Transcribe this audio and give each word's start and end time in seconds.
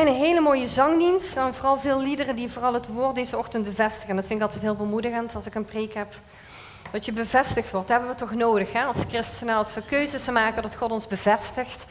een 0.00 0.14
hele 0.14 0.40
mooie 0.40 0.66
zangdienst. 0.66 1.36
En 1.36 1.54
vooral 1.54 1.78
veel 1.78 2.00
liederen 2.00 2.36
die 2.36 2.50
vooral 2.50 2.74
het 2.74 2.86
woord 2.86 3.14
deze 3.14 3.38
ochtend 3.38 3.64
bevestigen. 3.64 4.16
Dat 4.16 4.26
vind 4.26 4.38
ik 4.38 4.44
altijd 4.44 4.62
heel 4.62 4.76
bemoedigend 4.76 5.34
als 5.34 5.46
ik 5.46 5.54
een 5.54 5.64
preek 5.64 5.94
heb. 5.94 6.14
Dat 6.90 7.04
je 7.04 7.12
bevestigd 7.12 7.70
wordt. 7.70 7.88
Dat 7.88 7.96
hebben 7.96 8.16
we 8.16 8.20
toch 8.20 8.34
nodig 8.34 8.72
hè? 8.72 8.82
als 8.82 8.96
christenen, 9.08 9.54
als 9.54 9.74
we 9.74 9.82
keuzes 9.82 10.28
maken, 10.30 10.62
dat 10.62 10.74
God 10.74 10.90
ons 10.90 11.06
bevestigt 11.06 11.84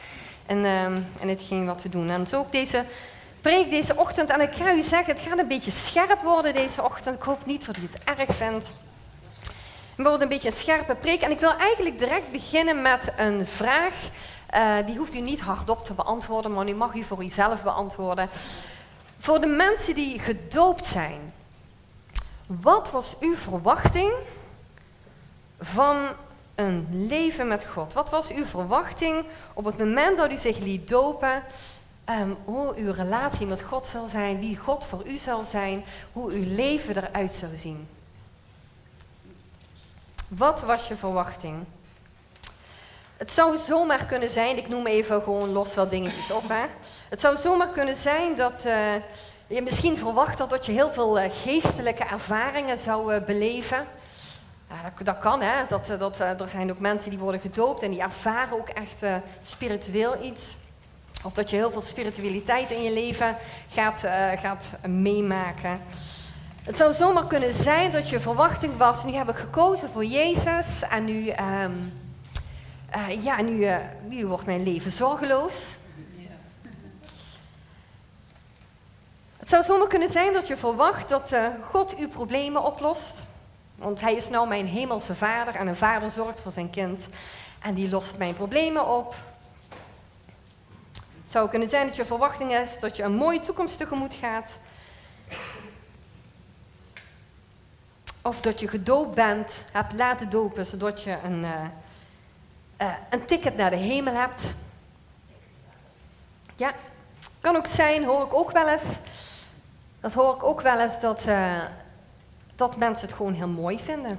in, 0.46 0.58
uh, 0.58 0.84
in 1.20 1.28
hetgeen 1.28 1.66
wat 1.66 1.82
we 1.82 1.88
doen. 1.88 2.10
En 2.10 2.26
zo 2.26 2.38
ook 2.38 2.52
deze 2.52 2.84
preek 3.40 3.70
deze 3.70 3.96
ochtend. 3.96 4.30
En 4.30 4.40
ik 4.40 4.54
ga 4.54 4.74
u 4.74 4.82
zeggen, 4.82 5.14
het 5.14 5.24
gaat 5.28 5.38
een 5.38 5.48
beetje 5.48 5.70
scherp 5.70 6.20
worden 6.22 6.54
deze 6.54 6.82
ochtend. 6.82 7.16
Ik 7.16 7.22
hoop 7.22 7.46
niet 7.46 7.66
dat 7.66 7.76
u 7.76 7.88
het 7.92 8.18
erg 8.18 8.36
vindt. 8.36 8.66
Het 9.96 10.06
wordt 10.06 10.22
een 10.22 10.28
beetje 10.28 10.48
een 10.48 10.54
scherpe 10.54 10.94
preek. 10.94 11.20
En 11.20 11.30
ik 11.30 11.40
wil 11.40 11.56
eigenlijk 11.56 11.98
direct 11.98 12.30
beginnen 12.32 12.82
met 12.82 13.12
een 13.16 13.46
vraag. 13.46 13.94
Uh, 14.54 14.76
die 14.86 14.96
hoeft 14.96 15.14
u 15.14 15.20
niet 15.20 15.40
hardop 15.40 15.84
te 15.84 15.92
beantwoorden, 15.92 16.52
maar 16.52 16.64
nu 16.64 16.74
mag 16.74 16.94
u 16.94 17.02
voor 17.02 17.24
uzelf 17.24 17.62
beantwoorden. 17.62 18.28
Voor 19.18 19.40
de 19.40 19.46
mensen 19.46 19.94
die 19.94 20.18
gedoopt 20.18 20.86
zijn, 20.86 21.32
wat 22.46 22.90
was 22.90 23.16
uw 23.20 23.36
verwachting 23.36 24.12
van 25.60 25.96
een 26.54 27.06
leven 27.08 27.48
met 27.48 27.66
God? 27.66 27.92
Wat 27.92 28.10
was 28.10 28.30
uw 28.30 28.44
verwachting 28.44 29.24
op 29.54 29.64
het 29.64 29.78
moment 29.78 30.16
dat 30.16 30.32
u 30.32 30.36
zich 30.36 30.58
liet 30.58 30.88
dopen? 30.88 31.42
Um, 32.10 32.36
hoe 32.44 32.74
uw 32.74 32.92
relatie 32.92 33.46
met 33.46 33.62
God 33.62 33.86
zal 33.86 34.08
zijn, 34.08 34.40
wie 34.40 34.56
God 34.56 34.84
voor 34.84 35.06
u 35.06 35.18
zal 35.18 35.44
zijn, 35.44 35.84
hoe 36.12 36.30
uw 36.30 36.54
leven 36.54 36.96
eruit 36.96 37.32
zou 37.32 37.56
zien. 37.56 37.88
Wat 40.28 40.60
was 40.60 40.88
je 40.88 40.96
verwachting? 40.96 41.64
Het 43.24 43.32
zou 43.32 43.58
zomaar 43.58 44.04
kunnen 44.04 44.30
zijn, 44.30 44.56
ik 44.56 44.68
noem 44.68 44.86
even 44.86 45.22
gewoon 45.22 45.52
los 45.52 45.74
wel 45.74 45.88
dingetjes 45.88 46.30
op. 46.30 46.48
Hè. 46.48 46.64
Het 47.08 47.20
zou 47.20 47.36
zomaar 47.36 47.68
kunnen 47.68 47.96
zijn 47.96 48.36
dat 48.36 48.62
uh, 48.66 48.74
je 49.46 49.62
misschien 49.62 49.96
verwacht 49.96 50.38
had 50.38 50.50
dat 50.50 50.66
je 50.66 50.72
heel 50.72 50.92
veel 50.92 51.18
uh, 51.18 51.24
geestelijke 51.42 52.04
ervaringen 52.04 52.78
zou 52.78 53.14
uh, 53.14 53.24
beleven. 53.24 53.86
Ja, 54.68 54.74
dat, 54.82 55.06
dat, 55.06 55.18
kan, 55.18 55.40
hè. 55.42 55.52
Dat, 55.68 55.86
dat, 55.98 56.18
er 56.18 56.48
zijn 56.48 56.70
ook 56.70 56.78
mensen 56.78 57.10
die 57.10 57.18
worden 57.18 57.40
gedoopt 57.40 57.82
en 57.82 57.90
die 57.90 58.00
ervaren 58.00 58.52
ook 58.52 58.68
echt 58.68 59.02
spiritueel 59.40 60.22
iets. 60.22 60.56
Of 61.22 61.32
dat 61.32 61.50
je 61.50 61.56
heel 61.56 61.70
veel 61.70 61.82
spiritualiteit 61.82 62.70
in 62.70 62.82
je 62.82 62.92
leven 62.92 63.36
gaat, 63.68 64.04
gaat 64.40 64.72
meemaken. 64.86 65.80
Het 66.62 66.76
zou 66.76 66.92
zomaar 66.92 67.26
kunnen 67.26 67.52
zijn 67.52 67.92
dat 67.92 68.08
je 68.08 68.20
verwachting 68.20 68.76
was, 68.76 69.04
nu 69.04 69.12
heb 69.12 69.28
ik 69.28 69.36
gekozen 69.36 69.88
voor 69.88 70.04
Jezus 70.04 70.82
en 70.90 71.04
nu... 71.04 71.32
Um, 71.62 72.02
uh, 72.96 73.24
ja, 73.24 73.42
nu, 73.42 73.52
uh, 73.52 73.76
nu 74.08 74.26
wordt 74.26 74.46
mijn 74.46 74.62
leven 74.62 74.90
zorgeloos. 74.90 75.76
Het 79.36 79.48
zou 79.48 79.64
zomaar 79.64 79.88
kunnen 79.88 80.12
zijn 80.12 80.32
dat 80.32 80.46
je 80.46 80.56
verwacht 80.56 81.08
dat 81.08 81.32
uh, 81.32 81.46
God 81.60 81.96
uw 81.96 82.08
problemen 82.08 82.64
oplost. 82.64 83.16
Want 83.74 84.00
hij 84.00 84.14
is 84.14 84.28
nou 84.28 84.48
mijn 84.48 84.66
hemelse 84.66 85.14
vader 85.14 85.54
en 85.54 85.66
een 85.66 85.76
vader 85.76 86.10
zorgt 86.10 86.40
voor 86.40 86.52
zijn 86.52 86.70
kind. 86.70 87.04
En 87.58 87.74
die 87.74 87.90
lost 87.90 88.16
mijn 88.16 88.34
problemen 88.34 88.88
op. 88.88 89.14
Het 91.22 91.32
zou 91.32 91.48
kunnen 91.48 91.68
zijn 91.68 91.86
dat 91.86 91.96
je 91.96 92.04
verwachting 92.04 92.54
is 92.56 92.78
dat 92.78 92.96
je 92.96 93.02
een 93.02 93.14
mooie 93.14 93.40
toekomst 93.40 93.78
tegemoet 93.78 94.14
gaat. 94.14 94.50
Of 98.22 98.40
dat 98.40 98.60
je 98.60 98.68
gedoopt 98.68 99.14
bent, 99.14 99.64
hebt 99.72 99.92
laten 99.92 100.30
dopen, 100.30 100.66
zodat 100.66 101.02
je 101.02 101.16
een 101.24 101.44
een 103.10 103.24
ticket 103.24 103.56
naar 103.56 103.70
de 103.70 103.76
hemel 103.76 104.14
hebt. 104.14 104.54
Ja, 106.56 106.72
kan 107.40 107.56
ook 107.56 107.66
zijn, 107.66 108.04
hoor 108.04 108.24
ik 108.24 108.34
ook 108.34 108.50
wel 108.50 108.68
eens. 108.68 108.84
Dat 110.00 110.12
hoor 110.12 110.34
ik 110.34 110.42
ook 110.42 110.60
wel 110.60 110.80
eens 110.80 111.00
dat, 111.00 111.26
uh, 111.26 111.62
dat 112.56 112.76
mensen 112.76 113.06
het 113.06 113.16
gewoon 113.16 113.32
heel 113.32 113.48
mooi 113.48 113.78
vinden. 113.78 114.18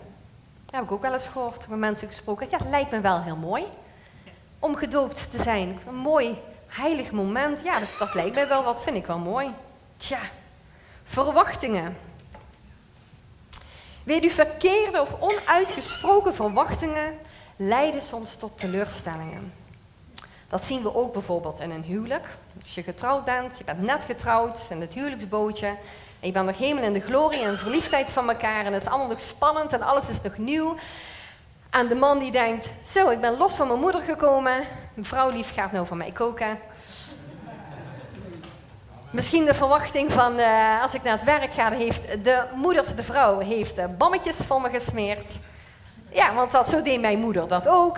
Heb 0.72 0.84
ik 0.84 0.92
ook 0.92 1.02
wel 1.02 1.14
eens 1.14 1.28
gehoord, 1.28 1.68
met 1.68 1.80
mensen 1.80 2.08
gesproken. 2.08 2.48
Ja, 2.50 2.58
lijkt 2.70 2.92
me 2.92 3.02
wel 3.02 3.22
heel 3.22 3.36
mooi 3.36 3.68
om 4.60 4.76
gedoopt 4.76 5.32
te 5.32 5.42
zijn. 5.42 5.80
Een 5.88 5.96
mooi, 5.96 6.38
heilig 6.68 7.12
moment. 7.12 7.62
Ja, 7.64 7.80
dat, 7.80 7.90
dat 8.00 8.14
lijkt 8.14 8.36
mij 8.36 8.48
wel 8.48 8.64
wat, 8.64 8.84
vind 8.84 8.96
ik 8.96 9.06
wel 9.06 9.20
mooi. 9.20 9.54
Tja, 9.98 10.20
verwachtingen. 11.04 11.98
Weet 14.04 14.24
u, 14.24 14.30
verkeerde 14.30 15.02
of 15.02 15.16
onuitgesproken 15.20 16.36
verwachtingen 16.36 17.20
leiden 17.56 18.02
soms 18.02 18.36
tot 18.36 18.58
teleurstellingen. 18.58 19.54
Dat 20.50 20.64
zien 20.64 20.82
we 20.82 20.96
ook 20.96 21.14
bijvoorbeeld 21.14 21.60
in 21.60 21.72
een 21.72 21.84
huwelijk. 21.84 22.26
Als 22.64 22.76
je 22.76 22.84
getrouwd 22.84 23.26
bent, 23.26 23.58
je 23.58 23.64
bent 23.64 23.82
net 23.82 24.06
getrouwd 24.06 24.68
in 24.70 24.82
het 24.82 24.94
huwelijksbootje. 24.94 25.68
En 26.20 26.28
je 26.28 26.32
bent 26.32 26.46
nog 26.46 26.58
helemaal 26.58 26.84
in 26.84 26.94
de 26.94 27.00
glorie 27.00 27.44
en 27.44 27.60
verliefdheid 27.60 28.12
van 28.12 28.30
elkaar. 28.30 28.66
En 28.66 28.74
het 28.74 28.82
is 28.82 28.88
allemaal 28.88 29.08
nog 29.08 29.20
spannend 29.20 29.74
en 29.74 29.82
alles 29.82 30.10
is 30.10 30.22
nog 30.22 30.38
nieuw. 30.38 30.76
En 31.70 31.88
de 31.88 31.96
man 31.96 32.20
die 32.20 32.32
denkt, 32.32 32.70
zo, 32.88 33.10
ik 33.10 33.22
ben 33.22 33.38
los 33.38 33.56
van 33.56 33.68
mijn 33.68 33.80
moeder 33.80 34.02
gekomen. 34.02 34.64
Mevrouw 34.94 35.30
lief 35.30 35.54
gaat 35.54 35.72
nou 35.72 35.88
voor 35.88 35.98
mij 35.98 36.12
koken. 36.12 36.60
Misschien 39.12 39.46
de 39.46 39.54
verwachting 39.54 40.12
van, 40.12 40.40
uh, 40.40 40.84
als 40.84 40.94
ik 40.94 41.04
naar 41.04 41.14
het 41.14 41.24
werk 41.24 41.54
ga, 41.54 41.72
heeft 41.72 42.24
de 42.24 42.44
moeder, 42.54 42.96
de 42.96 43.04
vrouw, 43.04 43.40
heeft 43.40 43.78
uh, 43.78 43.86
bammetjes 43.98 44.36
voor 44.36 44.62
me 44.62 44.70
gesmeerd. 44.70 45.30
Ja, 46.16 46.34
want 46.34 46.52
dat, 46.52 46.70
zo 46.70 46.82
deed 46.82 47.02
mijn 47.02 47.20
moeder 47.20 47.48
dat 47.48 47.68
ook. 47.68 47.98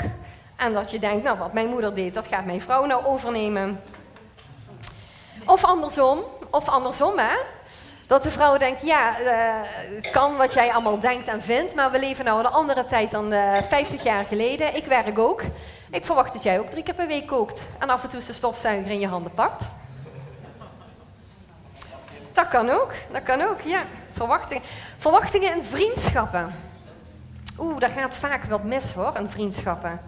En 0.55 0.73
dat 0.73 0.91
je 0.91 1.00
denkt, 1.00 1.23
nou 1.23 1.38
wat 1.38 1.53
mijn 1.53 1.69
moeder 1.69 1.95
deed, 1.95 2.13
dat 2.13 2.28
gaat 2.28 2.45
mijn 2.45 2.61
vrouw 2.61 2.85
nou 2.85 3.05
overnemen. 3.05 3.81
Of 5.45 5.63
andersom, 5.63 6.23
of 6.51 6.69
andersom 6.69 7.17
hè. 7.17 7.38
Dat 8.07 8.23
de 8.23 8.31
vrouw 8.31 8.57
denkt, 8.57 8.81
ja, 8.81 9.19
uh, 9.19 10.11
kan 10.11 10.38
wat 10.38 10.53
jij 10.53 10.72
allemaal 10.72 11.00
denkt 11.00 11.28
en 11.28 11.41
vindt, 11.41 11.75
maar 11.75 11.91
we 11.91 12.00
leven 12.00 12.25
nou 12.25 12.39
een 12.39 12.51
andere 12.51 12.85
tijd 12.85 13.11
dan 13.11 13.33
uh, 13.33 13.53
50 13.69 14.03
jaar 14.03 14.25
geleden. 14.25 14.75
Ik 14.75 14.85
werk 14.85 15.19
ook. 15.19 15.41
Ik 15.91 16.05
verwacht 16.05 16.34
dat 16.34 16.44
jij 16.44 16.59
ook 16.59 16.69
drie 16.69 16.84
keer 16.84 16.94
per 16.94 17.07
week 17.07 17.28
kookt 17.28 17.66
en 17.79 17.89
af 17.89 18.03
en 18.03 18.09
toe 18.09 18.19
de 18.25 18.34
stofzuiger 18.34 18.91
in 18.91 18.99
je 18.99 19.07
handen 19.07 19.34
pakt. 19.34 19.63
Dat 22.34 22.47
kan 22.47 22.69
ook, 22.69 22.94
dat 23.11 23.23
kan 23.23 23.41
ook, 23.41 23.61
ja. 23.61 23.84
Verwachtingen. 24.11 24.63
Verwachtingen 24.97 25.53
in 25.55 25.63
vriendschappen. 25.63 26.66
Oeh, 27.59 27.79
daar 27.79 27.90
gaat 27.90 28.16
vaak 28.16 28.44
wat 28.44 28.63
mis 28.63 28.94
hoor, 28.94 29.18
in 29.19 29.29
vriendschappen. 29.29 30.01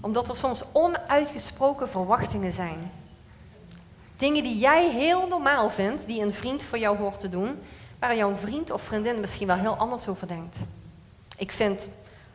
Omdat 0.00 0.28
er 0.28 0.36
soms 0.36 0.62
onuitgesproken 0.72 1.88
verwachtingen 1.88 2.52
zijn. 2.52 2.90
Dingen 4.16 4.42
die 4.42 4.58
jij 4.58 4.90
heel 4.90 5.28
normaal 5.28 5.70
vindt, 5.70 6.06
die 6.06 6.22
een 6.22 6.34
vriend 6.34 6.62
voor 6.62 6.78
jou 6.78 6.98
hoort 6.98 7.20
te 7.20 7.28
doen, 7.28 7.58
waar 7.98 8.16
jouw 8.16 8.34
vriend 8.34 8.70
of 8.70 8.82
vriendin 8.82 9.20
misschien 9.20 9.46
wel 9.46 9.56
heel 9.56 9.76
anders 9.76 10.08
over 10.08 10.26
denkt. 10.26 10.56
Ik 11.36 11.52
vind, 11.52 11.88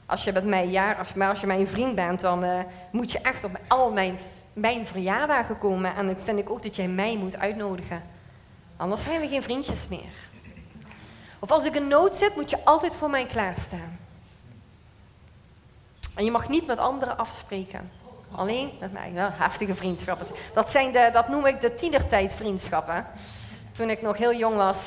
als 0.05 0.23
je 0.23 0.31
met 0.31 0.45
mij, 0.45 0.67
ja, 0.67 0.91
als, 0.91 1.13
maar 1.13 1.29
als 1.29 1.39
je 1.39 1.47
mijn 1.47 1.67
vriend 1.67 1.95
bent, 1.95 2.19
dan 2.19 2.43
uh, 2.43 2.59
moet 2.91 3.11
je 3.11 3.19
echt 3.19 3.43
op 3.43 3.59
al 3.67 3.91
mijn, 3.91 4.17
mijn 4.53 4.85
verjaardagen 4.85 5.57
komen. 5.57 5.95
En 5.95 6.09
ik 6.09 6.17
vind 6.23 6.39
ik 6.39 6.49
ook 6.49 6.63
dat 6.63 6.75
jij 6.75 6.87
mij 6.87 7.17
moet 7.17 7.37
uitnodigen. 7.37 8.03
Anders 8.77 9.01
zijn 9.03 9.21
we 9.21 9.27
geen 9.27 9.43
vriendjes 9.43 9.87
meer. 9.87 10.29
Of 11.39 11.51
als 11.51 11.65
ik 11.65 11.75
in 11.75 11.87
nood 11.87 12.15
zit, 12.15 12.35
moet 12.35 12.49
je 12.49 12.65
altijd 12.65 12.95
voor 12.95 13.09
mij 13.09 13.25
klaarstaan. 13.25 13.97
En 16.17 16.25
je 16.25 16.31
mag 16.31 16.49
niet 16.49 16.67
met 16.67 16.79
anderen 16.79 17.17
afspreken. 17.17 17.91
Alleen 18.31 18.71
met 18.79 18.93
mij. 18.93 19.11
Heftige 19.15 19.75
vriendschappen. 19.75 20.27
Dat, 20.53 20.69
zijn 20.69 20.91
de, 20.91 21.09
dat 21.13 21.27
noem 21.27 21.45
ik 21.45 21.61
de 21.61 21.73
tienertijd 21.73 22.33
vriendschappen. 22.33 23.05
Toen 23.71 23.89
ik 23.89 24.01
nog 24.01 24.17
heel 24.17 24.33
jong 24.33 24.55
was, 24.55 24.77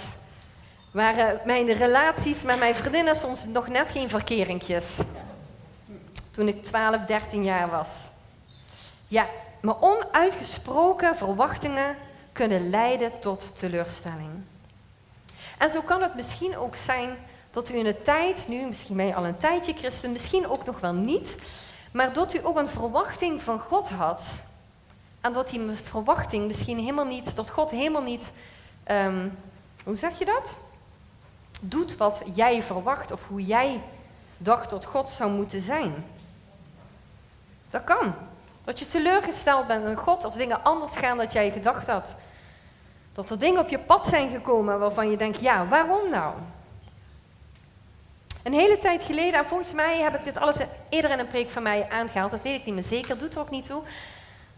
waren 0.93 1.41
mijn 1.45 1.73
relaties 1.73 2.43
met 2.43 2.59
mijn 2.59 2.75
vriendinnen 2.75 3.17
soms 3.17 3.45
nog 3.45 3.69
net 3.69 3.91
geen 3.91 4.09
verkeringjes. 4.09 4.99
Toen 6.31 6.49
ik 6.49 6.63
12, 6.63 7.05
13 7.05 7.45
jaar 7.45 7.71
was. 7.71 7.89
Ja, 9.09 9.27
maar 9.61 9.81
onuitgesproken 9.81 11.17
verwachtingen 11.17 11.97
kunnen 12.33 12.71
leiden 12.71 13.19
tot 13.21 13.57
teleurstelling. 13.57 14.31
En 15.59 15.71
zo 15.71 15.81
kan 15.83 16.03
het 16.03 16.15
misschien 16.15 16.57
ook 16.57 16.77
zijn 16.77 17.17
dat 17.51 17.69
u 17.69 17.75
in 17.75 17.85
de 17.85 18.03
tijd, 18.03 18.49
nu 18.49 18.67
misschien 18.67 18.97
ben 18.97 19.07
je 19.07 19.15
al 19.15 19.27
een 19.27 19.37
tijdje 19.37 19.75
christen, 19.75 20.13
misschien 20.13 20.49
ook 20.49 20.65
nog 20.65 20.81
wel 20.81 20.93
niet, 20.93 21.37
maar 21.93 22.13
dat 22.13 22.35
u 22.35 22.41
ook 22.43 22.59
een 22.59 22.69
verwachting 22.69 23.43
van 23.43 23.61
God 23.61 23.89
had. 23.89 24.23
En 25.21 25.33
dat 25.33 25.49
die 25.49 25.71
verwachting 25.71 26.47
misschien 26.47 26.79
helemaal 26.79 27.05
niet, 27.05 27.37
dat 27.37 27.51
God 27.51 27.71
helemaal 27.71 28.03
niet, 28.03 28.33
um, 28.91 29.39
hoe 29.85 29.97
zeg 29.97 30.19
je 30.19 30.25
dat? 30.25 30.59
Doet 31.61 31.97
wat 31.97 32.23
jij 32.35 32.63
verwacht 32.63 33.13
of 33.13 33.27
hoe 33.29 33.45
jij 33.45 33.81
dacht 34.39 34.71
dat 34.71 34.85
God 34.85 35.11
zou 35.11 35.31
moeten 35.31 35.61
zijn. 35.61 36.05
Dat 37.71 37.85
kan. 37.85 38.15
Dat 38.65 38.79
je 38.79 38.87
teleurgesteld 38.87 39.67
bent 39.67 39.87
in 39.87 39.97
God 39.97 40.25
als 40.25 40.35
dingen 40.35 40.65
anders 40.65 40.97
gaan 40.97 41.17
dan 41.17 41.27
jij 41.27 41.51
gedacht 41.51 41.87
had. 41.87 42.17
Dat 43.13 43.31
er 43.31 43.39
dingen 43.39 43.61
op 43.61 43.69
je 43.69 43.79
pad 43.79 44.07
zijn 44.07 44.31
gekomen 44.31 44.79
waarvan 44.79 45.11
je 45.11 45.17
denkt, 45.17 45.41
ja, 45.41 45.69
waarom 45.69 46.11
nou? 46.11 46.35
Een 48.43 48.53
hele 48.53 48.79
tijd 48.79 49.03
geleden, 49.03 49.41
en 49.41 49.47
volgens 49.47 49.73
mij 49.73 50.01
heb 50.01 50.15
ik 50.15 50.25
dit 50.25 50.39
alles 50.39 50.57
eerder 50.89 51.11
in 51.11 51.19
een 51.19 51.29
preek 51.29 51.51
van 51.51 51.63
mij 51.63 51.87
aangehaald, 51.89 52.31
dat 52.31 52.43
weet 52.43 52.59
ik 52.59 52.65
niet 52.65 52.75
meer 52.75 52.85
zeker, 52.85 53.19
doet 53.19 53.35
er 53.35 53.41
ook 53.41 53.51
niet 53.51 53.65
toe. 53.65 53.83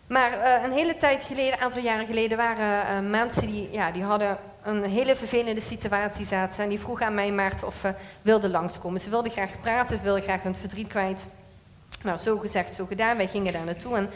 Maar 0.07 0.39
uh, 0.39 0.65
een 0.65 0.73
hele 0.73 0.97
tijd 0.97 1.25
geleden, 1.25 1.53
een 1.53 1.61
aantal 1.61 1.83
jaren 1.83 2.07
geleden, 2.07 2.37
waren 2.37 3.05
uh, 3.05 3.11
mensen 3.11 3.47
die, 3.47 3.69
ja, 3.73 3.91
die 3.91 4.03
hadden 4.03 4.39
een 4.63 4.85
hele 4.85 5.17
vervelende 5.17 5.61
situatie 5.61 6.27
zaten. 6.27 6.63
En 6.63 6.69
die 6.69 6.81
vroegen 6.81 7.07
aan 7.07 7.15
mij, 7.15 7.33
Maarten, 7.33 7.67
of 7.67 7.75
ze 7.81 7.95
wilden 8.23 8.51
langskomen. 8.51 9.01
Ze 9.01 9.11
wilden 9.11 9.33
graag 9.33 9.61
praten, 9.61 9.99
ze 9.99 10.05
wilden 10.05 10.23
graag 10.23 10.43
hun 10.43 10.55
verdriet 10.55 10.89
kwijt. 10.89 11.27
Nou, 12.03 12.19
zo 12.19 12.39
gezegd, 12.39 12.75
zo 12.75 12.87
gedaan. 12.87 13.17
Wij 13.17 13.29
gingen 13.29 13.53
daar 13.53 13.65
naartoe 13.65 13.97
en 13.97 14.11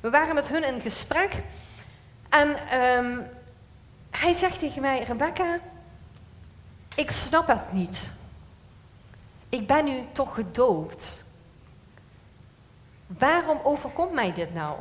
we 0.00 0.10
waren 0.10 0.34
met 0.34 0.48
hun 0.48 0.64
in 0.64 0.80
gesprek. 0.80 1.32
En 2.28 2.48
um, 2.80 3.26
hij 4.10 4.32
zegt 4.32 4.58
tegen 4.58 4.82
mij, 4.82 5.02
Rebecca, 5.02 5.58
ik 6.94 7.10
snap 7.10 7.46
het 7.46 7.72
niet. 7.72 8.00
Ik 9.48 9.66
ben 9.66 9.84
nu 9.84 10.00
toch 10.12 10.34
gedoopt. 10.34 11.24
Waarom 13.06 13.60
overkomt 13.62 14.12
mij 14.12 14.32
dit 14.32 14.54
nou? 14.54 14.76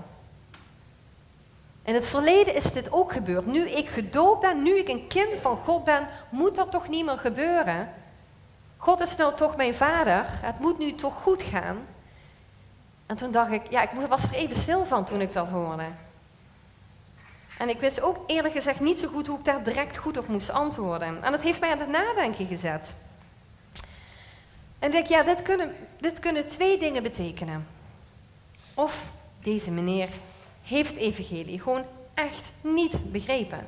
In 1.84 1.94
het 1.94 2.06
verleden 2.06 2.56
is 2.56 2.72
dit 2.72 2.92
ook 2.92 3.12
gebeurd. 3.12 3.46
Nu 3.46 3.70
ik 3.70 3.88
gedoopt 3.88 4.42
ben, 4.42 4.64
nu 4.64 4.78
ik 4.78 4.88
een 4.88 5.08
kind 5.08 5.34
van 5.42 5.58
God 5.58 5.84
ben, 5.84 6.08
moet 6.30 6.56
dat 6.56 6.72
toch 6.72 6.88
niet 6.88 7.06
meer 7.06 7.18
gebeuren? 7.18 7.94
God 8.78 9.02
is 9.02 9.16
nou 9.16 9.36
toch 9.36 9.56
mijn 9.56 9.74
vader. 9.74 10.26
Het 10.30 10.60
moet 10.60 10.78
nu 10.78 10.96
toch 10.96 11.22
goed 11.22 11.42
gaan. 11.42 11.78
En 13.06 13.16
toen 13.16 13.32
dacht 13.32 13.52
ik, 13.52 13.72
ja, 13.72 13.82
ik 13.82 13.90
was 14.08 14.24
er 14.24 14.34
even 14.34 14.56
stil 14.56 14.86
van 14.86 15.06
toen 15.06 15.22
ik 15.22 15.34
dat 15.34 15.48
hoorde. 15.48 15.86
En 17.58 17.70
ik 17.70 17.80
wist 17.80 18.02
ook 18.02 18.24
eerlijk 18.28 18.54
gezegd 18.54 18.80
niet 18.80 19.00
zo 19.00 19.08
goed 19.08 19.28
hoe 19.28 19.38
ik 19.38 19.46
daar 19.46 19.64
direct 19.64 19.98
goed 19.98 20.18
op 20.18 20.28
moest 20.28 20.50
antwoorden. 20.50 21.24
En 21.24 21.32
dat 21.32 21.42
heeft 21.42 21.60
mij 21.60 21.72
aan 21.72 21.80
het 21.80 21.90
nadenken 21.90 22.48
gezet. 22.48 22.94
En 24.80 24.92
denk, 24.92 25.08
ja, 25.08 25.24
dit 25.24 25.42
kunnen, 25.42 25.76
kunnen 26.20 26.48
twee 26.48 26.80
dingen 26.80 27.04
betekenen. 27.04 27.68
Of 28.74 29.12
deze 29.44 29.72
meneer 29.72 30.10
heeft 30.64 30.96
evangelie 30.96 31.60
gewoon 31.60 31.86
echt 32.14 32.52
niet 32.62 33.12
begrepen. 33.12 33.68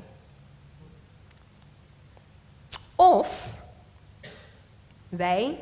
Of 2.95 3.63
wij, 5.09 5.57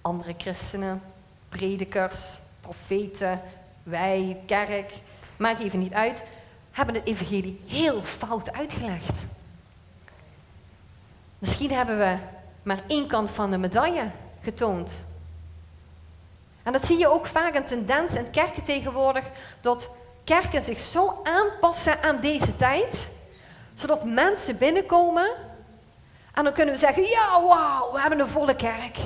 andere 0.00 0.34
christenen, 0.36 1.02
predikers, 1.48 2.38
profeten, 2.60 3.40
wij, 3.82 4.40
kerk, 4.46 4.92
maakt 5.36 5.62
even 5.62 5.78
niet 5.78 5.92
uit, 5.92 6.22
hebben 6.70 6.94
het 6.94 7.06
evangelie 7.06 7.60
heel 7.66 8.02
fout 8.02 8.52
uitgelegd. 8.52 9.24
Misschien 11.38 11.72
hebben 11.72 11.98
we 11.98 12.18
maar 12.64 12.82
één 12.86 13.06
kant 13.06 13.30
van 13.30 13.50
de 13.50 13.58
medaille 13.58 14.10
getoond. 14.42 15.04
En 16.62 16.72
dat 16.72 16.86
zie 16.86 16.98
je 16.98 17.08
ook 17.08 17.26
vaak 17.26 17.54
een 17.54 17.64
tendens 17.64 18.14
in 18.14 18.30
kerken 18.30 18.62
tegenwoordig, 18.62 19.24
dat 19.60 19.88
kerken 20.24 20.62
zich 20.62 20.78
zo 20.78 21.20
aanpassen 21.22 22.02
aan 22.02 22.20
deze 22.20 22.56
tijd, 22.56 23.08
zodat 23.74 24.04
mensen 24.04 24.58
binnenkomen 24.58 25.30
en 26.34 26.44
dan 26.44 26.52
kunnen 26.52 26.74
we 26.74 26.80
zeggen, 26.80 27.02
ja 27.02 27.42
wauw, 27.42 27.92
we 27.92 28.00
hebben 28.00 28.20
een 28.20 28.28
volle 28.28 28.56
kerk. 28.56 28.98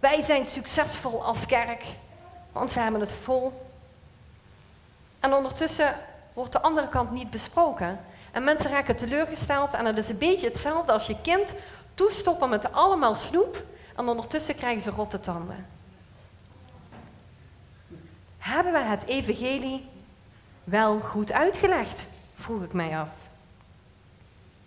Wij 0.00 0.22
zijn 0.22 0.46
succesvol 0.46 1.24
als 1.24 1.46
kerk, 1.46 1.84
want 2.52 2.72
we 2.72 2.80
hebben 2.80 3.00
het 3.00 3.12
vol. 3.12 3.70
En 5.20 5.34
ondertussen 5.34 5.96
wordt 6.32 6.52
de 6.52 6.62
andere 6.62 6.88
kant 6.88 7.10
niet 7.10 7.30
besproken. 7.30 8.00
En 8.32 8.44
mensen 8.44 8.70
raken 8.70 8.96
teleurgesteld 8.96 9.74
en 9.74 9.84
dat 9.84 9.98
is 9.98 10.08
een 10.08 10.18
beetje 10.18 10.46
hetzelfde 10.46 10.92
als 10.92 11.06
je 11.06 11.16
kind 11.22 11.54
toestoppen 11.94 12.48
met 12.48 12.72
allemaal 12.72 13.14
snoep 13.14 13.64
en 13.96 14.08
ondertussen 14.08 14.54
krijgen 14.54 14.82
ze 14.82 14.90
rotte 14.90 15.20
tanden. 15.20 15.66
Hebben 18.38 18.72
we 18.72 18.78
het 18.78 19.04
evangelie 19.04 19.88
wel 20.64 21.00
goed 21.00 21.32
uitgelegd? 21.32 22.08
Vroeg 22.34 22.62
ik 22.62 22.72
mij 22.72 22.98
af. 22.98 23.10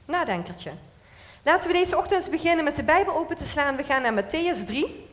Nadenkertje. 0.05 0.71
Laten 1.43 1.67
we 1.67 1.73
deze 1.73 1.97
ochtend 1.97 2.29
beginnen 2.29 2.63
met 2.63 2.75
de 2.75 2.83
Bijbel 2.83 3.15
open 3.15 3.37
te 3.37 3.45
slaan. 3.45 3.75
We 3.75 3.83
gaan 3.83 4.01
naar 4.01 4.23
Matthäus 4.23 4.65
3. 4.65 5.07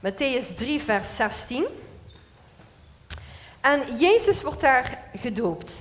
Matthäus 0.00 0.54
3, 0.56 0.80
vers 0.80 1.16
16. 1.16 1.66
En 3.60 3.96
Jezus 3.98 4.42
wordt 4.42 4.60
daar 4.60 4.98
gedoopt. 5.14 5.72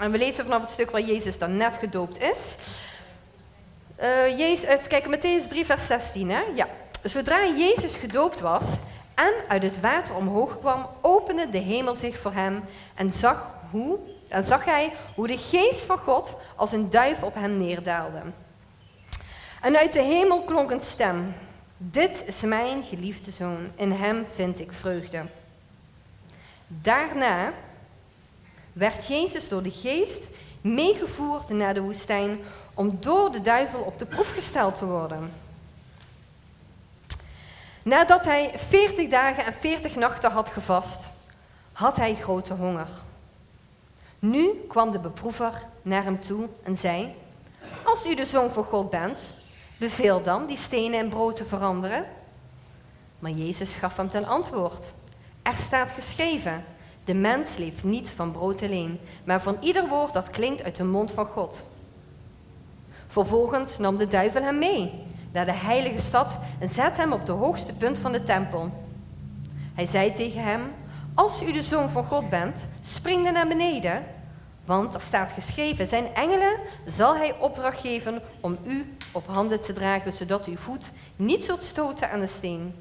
En 0.00 0.10
we 0.10 0.18
lezen 0.18 0.44
vanaf 0.44 0.60
het 0.60 0.70
stuk 0.70 0.90
waar 0.90 1.00
Jezus 1.00 1.38
dan 1.38 1.56
net 1.56 1.76
gedoopt 1.76 2.22
is. 2.22 2.54
Uh, 4.02 4.38
Jezus, 4.38 4.64
even 4.64 4.88
kijken, 4.88 5.10
Matthäus 5.10 5.48
3, 5.48 5.64
vers 5.66 5.86
16. 5.86 6.30
Hè? 6.30 6.42
Ja. 6.54 6.68
Zodra 7.02 7.46
Jezus 7.46 7.96
gedoopt 7.96 8.40
was 8.40 8.64
en 9.14 9.32
uit 9.48 9.62
het 9.62 9.80
water 9.80 10.14
omhoog 10.14 10.58
kwam, 10.58 10.88
opende 11.00 11.50
de 11.50 11.58
hemel 11.58 11.94
zich 11.94 12.18
voor 12.18 12.32
hem 12.32 12.64
en 12.94 13.12
zag, 13.12 13.50
hoe, 13.70 13.98
en 14.28 14.42
zag 14.42 14.64
hij 14.64 14.92
hoe 15.14 15.26
de 15.26 15.38
geest 15.38 15.80
van 15.80 15.98
God 15.98 16.36
als 16.56 16.72
een 16.72 16.90
duif 16.90 17.22
op 17.22 17.34
hem 17.34 17.58
neerdaalde. 17.58 18.22
En 19.60 19.78
uit 19.78 19.92
de 19.92 20.02
hemel 20.02 20.42
klonk 20.42 20.70
een 20.70 20.80
stem. 20.80 21.34
Dit 21.76 22.22
is 22.26 22.40
mijn 22.40 22.82
geliefde 22.82 23.30
zoon, 23.30 23.70
in 23.76 23.92
hem 23.92 24.26
vind 24.34 24.60
ik 24.60 24.72
vreugde. 24.72 25.22
Daarna 26.66 27.52
werd 28.72 29.06
Jezus 29.06 29.48
door 29.48 29.62
de 29.62 29.70
geest 29.70 30.28
meegevoerd 30.60 31.48
naar 31.48 31.74
de 31.74 31.80
woestijn 31.80 32.38
om 32.76 32.96
door 33.00 33.32
de 33.32 33.40
duivel 33.40 33.80
op 33.80 33.98
de 33.98 34.06
proef 34.06 34.30
gesteld 34.30 34.74
te 34.74 34.86
worden. 34.86 35.32
Nadat 37.82 38.24
hij 38.24 38.52
40 38.56 39.08
dagen 39.08 39.44
en 39.44 39.52
40 39.52 39.96
nachten 39.96 40.30
had 40.30 40.48
gevast, 40.48 41.10
had 41.72 41.96
hij 41.96 42.14
grote 42.14 42.54
honger. 42.54 42.88
Nu 44.18 44.64
kwam 44.68 44.90
de 44.90 44.98
beproever 44.98 45.66
naar 45.82 46.02
hem 46.02 46.20
toe 46.20 46.48
en 46.62 46.76
zei: 46.76 47.14
Als 47.84 48.06
u 48.06 48.14
de 48.14 48.24
zoon 48.24 48.50
van 48.50 48.64
God 48.64 48.90
bent, 48.90 49.30
beveel 49.76 50.22
dan 50.22 50.46
die 50.46 50.56
stenen 50.56 50.98
in 50.98 51.08
brood 51.08 51.36
te 51.36 51.44
veranderen. 51.44 52.06
Maar 53.18 53.30
Jezus 53.30 53.74
gaf 53.74 53.96
hem 53.96 54.10
ten 54.10 54.24
antwoord: 54.24 54.92
Er 55.42 55.56
staat 55.56 55.90
geschreven: 55.90 56.64
De 57.04 57.14
mens 57.14 57.56
leeft 57.56 57.84
niet 57.84 58.10
van 58.10 58.32
brood 58.32 58.62
alleen, 58.62 59.00
maar 59.24 59.42
van 59.42 59.56
ieder 59.60 59.88
woord 59.88 60.12
dat 60.12 60.30
klinkt 60.30 60.62
uit 60.62 60.76
de 60.76 60.84
mond 60.84 61.10
van 61.10 61.26
God. 61.26 61.64
Vervolgens 63.16 63.78
nam 63.78 63.96
de 63.96 64.06
duivel 64.06 64.42
hem 64.42 64.58
mee 64.58 64.92
naar 65.32 65.46
de 65.46 65.52
heilige 65.54 65.98
stad 65.98 66.38
en 66.58 66.68
zette 66.68 67.00
hem 67.00 67.12
op 67.12 67.26
de 67.26 67.32
hoogste 67.32 67.72
punt 67.72 67.98
van 67.98 68.12
de 68.12 68.22
tempel. 68.22 68.70
Hij 69.74 69.86
zei 69.86 70.12
tegen 70.12 70.42
hem: 70.42 70.60
Als 71.14 71.42
u 71.42 71.52
de 71.52 71.62
zoon 71.62 71.88
van 71.90 72.04
God 72.04 72.30
bent, 72.30 72.68
spring 72.80 73.24
dan 73.24 73.32
naar 73.32 73.48
beneden, 73.48 74.04
want 74.64 74.94
er 74.94 75.00
staat 75.00 75.32
geschreven: 75.32 75.88
Zijn 75.88 76.14
engelen 76.14 76.52
zal 76.86 77.16
hij 77.16 77.34
opdracht 77.38 77.80
geven 77.80 78.22
om 78.40 78.58
u 78.66 78.96
op 79.12 79.26
handen 79.26 79.60
te 79.60 79.72
dragen, 79.72 80.12
zodat 80.12 80.46
uw 80.46 80.56
voet 80.56 80.90
niet 81.16 81.44
zult 81.44 81.62
stoten 81.62 82.10
aan 82.10 82.20
de 82.20 82.26
steen. 82.26 82.74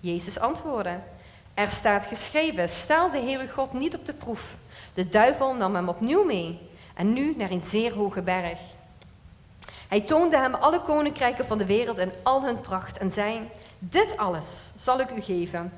Jezus 0.00 0.38
antwoordde: 0.38 0.98
Er 1.54 1.68
staat 1.68 2.06
geschreven: 2.06 2.68
Stel 2.68 3.10
de 3.10 3.18
Heere 3.18 3.48
God 3.48 3.72
niet 3.72 3.94
op 3.94 4.06
de 4.06 4.14
proef. 4.14 4.56
De 4.94 5.08
duivel 5.08 5.54
nam 5.56 5.74
hem 5.74 5.88
opnieuw 5.88 6.24
mee 6.24 6.58
en 6.94 7.12
nu 7.12 7.34
naar 7.36 7.50
een 7.50 7.62
zeer 7.62 7.94
hoge 7.94 8.22
berg. 8.22 8.58
Hij 9.90 10.00
toonde 10.00 10.36
hem 10.36 10.54
alle 10.54 10.80
koninkrijken 10.80 11.46
van 11.46 11.58
de 11.58 11.66
wereld 11.66 11.98
en 11.98 12.12
al 12.22 12.44
hun 12.44 12.60
pracht 12.60 12.98
en 12.98 13.10
zei: 13.10 13.48
Dit 13.78 14.16
alles 14.16 14.48
zal 14.76 15.00
ik 15.00 15.10
u 15.10 15.20
geven, 15.20 15.72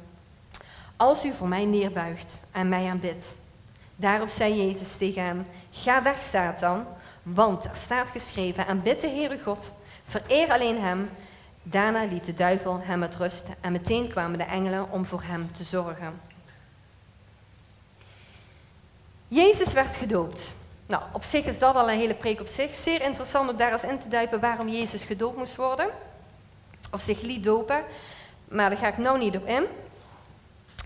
als 0.97 1.25
u 1.25 1.33
voor 1.33 1.49
mij 1.49 1.65
neerbuigt 1.65 2.41
en 2.51 2.69
mij 2.69 2.91
aanbidt. 2.91 3.25
Daarop 3.97 4.29
zei 4.29 4.67
Jezus 4.67 4.97
tegen 4.97 5.25
hem: 5.25 5.47
Ga 5.71 6.03
weg, 6.03 6.23
Satan, 6.23 6.87
want 7.23 7.65
er 7.65 7.75
staat 7.75 8.11
geschreven: 8.11 8.67
Aanbid 8.67 9.01
de 9.01 9.09
Heere 9.09 9.39
God, 9.39 9.73
vereer 10.05 10.53
alleen 10.53 10.81
hem. 10.81 11.11
Daarna 11.63 12.05
liet 12.05 12.25
de 12.25 12.35
duivel 12.35 12.81
hem 12.83 12.99
met 12.99 13.17
rust 13.17 13.47
en 13.61 13.73
meteen 13.73 14.09
kwamen 14.09 14.39
de 14.39 14.45
engelen 14.45 14.91
om 14.91 15.05
voor 15.05 15.23
hem 15.23 15.53
te 15.53 15.65
zorgen. 15.65 16.21
Jezus 19.29 19.73
werd 19.73 19.97
gedoopt. 19.97 20.55
Nou, 20.93 21.05
op 21.13 21.25
zich 21.25 21.45
is 21.45 21.59
dat 21.59 21.75
al 21.75 21.91
een 21.91 21.99
hele 21.99 22.15
preek 22.15 22.41
op 22.41 22.47
zich. 22.47 22.75
Zeer 22.75 23.03
interessant 23.03 23.51
om 23.51 23.57
daar 23.57 23.73
eens 23.73 23.83
in 23.83 23.99
te 23.99 24.09
duiken 24.09 24.41
waarom 24.41 24.69
Jezus 24.69 25.05
gedoopt 25.05 25.37
moest 25.37 25.57
worden. 25.57 25.89
Of 26.91 27.01
zich 27.01 27.21
liet 27.21 27.45
dopen. 27.45 27.85
Maar 28.49 28.71
daar 28.71 28.79
ga 28.79 28.89
ik 28.89 28.99
nou 28.99 29.19
niet 29.19 29.37
op 29.37 29.47
in. 29.47 29.65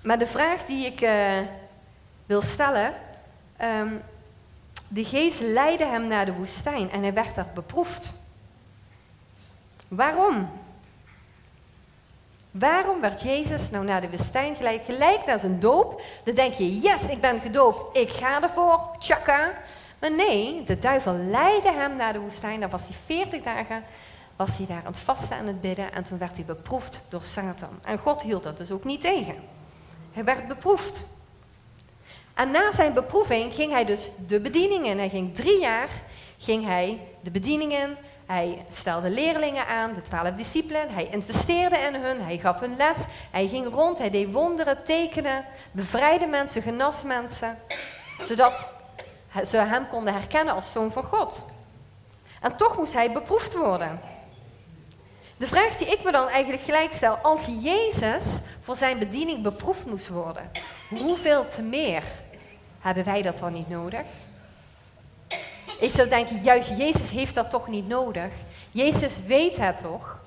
Maar 0.03 0.19
de 0.19 0.27
vraag 0.27 0.65
die 0.65 0.87
ik 0.87 1.01
uh, 1.01 1.39
wil 2.27 2.43
stellen. 2.43 2.95
Um, 3.63 4.03
de 4.89 5.05
geest 5.05 5.41
leidde 5.41 5.87
hem 5.87 6.07
naar 6.07 6.25
de 6.25 6.33
woestijn 6.33 6.91
en 6.91 7.03
hij 7.03 7.13
werd 7.13 7.35
daar 7.35 7.51
beproefd. 7.55 8.13
Waarom? 9.89 10.51
Waarom 12.51 13.01
werd 13.01 13.23
Jezus 13.23 13.71
nou 13.71 13.85
naar 13.85 14.01
de 14.01 14.11
woestijn 14.11 14.57
geleid? 14.57 14.85
Gelijk 14.85 15.27
naar 15.27 15.39
zijn 15.39 15.61
doop. 15.61 16.03
Dan 16.25 16.35
denk 16.35 16.55
je, 16.55 16.79
yes, 16.81 17.03
ik 17.09 17.21
ben 17.21 17.41
gedoopt, 17.41 17.97
ik 17.97 18.11
ga 18.11 18.43
ervoor, 18.43 18.97
tjaka. 18.99 19.53
Maar 19.99 20.13
nee, 20.13 20.63
de 20.65 20.79
duivel 20.79 21.15
leidde 21.15 21.73
hem 21.73 21.97
naar 21.97 22.13
de 22.13 22.19
woestijn. 22.19 22.61
Daar 22.61 22.71
was 22.71 22.83
hij 22.83 22.97
40 23.07 23.43
dagen, 23.43 23.85
was 24.37 24.57
hij 24.57 24.67
daar 24.67 24.77
aan 24.77 24.93
het 24.93 24.99
vasten 24.99 25.37
en 25.37 25.47
het 25.47 25.61
bidden. 25.61 25.93
En 25.93 26.05
toen 26.05 26.19
werd 26.19 26.37
hij 26.37 26.45
beproefd 26.45 27.01
door 27.09 27.23
Satan. 27.23 27.79
En 27.85 27.99
God 27.99 28.23
hield 28.23 28.43
dat 28.43 28.57
dus 28.57 28.71
ook 28.71 28.85
niet 28.85 29.01
tegen. 29.01 29.35
Hij 30.13 30.25
werd 30.25 30.49
beproefd. 30.49 31.05
En 32.35 32.51
na 32.51 32.73
zijn 32.73 32.93
beproeving 32.93 33.55
ging 33.55 33.73
hij 33.73 33.85
dus 33.85 34.09
de 34.27 34.41
bediening 34.41 34.87
in. 34.87 34.99
Hij 34.99 35.09
ging 35.09 35.35
drie 35.35 35.61
jaar 35.61 35.89
ging 36.39 36.65
hij 36.65 37.01
de 37.21 37.31
bediening 37.31 37.73
in. 37.73 37.97
Hij 38.27 38.65
stelde 38.71 39.11
leerlingen 39.11 39.67
aan, 39.67 39.95
de 39.95 40.03
twaalf 40.03 40.31
discipelen. 40.31 40.95
Hij 40.95 41.09
investeerde 41.11 41.77
in 41.77 41.95
hun, 41.95 42.21
hij 42.21 42.39
gaf 42.39 42.61
hun 42.61 42.77
les. 42.77 42.97
Hij 43.31 43.49
ging 43.49 43.69
rond, 43.69 43.99
hij 43.99 44.11
deed 44.11 44.33
wonderen, 44.33 44.85
tekenen, 44.85 45.45
bevrijdde 45.73 46.27
mensen, 46.27 46.63
genas 46.63 47.03
mensen. 47.03 47.59
Zodat 48.23 48.67
ze 49.45 49.57
hem 49.57 49.89
konden 49.89 50.15
herkennen 50.15 50.55
als 50.55 50.73
zoon 50.73 50.91
van 50.91 51.03
God. 51.03 51.45
En 52.41 52.57
toch 52.57 52.77
moest 52.77 52.93
hij 52.93 53.13
beproefd 53.13 53.55
worden. 53.55 54.01
De 55.37 55.47
vraag 55.47 55.77
die 55.77 55.87
ik 55.87 56.05
me 56.05 56.13
dan 56.13 56.29
eigenlijk 56.29 56.63
gelijk 56.63 56.93
stel, 56.93 57.17
als 57.17 57.47
Jezus 57.61 58.25
voor 58.61 58.77
zijn 58.77 58.99
bediening 58.99 59.43
beproefd 59.43 59.87
moest 59.87 60.09
worden, 60.09 60.51
hoeveel 60.89 61.47
te 61.47 61.63
meer 61.63 62.03
hebben 62.81 63.05
wij 63.05 63.23
dat 63.23 63.39
dan 63.39 63.53
niet 63.53 63.69
nodig? 63.69 64.07
Ik 65.81 65.91
zou 65.91 66.09
denken, 66.09 66.43
juist 66.43 66.77
Jezus 66.77 67.11
heeft 67.11 67.35
dat 67.35 67.51
toch 67.51 67.69
niet 67.69 67.89
nodig. 67.89 68.33
Jezus 68.71 69.13
weet 69.27 69.57
het 69.57 69.79
toch? 69.79 70.21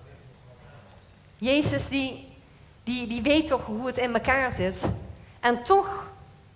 Jezus 1.37 1.87
die, 1.87 2.27
die, 2.83 3.07
die 3.07 3.21
weet 3.21 3.47
toch 3.47 3.65
hoe 3.65 3.85
het 3.85 3.97
in 3.97 4.13
elkaar 4.13 4.51
zit. 4.51 4.81
En 5.39 5.63
toch, 5.63 6.08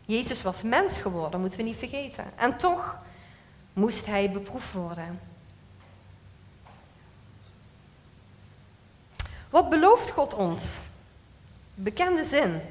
Jezus 0.05 0.41
was 0.41 0.62
mens 0.62 0.98
geworden, 0.98 1.39
moeten 1.39 1.60
we 1.60 1.65
niet 1.65 1.77
vergeten. 1.77 2.25
En 2.36 2.57
toch 2.57 2.98
moest 3.74 4.05
hij 4.05 4.31
beproefd 4.31 4.74
worden. 4.74 5.19
Wat 9.50 9.69
belooft 9.69 10.10
God 10.10 10.33
ons? 10.33 10.63
Bekende 11.74 12.25
zin. 12.25 12.62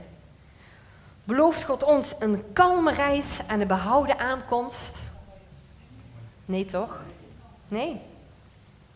Belooft 1.24 1.64
God 1.64 1.82
ons 1.82 2.14
een 2.18 2.52
kalme 2.52 2.92
reis 2.92 3.38
en 3.46 3.60
een 3.60 3.66
behouden 3.66 4.18
aankomst? 4.18 4.98
Nee 6.44 6.64
toch? 6.64 7.00
Nee. 7.68 8.00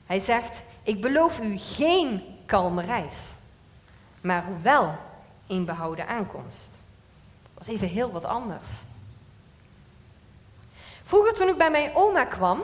Hij 0.07 0.21
zegt, 0.21 0.63
ik 0.83 1.01
beloof 1.01 1.41
u 1.41 1.59
geen 1.59 2.23
kalme 2.47 2.83
reis, 2.83 3.17
maar 4.21 4.45
wel 4.63 4.95
een 5.47 5.65
behouden 5.65 6.07
aankomst. 6.07 6.83
Was 7.59 7.67
even 7.67 7.89
heel 7.89 8.11
wat 8.11 8.25
anders. 8.25 8.69
Vroeger 11.05 11.35
toen 11.35 11.49
ik 11.49 11.59
bij 11.59 11.71
mijn 11.71 11.91
oma 11.95 12.25
kwam, 12.25 12.63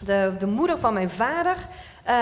de, 0.00 0.34
de 0.38 0.46
moeder 0.46 0.78
van 0.78 0.94
mijn 0.94 1.10
vader, 1.10 1.56
uh, 1.56 2.12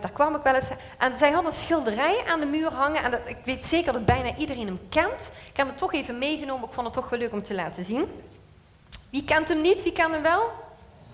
daar 0.00 0.12
kwam 0.12 0.34
ik 0.34 0.42
wel 0.42 0.54
eens. 0.54 0.68
En 0.98 1.18
zij 1.18 1.30
had 1.30 1.46
een 1.46 1.52
schilderij 1.52 2.24
aan 2.28 2.40
de 2.40 2.46
muur 2.46 2.72
hangen. 2.72 3.02
En 3.02 3.10
dat, 3.10 3.20
ik 3.24 3.36
weet 3.44 3.64
zeker 3.64 3.92
dat 3.92 4.04
bijna 4.04 4.36
iedereen 4.36 4.66
hem 4.66 4.80
kent. 4.88 5.30
Ik 5.50 5.56
heb 5.56 5.66
hem 5.66 5.76
toch 5.76 5.92
even 5.92 6.18
meegenomen. 6.18 6.68
Ik 6.68 6.74
vond 6.74 6.86
het 6.86 6.94
toch 6.94 7.08
wel 7.08 7.18
leuk 7.18 7.32
om 7.32 7.42
te 7.42 7.54
laten 7.54 7.84
zien. 7.84 8.22
Wie 9.10 9.24
kent 9.24 9.48
hem 9.48 9.60
niet? 9.60 9.82
Wie 9.82 9.92
kent 9.92 10.12
hem 10.12 10.22
wel? 10.22 10.50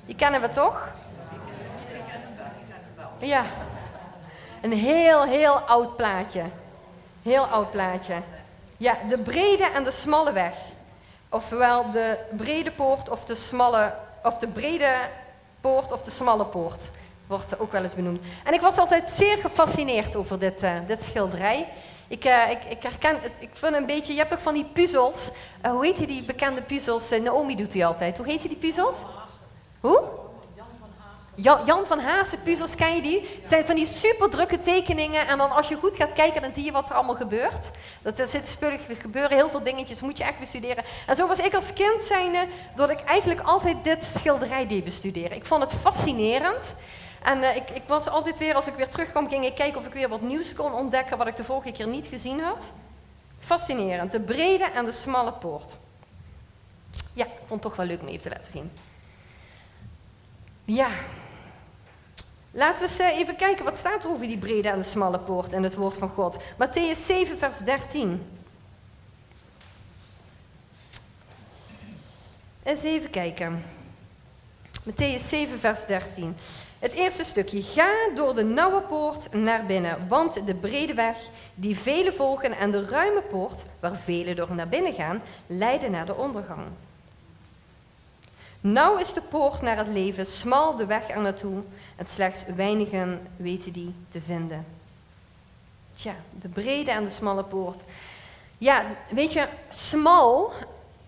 Die 0.07 0.15
kennen 0.15 0.41
we 0.41 0.51
toch? 0.51 0.89
Ja. 3.19 3.45
Een 4.63 4.73
heel, 4.73 5.23
heel 5.23 5.61
oud 5.61 5.97
plaatje. 5.97 6.43
Heel 7.23 7.45
oud 7.45 7.71
plaatje. 7.71 8.15
Ja, 8.77 8.97
de 9.09 9.19
brede 9.19 9.65
en 9.75 9.85
de 9.85 9.93
smalle 9.93 10.33
weg. 10.33 10.55
Ofwel 11.29 11.91
de 11.93 12.19
brede 12.37 12.71
poort 12.71 13.09
of 13.09 13.25
de 13.25 13.35
smalle, 13.35 13.95
of 14.23 14.39
de 14.39 14.49
brede 14.49 14.95
poort 15.61 15.93
of 15.93 16.03
de 16.03 16.11
smalle 16.11 16.47
poort. 16.47 16.91
Wordt 17.27 17.59
ook 17.59 17.73
wel 17.73 17.83
eens 17.83 17.95
benoemd. 17.95 18.25
En 18.45 18.55
ik 18.55 18.61
was 18.61 18.77
altijd 18.77 19.11
zeer 19.11 19.39
gefascineerd 19.39 20.17
over 20.17 20.39
dit, 20.39 20.63
uh, 20.63 20.77
dit 20.87 21.03
schilderij. 21.03 21.69
Ik, 22.09 22.25
uh, 22.25 22.51
ik, 22.51 22.65
ik, 22.65 22.83
herken 22.83 23.21
het, 23.21 23.33
ik 23.39 23.51
vind 23.53 23.75
een 23.75 23.87
beetje, 23.87 24.13
je 24.13 24.19
hebt 24.19 24.31
toch 24.31 24.43
van 24.43 24.55
die 24.55 24.65
puzzels. 24.65 25.31
Uh, 25.67 25.73
hoe 25.73 25.87
heet 25.87 26.09
die 26.09 26.23
bekende 26.23 26.63
puzzels? 26.63 27.11
Naomi 27.11 27.57
doet 27.57 27.73
die 27.73 27.87
altijd. 27.87 28.17
Hoe 28.17 28.27
heet 28.27 28.43
die 28.43 28.57
puzzels? 28.57 28.97
Hoe? 29.81 30.03
Jan, 31.37 31.87
van 31.87 31.99
Haase 31.99 32.37
puzzels, 32.37 32.75
ken 32.75 32.95
je 32.95 33.03
die? 33.03 33.21
Het 33.21 33.51
zijn 33.51 33.65
van 33.65 33.75
die 33.75 33.87
super 33.87 34.31
drukke 34.31 34.61
tekeningen 34.61 35.27
en 35.27 35.39
dan 35.39 35.51
als 35.51 35.69
je 35.69 35.77
goed 35.77 35.97
gaat 35.97 36.13
kijken, 36.13 36.43
dan 36.43 36.53
zie 36.53 36.65
je 36.65 36.73
wat 36.73 36.89
er 36.89 36.95
allemaal 36.95 37.15
gebeurt. 37.15 37.71
Dat, 38.03 38.19
er 38.19 38.29
zit 38.29 38.49
spullig, 38.49 38.81
gebeuren 39.01 39.37
heel 39.37 39.51
veel 39.51 39.63
dingetjes, 39.63 40.01
moet 40.01 40.19
je 40.19 40.25
echt 40.25 40.39
bestuderen. 40.39 40.85
En 41.07 41.17
zo 41.17 41.27
was 41.27 41.39
ik 41.39 41.55
als 41.55 41.73
kind 41.73 42.03
zijnde, 42.03 42.47
dat 42.77 42.91
ik 42.91 43.01
eigenlijk 43.01 43.41
altijd 43.41 43.85
dit 43.85 44.05
schilderij 44.05 44.67
deed 44.67 44.85
bestuderen. 44.85 45.37
Ik 45.37 45.45
vond 45.45 45.63
het 45.63 45.73
fascinerend. 45.81 46.75
En 47.23 47.39
uh, 47.39 47.57
ik, 47.57 47.71
ik, 47.71 47.83
was 47.87 48.09
altijd 48.09 48.39
weer, 48.39 48.55
als 48.55 48.67
ik 48.67 48.75
weer 48.75 48.89
terugkwam, 48.89 49.29
ging 49.29 49.45
ik 49.45 49.55
kijken 49.55 49.81
of 49.81 49.87
ik 49.87 49.93
weer 49.93 50.09
wat 50.09 50.21
nieuws 50.21 50.55
kon 50.55 50.73
ontdekken 50.73 51.19
wat 51.19 51.27
ik 51.27 51.37
de 51.37 51.45
vorige 51.45 51.73
keer 51.73 51.87
niet 51.87 52.07
gezien 52.07 52.41
had. 52.41 52.73
Fascinerend, 53.39 54.13
de 54.13 54.21
brede 54.21 54.65
en 54.65 54.85
de 54.85 54.93
smalle 54.93 55.33
poort. 55.33 55.77
Ja, 57.13 57.25
ik 57.25 57.31
vond 57.47 57.51
het 57.51 57.63
toch 57.63 57.77
wel 57.77 57.87
leuk 57.87 58.01
om 58.01 58.09
even 58.09 58.23
te 58.23 58.29
laten 58.29 58.53
zien. 58.53 58.71
Ja. 60.65 60.89
Laten 62.57 62.83
we 62.83 62.89
eens 62.89 62.99
eh, 62.99 63.19
even 63.19 63.37
kijken, 63.37 63.65
wat 63.65 63.77
staat 63.77 64.05
er 64.05 64.11
over 64.11 64.27
die 64.27 64.39
brede 64.39 64.69
en 64.69 64.79
de 64.79 64.85
smalle 64.85 65.19
poort 65.19 65.53
in 65.53 65.63
het 65.63 65.75
woord 65.75 65.97
van 65.97 66.09
God? 66.09 66.39
Matthäus 66.39 67.07
7, 67.07 67.39
vers 67.39 67.59
13. 67.59 68.27
Eens 72.63 72.83
even 72.83 73.11
kijken. 73.11 73.63
Matthäus 74.83 75.29
7, 75.29 75.59
vers 75.59 75.87
13. 75.87 76.37
Het 76.79 76.93
eerste 76.93 77.25
stukje. 77.25 77.63
Ga 77.63 77.91
door 78.15 78.35
de 78.35 78.45
nauwe 78.45 78.81
poort 78.81 79.33
naar 79.33 79.67
binnen, 79.67 80.09
want 80.09 80.47
de 80.47 80.55
brede 80.55 80.95
weg 80.95 81.17
die 81.55 81.79
velen 81.79 82.15
volgen 82.15 82.57
en 82.57 82.71
de 82.71 82.85
ruime 82.85 83.23
poort, 83.23 83.65
waar 83.81 83.97
velen 83.97 84.37
door 84.37 84.55
naar 84.55 84.69
binnen 84.69 84.93
gaan, 84.93 85.23
leiden 85.47 85.91
naar 85.91 86.07
de 86.07 86.17
ondergang. 86.17 86.63
Nauw 88.67 88.97
is 88.97 89.13
de 89.13 89.21
poort 89.21 89.63
naar 89.63 89.77
het 89.77 89.87
leven, 89.87 90.27
smal 90.27 90.77
de 90.77 90.87
weg 90.87 91.09
er 91.09 91.21
naartoe 91.21 91.63
en 91.97 92.07
slechts 92.07 92.45
weinigen 92.45 93.27
weten 93.37 93.73
die 93.73 93.95
te 94.09 94.21
vinden. 94.21 94.67
Tja, 95.95 96.15
de 96.41 96.49
brede 96.49 96.91
en 96.91 97.05
de 97.05 97.11
smalle 97.11 97.45
poort. 97.45 97.83
Ja, 98.59 98.85
weet 99.11 99.33
je, 99.33 99.49
smal 99.69 100.53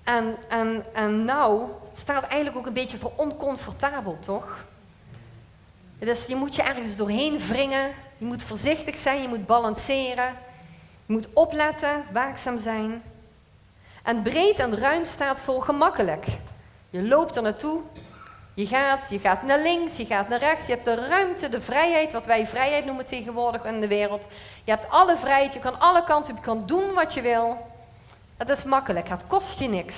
en, 0.05 0.37
en, 0.49 0.85
en 0.93 1.25
nauw 1.25 1.81
staat 1.95 2.23
eigenlijk 2.23 2.57
ook 2.57 2.67
een 2.67 2.73
beetje 2.73 2.99
voor 2.99 3.13
oncomfortabel, 3.17 4.19
toch? 4.21 4.65
Dus 5.99 6.27
je 6.27 6.37
moet 6.37 6.55
je 6.55 6.63
ergens 6.63 6.97
doorheen 6.97 7.39
wringen, 7.39 7.91
je 8.19 8.25
moet 8.25 8.43
voorzichtig 8.43 8.97
zijn, 8.97 9.23
je 9.23 9.29
moet 9.29 9.47
balanceren, 9.47 10.35
je 11.07 11.13
moet 11.13 11.29
opletten, 11.33 12.05
waakzaam 12.13 12.59
zijn. 12.59 13.03
En 14.03 14.23
breed 14.23 14.59
en 14.59 14.77
ruim 14.77 15.05
staat 15.05 15.41
voor 15.41 15.63
gemakkelijk. 15.63 16.27
Je 16.97 17.03
loopt 17.03 17.37
er 17.37 17.43
naartoe. 17.43 17.81
Je 18.55 18.67
gaat, 18.67 19.07
je 19.11 19.19
gaat 19.19 19.43
naar 19.43 19.59
links, 19.59 19.97
je 19.97 20.07
gaat 20.07 20.29
naar 20.29 20.39
rechts. 20.39 20.67
Je 20.67 20.73
hebt 20.73 20.85
de 20.85 20.95
ruimte, 20.95 21.49
de 21.49 21.61
vrijheid, 21.61 22.13
wat 22.13 22.27
wij 22.27 22.47
vrijheid 22.47 22.85
noemen 22.85 23.05
tegenwoordig 23.05 23.65
in 23.65 23.81
de 23.81 23.89
wereld. 23.89 24.27
Je 24.65 24.71
hebt 24.71 24.91
alle 24.91 25.17
vrijheid, 25.17 25.53
je 25.53 25.59
kan 25.59 25.81
alle 25.81 26.05
kanten, 26.05 26.35
je 26.35 26.41
kan 26.41 26.67
doen 26.67 26.93
wat 26.93 27.15
je 27.15 27.21
wil. 27.21 27.71
Het 28.37 28.49
is 28.49 28.65
makkelijk, 28.65 29.09
het 29.09 29.27
kost 29.27 29.59
je 29.59 29.69
niks. 29.69 29.97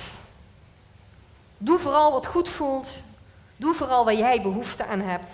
Doe 1.57 1.79
vooral 1.79 2.11
wat 2.11 2.25
goed 2.25 2.49
voelt. 2.49 2.89
Doe 3.55 3.73
vooral 3.73 4.05
waar 4.05 4.15
jij 4.15 4.41
behoefte 4.41 4.85
aan 4.85 5.01
hebt. 5.01 5.33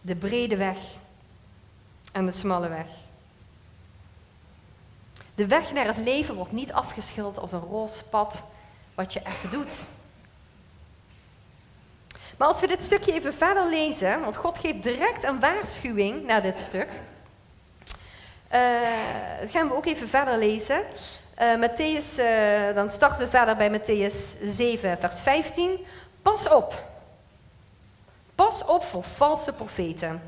De 0.00 0.16
brede 0.16 0.56
weg 0.56 0.78
en 2.12 2.26
de 2.26 2.32
smalle 2.32 2.68
weg. 2.68 2.86
De 5.34 5.46
weg 5.46 5.72
naar 5.72 5.86
het 5.86 5.98
leven 5.98 6.34
wordt 6.34 6.52
niet 6.52 6.72
afgeschilderd 6.72 7.38
als 7.38 7.52
een 7.52 7.60
roze 7.60 8.04
pad 8.04 8.42
wat 8.94 9.12
je 9.12 9.20
even 9.26 9.50
doet. 9.50 9.72
Maar 12.36 12.48
als 12.48 12.60
we 12.60 12.66
dit 12.66 12.82
stukje 12.82 13.12
even 13.12 13.34
verder 13.34 13.68
lezen, 13.68 14.20
want 14.20 14.36
God 14.36 14.58
geeft 14.58 14.82
direct 14.82 15.24
een 15.24 15.40
waarschuwing 15.40 16.26
naar 16.26 16.42
dit 16.42 16.58
stuk. 16.58 16.88
Uh, 18.52 18.60
gaan 19.50 19.68
we 19.68 19.74
ook 19.74 19.86
even 19.86 20.08
verder 20.08 20.38
lezen. 20.38 20.82
Uh, 21.42 22.74
dan 22.74 22.90
starten 22.90 23.18
we 23.18 23.28
verder 23.28 23.56
bij 23.56 23.80
Matthäus 23.80 24.42
7, 24.42 24.98
vers 24.98 25.20
15. 25.20 25.78
Pas 26.22 26.48
op. 26.48 26.92
Pas 28.34 28.64
op 28.64 28.82
voor 28.82 29.04
valse 29.04 29.52
profeten, 29.52 30.22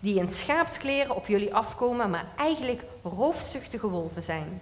die 0.00 0.18
in 0.18 0.28
schaapskleren 0.34 1.16
op 1.16 1.26
jullie 1.26 1.54
afkomen, 1.54 2.10
maar 2.10 2.26
eigenlijk 2.36 2.82
roofzuchtige 3.02 3.88
wolven 3.88 4.22
zijn. 4.22 4.60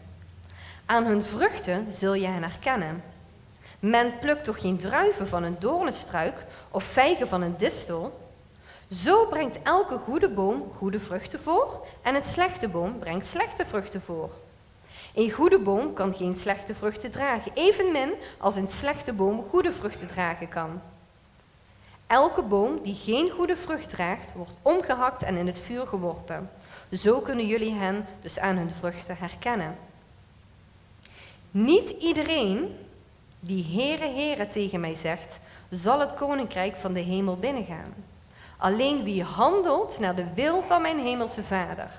Aan 0.86 1.04
hun 1.04 1.22
vruchten 1.22 1.92
zul 1.92 2.14
je 2.14 2.26
hen 2.26 2.42
herkennen. 2.42 3.02
Men 3.80 4.18
plukt 4.18 4.44
toch 4.44 4.60
geen 4.60 4.76
druiven 4.76 5.26
van 5.26 5.42
een 5.42 5.56
doornenstruik 5.58 6.44
of 6.70 6.84
vijgen 6.84 7.28
van 7.28 7.42
een 7.42 7.56
distel? 7.58 8.28
Zo 8.90 9.26
brengt 9.26 9.58
elke 9.62 9.98
goede 9.98 10.28
boom 10.28 10.72
goede 10.76 11.00
vruchten 11.00 11.40
voor 11.40 11.86
en 12.02 12.14
een 12.14 12.22
slechte 12.22 12.68
boom 12.68 12.98
brengt 12.98 13.26
slechte 13.26 13.66
vruchten 13.66 14.00
voor. 14.00 14.30
Een 15.14 15.30
goede 15.30 15.58
boom 15.58 15.92
kan 15.92 16.14
geen 16.14 16.34
slechte 16.34 16.74
vruchten 16.74 17.10
dragen, 17.10 17.52
evenmin 17.54 18.14
als 18.38 18.56
een 18.56 18.68
slechte 18.68 19.12
boom 19.12 19.44
goede 19.48 19.72
vruchten 19.72 20.06
dragen 20.06 20.48
kan. 20.48 20.80
Elke 22.06 22.42
boom 22.42 22.82
die 22.82 22.94
geen 22.94 23.30
goede 23.30 23.56
vrucht 23.56 23.88
draagt, 23.88 24.32
wordt 24.32 24.52
omgehakt 24.62 25.22
en 25.22 25.36
in 25.36 25.46
het 25.46 25.58
vuur 25.58 25.86
geworpen. 25.86 26.50
Zo 26.92 27.20
kunnen 27.20 27.46
jullie 27.46 27.74
hen 27.74 28.06
dus 28.22 28.38
aan 28.38 28.56
hun 28.56 28.70
vruchten 28.70 29.16
herkennen. 29.18 29.76
Niet 31.50 31.88
iedereen 31.88 32.76
Wie 33.40 33.64
Heere, 33.64 34.08
Heere 34.08 34.46
tegen 34.46 34.80
mij 34.80 34.94
zegt, 34.94 35.40
zal 35.70 36.00
het 36.00 36.14
koninkrijk 36.14 36.76
van 36.76 36.92
de 36.92 37.00
hemel 37.00 37.36
binnengaan. 37.36 37.94
Alleen 38.56 39.02
wie 39.02 39.22
handelt 39.22 39.98
naar 39.98 40.14
de 40.14 40.26
wil 40.34 40.62
van 40.62 40.82
mijn 40.82 40.98
hemelse 40.98 41.42
Vader. 41.42 41.90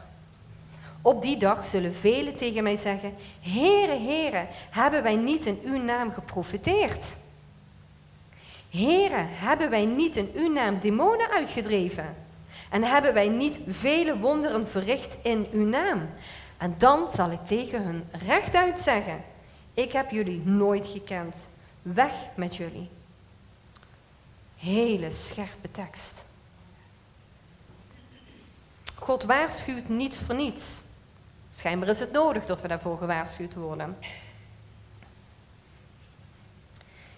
Op 1.01 1.21
die 1.21 1.37
dag 1.37 1.65
zullen 1.65 1.95
velen 1.95 2.35
tegen 2.35 2.63
mij 2.63 2.75
zeggen: 2.75 3.13
Heere, 3.39 3.99
Heere, 3.99 4.45
hebben 4.69 5.03
wij 5.03 5.15
niet 5.15 5.45
in 5.45 5.59
uw 5.63 5.77
naam 5.83 6.11
geprofiteerd? 6.11 7.05
Heere, 8.69 9.25
hebben 9.27 9.69
wij 9.69 9.85
niet 9.85 10.15
in 10.15 10.31
uw 10.35 10.51
naam 10.51 10.79
demonen 10.79 11.29
uitgedreven? 11.29 12.15
En 12.69 12.83
hebben 12.83 13.13
wij 13.13 13.27
niet 13.27 13.59
vele 13.67 14.17
wonderen 14.17 14.67
verricht 14.67 15.17
in 15.21 15.47
uw 15.51 15.65
naam? 15.65 16.09
En 16.57 16.75
dan 16.77 17.07
zal 17.15 17.31
ik 17.31 17.45
tegen 17.45 17.83
hun 17.83 18.03
rechtuit 18.25 18.79
zeggen: 18.79 19.23
Ik 19.73 19.91
heb 19.91 20.11
jullie 20.11 20.41
nooit 20.45 20.87
gekend. 20.87 21.47
Weg 21.81 22.13
met 22.35 22.55
jullie. 22.55 22.89
Hele 24.55 25.11
scherpe 25.11 25.71
tekst. 25.71 26.25
God 28.95 29.23
waarschuwt 29.23 29.89
niet 29.89 30.17
voor 30.17 30.35
niets. 30.35 30.81
Schijnbaar 31.53 31.89
is 31.89 31.99
het 31.99 32.11
nodig 32.11 32.45
dat 32.45 32.61
we 32.61 32.67
daarvoor 32.67 32.97
gewaarschuwd 32.97 33.53
worden. 33.53 33.97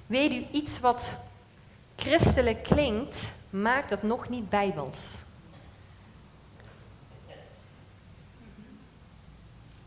Weet 0.05 0.31
u, 0.31 0.45
iets 0.51 0.79
wat 0.79 1.15
christelijk 1.95 2.63
klinkt, 2.63 3.31
maakt 3.49 3.89
het 3.89 4.03
nog 4.03 4.29
niet 4.29 4.49
bijbels. 4.49 5.13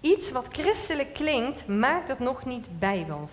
Iets 0.06 0.30
wat 0.30 0.46
christelijk 0.50 1.14
klinkt, 1.14 1.66
maakt 1.66 2.08
het 2.08 2.18
nog 2.18 2.44
niet 2.44 2.78
bijbels. 2.78 3.32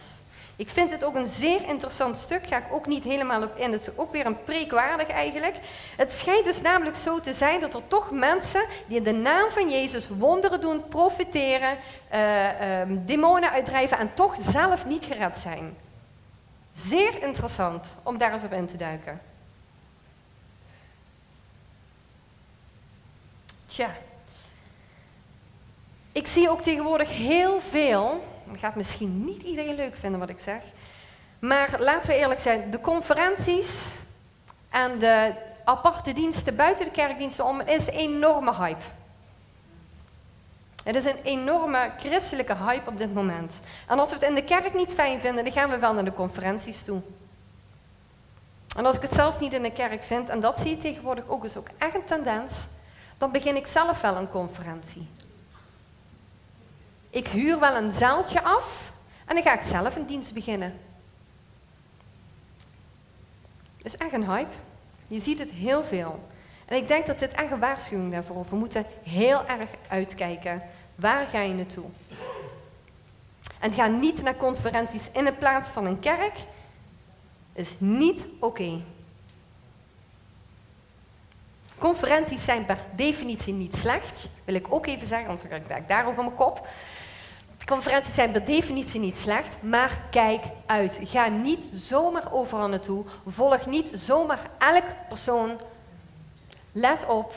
Ik 0.55 0.69
vind 0.69 0.91
het 0.91 1.03
ook 1.03 1.15
een 1.15 1.25
zeer 1.25 1.69
interessant 1.69 2.17
stuk, 2.17 2.47
ga 2.47 2.57
ik 2.57 2.73
ook 2.73 2.87
niet 2.87 3.03
helemaal 3.03 3.43
op 3.43 3.57
in. 3.57 3.71
Het 3.71 3.81
is 3.81 3.97
ook 3.97 4.11
weer 4.11 4.25
een 4.25 4.43
preekwaardig 4.43 5.07
eigenlijk. 5.07 5.55
Het 5.97 6.11
schijnt 6.11 6.45
dus 6.45 6.61
namelijk 6.61 6.95
zo 6.95 7.19
te 7.19 7.33
zijn 7.33 7.59
dat 7.59 7.73
er 7.73 7.87
toch 7.87 8.11
mensen 8.11 8.65
die 8.87 8.97
in 8.97 9.03
de 9.03 9.11
naam 9.11 9.49
van 9.49 9.69
Jezus 9.69 10.07
wonderen 10.07 10.61
doen, 10.61 10.87
profiteren, 10.87 11.77
uh, 12.13 12.97
demonen 13.05 13.51
uitdrijven 13.51 13.97
en 13.97 14.13
toch 14.13 14.35
zelf 14.51 14.85
niet 14.85 15.05
gered 15.05 15.37
zijn. 15.37 15.77
Zeer 16.73 17.23
interessant 17.23 17.95
om 18.03 18.17
daar 18.17 18.33
eens 18.33 18.43
op 18.43 18.53
in 18.53 18.65
te 18.65 18.77
duiken. 18.77 19.21
Tja, 23.65 23.89
ik 26.13 26.27
zie 26.27 26.49
ook 26.49 26.61
tegenwoordig 26.61 27.09
heel 27.09 27.59
veel 27.59 28.23
dat 28.53 28.61
gaat 28.61 28.75
misschien 28.75 29.25
niet 29.25 29.41
iedereen 29.41 29.75
leuk 29.75 29.95
vinden 29.95 30.19
wat 30.19 30.29
ik 30.29 30.39
zeg. 30.39 30.61
Maar 31.39 31.75
laten 31.79 32.09
we 32.09 32.17
eerlijk 32.17 32.39
zijn, 32.39 32.71
de 32.71 32.81
conferenties 32.81 33.85
en 34.69 34.99
de 34.99 35.33
aparte 35.63 36.13
diensten 36.13 36.55
buiten 36.55 36.85
de 36.85 36.91
kerkdiensten 36.91 37.45
om 37.45 37.61
is 37.61 37.87
een 37.87 37.93
enorme 37.93 38.55
hype. 38.55 38.83
Het 40.83 40.95
is 40.95 41.05
een 41.05 41.19
enorme 41.23 41.91
christelijke 41.97 42.55
hype 42.55 42.89
op 42.89 42.97
dit 42.97 43.13
moment. 43.13 43.53
En 43.87 43.99
als 43.99 44.09
we 44.09 44.15
het 44.15 44.23
in 44.23 44.35
de 44.35 44.43
kerk 44.43 44.73
niet 44.73 44.93
fijn 44.93 45.21
vinden, 45.21 45.43
dan 45.43 45.53
gaan 45.53 45.69
we 45.69 45.79
wel 45.79 45.93
naar 45.93 46.05
de 46.05 46.13
conferenties 46.13 46.83
toe. 46.83 47.01
En 48.75 48.85
als 48.85 48.95
ik 48.95 49.01
het 49.01 49.13
zelf 49.13 49.39
niet 49.39 49.53
in 49.53 49.61
de 49.61 49.71
kerk 49.71 50.03
vind, 50.03 50.29
en 50.29 50.39
dat 50.39 50.59
zie 50.59 50.69
je 50.69 50.77
tegenwoordig 50.77 51.23
ook, 51.27 51.45
is 51.45 51.57
ook 51.57 51.67
echt 51.77 51.95
een 51.95 52.03
tendens, 52.03 52.51
dan 53.17 53.31
begin 53.31 53.55
ik 53.55 53.67
zelf 53.67 54.01
wel 54.01 54.15
een 54.15 54.29
conferentie. 54.29 55.07
Ik 57.13 57.27
huur 57.27 57.59
wel 57.59 57.75
een 57.75 57.91
zaaltje 57.91 58.43
af 58.43 58.91
en 59.25 59.35
dan 59.35 59.43
ga 59.43 59.53
ik 59.53 59.61
zelf 59.61 59.95
een 59.95 60.05
dienst 60.05 60.33
beginnen. 60.33 60.79
Dat 63.77 63.93
is 63.93 63.95
echt 63.95 64.13
een 64.13 64.29
hype. 64.29 64.55
Je 65.07 65.19
ziet 65.19 65.39
het 65.39 65.51
heel 65.51 65.83
veel. 65.83 66.27
En 66.65 66.77
ik 66.77 66.87
denk 66.87 67.05
dat 67.05 67.19
dit 67.19 67.31
echt 67.31 67.51
een 67.51 67.59
waarschuwing 67.59 68.11
daarvoor 68.11 68.43
is. 68.43 68.49
We 68.49 68.55
moeten 68.55 68.85
heel 69.03 69.45
erg 69.47 69.69
uitkijken. 69.87 70.61
Waar 70.95 71.27
ga 71.27 71.39
je 71.39 71.53
naartoe? 71.53 71.85
En 73.59 73.73
ga 73.73 73.87
niet 73.87 74.21
naar 74.21 74.37
conferenties 74.37 75.09
in 75.11 75.25
de 75.25 75.33
plaats 75.33 75.69
van 75.69 75.85
een 75.85 75.99
kerk. 75.99 76.37
is 77.53 77.73
niet 77.77 78.27
oké. 78.39 78.81
Conferenties 81.77 82.43
zijn 82.43 82.65
per 82.65 82.77
definitie 82.95 83.53
niet 83.53 83.75
slecht. 83.75 84.27
Wil 84.45 84.55
ik 84.55 84.73
ook 84.73 84.85
even 84.85 85.07
zeggen, 85.07 85.27
anders 85.27 85.47
krijg 85.47 85.81
ik 85.81 85.87
daarover 85.87 86.23
mijn 86.23 86.35
kop. 86.35 86.67
Conferenties 87.65 88.13
zijn 88.13 88.31
per 88.31 88.45
definitie 88.45 88.99
niet 88.99 89.17
slecht, 89.17 89.61
maar 89.61 89.99
kijk 90.11 90.43
uit. 90.65 90.99
Ga 91.03 91.27
niet 91.27 91.69
zomaar 91.73 92.31
overal 92.31 92.67
naartoe. 92.67 93.05
Volg 93.25 93.65
niet 93.65 93.89
zomaar 93.93 94.39
elk 94.57 94.83
persoon. 95.07 95.59
Let 96.71 97.05
op, 97.05 97.33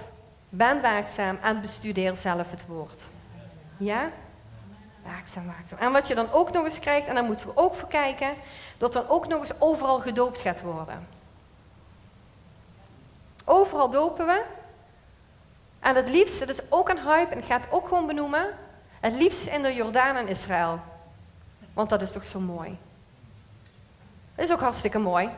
ben 0.48 0.82
waakzaam 0.82 1.38
en 1.42 1.60
bestudeer 1.60 2.16
zelf 2.16 2.50
het 2.50 2.66
woord. 2.66 3.02
Ja? 3.76 4.10
Waakzaam, 5.04 5.46
waakzaam. 5.46 5.78
En 5.78 5.92
wat 5.92 6.08
je 6.08 6.14
dan 6.14 6.32
ook 6.32 6.52
nog 6.52 6.64
eens 6.64 6.78
krijgt, 6.78 7.06
en 7.06 7.14
daar 7.14 7.24
moeten 7.24 7.46
we 7.46 7.56
ook 7.56 7.74
voor 7.74 7.88
kijken, 7.88 8.34
dat 8.78 8.92
dan 8.92 9.08
ook 9.08 9.28
nog 9.28 9.40
eens 9.40 9.60
overal 9.60 10.00
gedoopt 10.00 10.40
gaat 10.40 10.62
worden. 10.62 11.08
Overal 13.44 13.90
dopen 13.90 14.26
we. 14.26 14.44
En 15.80 15.94
het 15.94 16.08
liefst, 16.08 16.38
dat 16.38 16.50
is 16.50 16.60
ook 16.68 16.88
een 16.88 17.00
hype, 17.00 17.32
en 17.32 17.38
ik 17.38 17.44
ga 17.44 17.56
het 17.56 17.70
ook 17.70 17.88
gewoon 17.88 18.06
benoemen, 18.06 18.46
het 19.00 19.14
liefst 19.14 19.46
in 19.46 19.62
de 19.62 19.74
Jordaan 19.74 20.16
en 20.16 20.28
Israël. 20.28 20.80
Want 21.74 21.88
dat 21.88 22.02
is 22.02 22.12
toch 22.12 22.24
zo 22.24 22.40
mooi. 22.40 22.78
Dat 24.34 24.44
is 24.44 24.52
ook 24.52 24.60
hartstikke 24.60 24.98
mooi. 24.98 25.30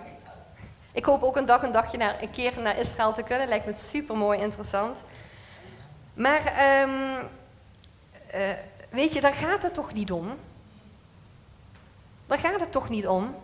Ik 0.93 1.05
hoop 1.05 1.23
ook 1.23 1.37
een 1.37 1.47
dag 1.47 1.63
een 1.63 1.73
dagje 1.73 1.97
naar, 1.97 2.23
een 2.23 2.31
keer 2.31 2.61
naar 2.61 2.79
Israël 2.79 3.13
te 3.13 3.23
kunnen. 3.23 3.49
Lijkt 3.49 3.67
me 3.67 3.73
super 3.73 4.17
mooi 4.17 4.39
interessant. 4.39 4.99
Maar 6.15 6.43
um, 6.83 7.29
uh, 8.35 8.51
weet 8.91 9.13
je, 9.13 9.21
daar 9.21 9.33
gaat 9.33 9.63
het 9.63 9.75
toch 9.75 9.93
niet 9.93 10.13
om. 10.13 10.39
Daar 12.27 12.39
gaat 12.39 12.61
het 12.61 12.73
toch 12.73 12.89
niet 12.89 13.07
om. 13.07 13.37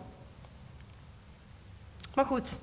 Maar 2.15 2.25
goed. 2.25 2.57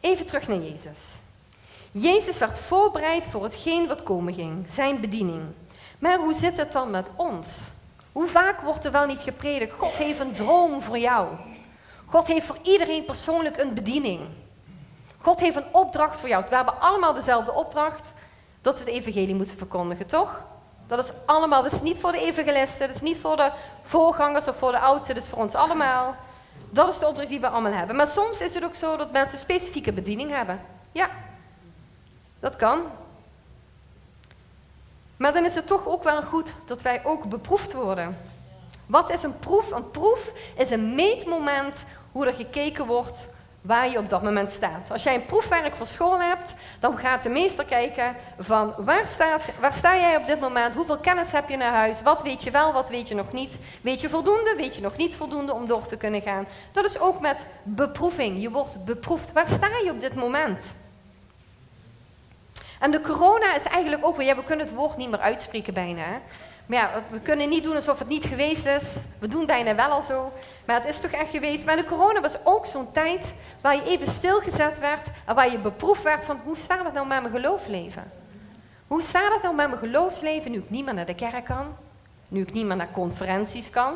Even 0.00 0.26
terug 0.26 0.48
naar 0.48 0.58
Jezus. 0.58 1.14
Jezus 1.98 2.38
werd 2.38 2.58
voorbereid 2.58 3.26
voor 3.26 3.42
hetgeen 3.42 3.86
wat 3.86 4.02
komen 4.02 4.34
ging, 4.34 4.68
zijn 4.68 5.00
bediening. 5.00 5.42
Maar 5.98 6.18
hoe 6.18 6.34
zit 6.34 6.56
het 6.56 6.72
dan 6.72 6.90
met 6.90 7.10
ons? 7.16 7.48
Hoe 8.12 8.28
vaak 8.28 8.60
wordt 8.60 8.84
er 8.84 8.92
wel 8.92 9.06
niet 9.06 9.20
gepredikt? 9.20 9.72
God 9.78 9.92
heeft 9.92 10.20
een 10.20 10.32
droom 10.32 10.82
voor 10.82 10.98
jou. 10.98 11.28
God 12.06 12.26
heeft 12.26 12.46
voor 12.46 12.58
iedereen 12.62 13.04
persoonlijk 13.04 13.56
een 13.56 13.74
bediening. 13.74 14.20
God 15.18 15.40
heeft 15.40 15.56
een 15.56 15.74
opdracht 15.74 16.20
voor 16.20 16.28
jou. 16.28 16.44
We 16.48 16.54
hebben 16.54 16.80
allemaal 16.80 17.14
dezelfde 17.14 17.54
opdracht 17.54 18.12
dat 18.60 18.78
we 18.78 18.84
het 18.84 18.94
evangelie 18.94 19.34
moeten 19.34 19.58
verkondigen, 19.58 20.06
toch? 20.06 20.42
Dat 20.86 21.04
is 21.04 21.10
allemaal, 21.26 21.62
dat 21.62 21.72
is 21.72 21.82
niet 21.82 21.98
voor 21.98 22.12
de 22.12 22.20
evangelisten, 22.20 22.86
dat 22.86 22.96
is 22.96 23.02
niet 23.02 23.18
voor 23.18 23.36
de 23.36 23.50
voorgangers 23.82 24.48
of 24.48 24.56
voor 24.56 24.72
de 24.72 24.78
oudsten, 24.78 25.14
dat 25.14 25.24
is 25.24 25.28
voor 25.28 25.42
ons 25.42 25.54
allemaal. 25.54 26.14
Dat 26.70 26.88
is 26.88 26.98
de 26.98 27.06
opdracht 27.08 27.28
die 27.28 27.40
we 27.40 27.48
allemaal 27.48 27.72
hebben. 27.72 27.96
Maar 27.96 28.08
soms 28.08 28.40
is 28.40 28.54
het 28.54 28.64
ook 28.64 28.74
zo 28.74 28.96
dat 28.96 29.12
mensen 29.12 29.38
specifieke 29.38 29.92
bediening 29.92 30.30
hebben. 30.30 30.60
Ja, 30.92 31.08
dat 32.46 32.56
kan. 32.56 32.80
Maar 35.16 35.32
dan 35.32 35.44
is 35.44 35.54
het 35.54 35.66
toch 35.66 35.86
ook 35.86 36.02
wel 36.02 36.22
goed 36.22 36.52
dat 36.66 36.82
wij 36.82 37.00
ook 37.04 37.28
beproefd 37.28 37.72
worden. 37.72 38.18
Wat 38.86 39.10
is 39.10 39.22
een 39.22 39.38
proef? 39.38 39.70
Een 39.70 39.90
proef 39.90 40.32
is 40.56 40.70
een 40.70 40.94
meetmoment 40.94 41.76
hoe 42.12 42.26
er 42.26 42.34
gekeken 42.34 42.86
wordt 42.86 43.28
waar 43.60 43.90
je 43.90 43.98
op 43.98 44.08
dat 44.08 44.22
moment 44.22 44.50
staat. 44.50 44.90
Als 44.90 45.02
jij 45.02 45.14
een 45.14 45.24
proefwerk 45.24 45.74
voor 45.74 45.86
school 45.86 46.20
hebt, 46.20 46.54
dan 46.80 46.98
gaat 46.98 47.22
de 47.22 47.28
meester 47.28 47.64
kijken 47.64 48.16
van 48.38 48.74
waar, 48.76 49.06
waar 49.60 49.72
sta 49.72 49.96
jij 49.96 50.16
op 50.16 50.26
dit 50.26 50.40
moment, 50.40 50.74
hoeveel 50.74 50.98
kennis 50.98 51.32
heb 51.32 51.48
je 51.48 51.56
naar 51.56 51.72
huis, 51.72 52.02
wat 52.02 52.22
weet 52.22 52.42
je 52.42 52.50
wel, 52.50 52.72
wat 52.72 52.88
weet 52.88 53.08
je 53.08 53.14
nog 53.14 53.32
niet. 53.32 53.58
Weet 53.80 54.00
je 54.00 54.08
voldoende, 54.08 54.54
weet 54.56 54.74
je 54.76 54.82
nog 54.82 54.96
niet 54.96 55.14
voldoende 55.14 55.52
om 55.52 55.66
door 55.66 55.86
te 55.86 55.96
kunnen 55.96 56.22
gaan. 56.22 56.46
Dat 56.72 56.84
is 56.84 56.98
ook 56.98 57.20
met 57.20 57.46
beproeving. 57.62 58.42
Je 58.42 58.50
wordt 58.50 58.84
beproefd. 58.84 59.32
Waar 59.32 59.48
sta 59.48 59.68
je 59.84 59.90
op 59.90 60.00
dit 60.00 60.14
moment? 60.14 60.74
En 62.80 62.90
de 62.90 63.00
corona 63.00 63.56
is 63.56 63.62
eigenlijk 63.62 64.06
ook 64.06 64.16
weer, 64.16 64.26
ja, 64.26 64.36
we 64.36 64.44
kunnen 64.44 64.66
het 64.66 64.74
woord 64.74 64.96
niet 64.96 65.10
meer 65.10 65.20
uitspreken 65.20 65.74
bijna. 65.74 66.20
Maar 66.66 66.78
ja, 66.78 67.02
we 67.10 67.20
kunnen 67.20 67.48
niet 67.48 67.62
doen 67.62 67.76
alsof 67.76 67.98
het 67.98 68.08
niet 68.08 68.24
geweest 68.24 68.66
is. 68.66 68.94
We 69.18 69.28
doen 69.28 69.46
bijna 69.46 69.74
wel 69.74 69.88
al 69.88 70.02
zo. 70.02 70.32
Maar 70.64 70.80
het 70.80 70.90
is 70.90 71.00
toch 71.00 71.10
echt 71.10 71.30
geweest. 71.30 71.64
Maar 71.64 71.76
de 71.76 71.84
corona 71.84 72.20
was 72.20 72.36
ook 72.44 72.66
zo'n 72.66 72.92
tijd 72.92 73.34
waar 73.60 73.74
je 73.74 73.84
even 73.84 74.06
stilgezet 74.06 74.78
werd 74.78 75.08
en 75.24 75.34
waar 75.34 75.50
je 75.50 75.58
beproefd 75.58 76.02
werd 76.02 76.24
van 76.24 76.40
hoe 76.44 76.56
staat 76.56 76.84
het 76.84 76.92
nou 76.92 77.06
met 77.06 77.20
mijn 77.20 77.34
geloofsleven? 77.34 78.12
Hoe 78.86 79.02
staat 79.02 79.32
het 79.32 79.42
nou 79.42 79.54
met 79.54 79.68
mijn 79.68 79.78
geloofsleven 79.78 80.50
nu 80.50 80.58
ik 80.58 80.70
niet 80.70 80.84
meer 80.84 80.94
naar 80.94 81.06
de 81.06 81.14
kerk 81.14 81.44
kan? 81.44 81.76
Nu 82.28 82.40
ik 82.40 82.52
niet 82.52 82.66
meer 82.66 82.76
naar 82.76 82.90
conferenties 82.92 83.70
kan? 83.70 83.94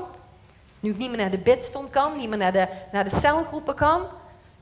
Nu 0.81 0.91
ik 0.91 0.99
niet 0.99 1.09
meer 1.09 1.19
naar 1.19 1.31
de 1.31 1.39
bidstond 1.39 1.91
kan? 1.91 2.17
Niet 2.17 2.29
meer 2.29 2.39
naar 2.39 2.53
de, 2.53 2.67
naar 2.93 3.05
de 3.05 3.17
celgroepen 3.21 3.75
kan? 3.75 4.03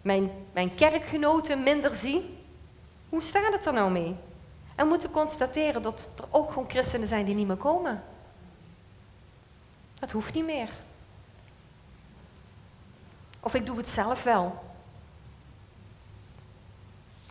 Mijn, 0.02 0.31
mijn 0.52 0.74
kerkgenoten 0.74 1.62
minder 1.62 1.94
zie? 1.94 2.38
Hoe 3.09 3.23
staat 3.23 3.53
het 3.53 3.66
er 3.66 3.73
nou 3.73 3.90
mee? 3.90 4.16
En 4.75 4.85
we 4.85 4.90
moeten 4.90 5.11
constateren 5.11 5.83
dat 5.83 6.09
er 6.16 6.25
ook 6.31 6.49
gewoon 6.49 6.71
christenen 6.71 7.09
zijn 7.09 7.25
die 7.25 7.35
niet 7.35 7.47
meer 7.47 7.57
komen. 7.57 8.03
Dat 9.94 10.11
hoeft 10.11 10.35
niet 10.35 10.44
meer. 10.44 10.68
Of 13.40 13.55
ik 13.55 13.66
doe 13.66 13.77
het 13.77 13.88
zelf 13.88 14.23
wel. 14.23 14.64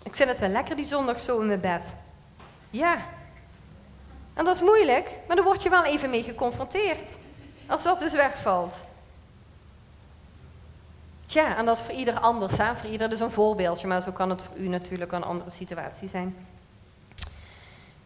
Ik 0.04 0.16
vind 0.16 0.30
het 0.30 0.40
wel 0.40 0.50
lekker 0.50 0.76
die 0.76 0.86
zondag 0.86 1.20
zo 1.20 1.40
in 1.40 1.48
mijn 1.48 1.60
bed. 1.60 1.94
Ja. 2.70 2.98
En 4.34 4.46
dat 4.46 4.56
is 4.56 4.62
moeilijk, 4.62 5.10
maar 5.28 5.36
daar 5.36 5.46
word 5.46 5.64
je 5.64 5.70
wel 5.70 5.84
even 5.84 6.10
mee 6.10 6.24
geconfronteerd. 6.24 7.18
Als 7.68 7.84
dat 7.84 8.00
dus 8.00 8.14
wegvalt. 8.14 8.74
Tja, 11.28 11.58
en 11.58 11.66
dat 11.66 11.78
is 11.78 11.84
voor 11.84 11.94
ieder 11.94 12.20
anders, 12.20 12.58
hè? 12.58 12.76
voor 12.76 12.90
ieder 12.90 13.10
dus 13.10 13.20
een 13.20 13.32
voorbeeldje, 13.32 13.88
maar 13.88 14.02
zo 14.02 14.12
kan 14.12 14.30
het 14.30 14.42
voor 14.42 14.58
u 14.58 14.68
natuurlijk 14.68 15.12
een 15.12 15.24
andere 15.24 15.50
situatie 15.50 16.10
zijn. 16.10 16.36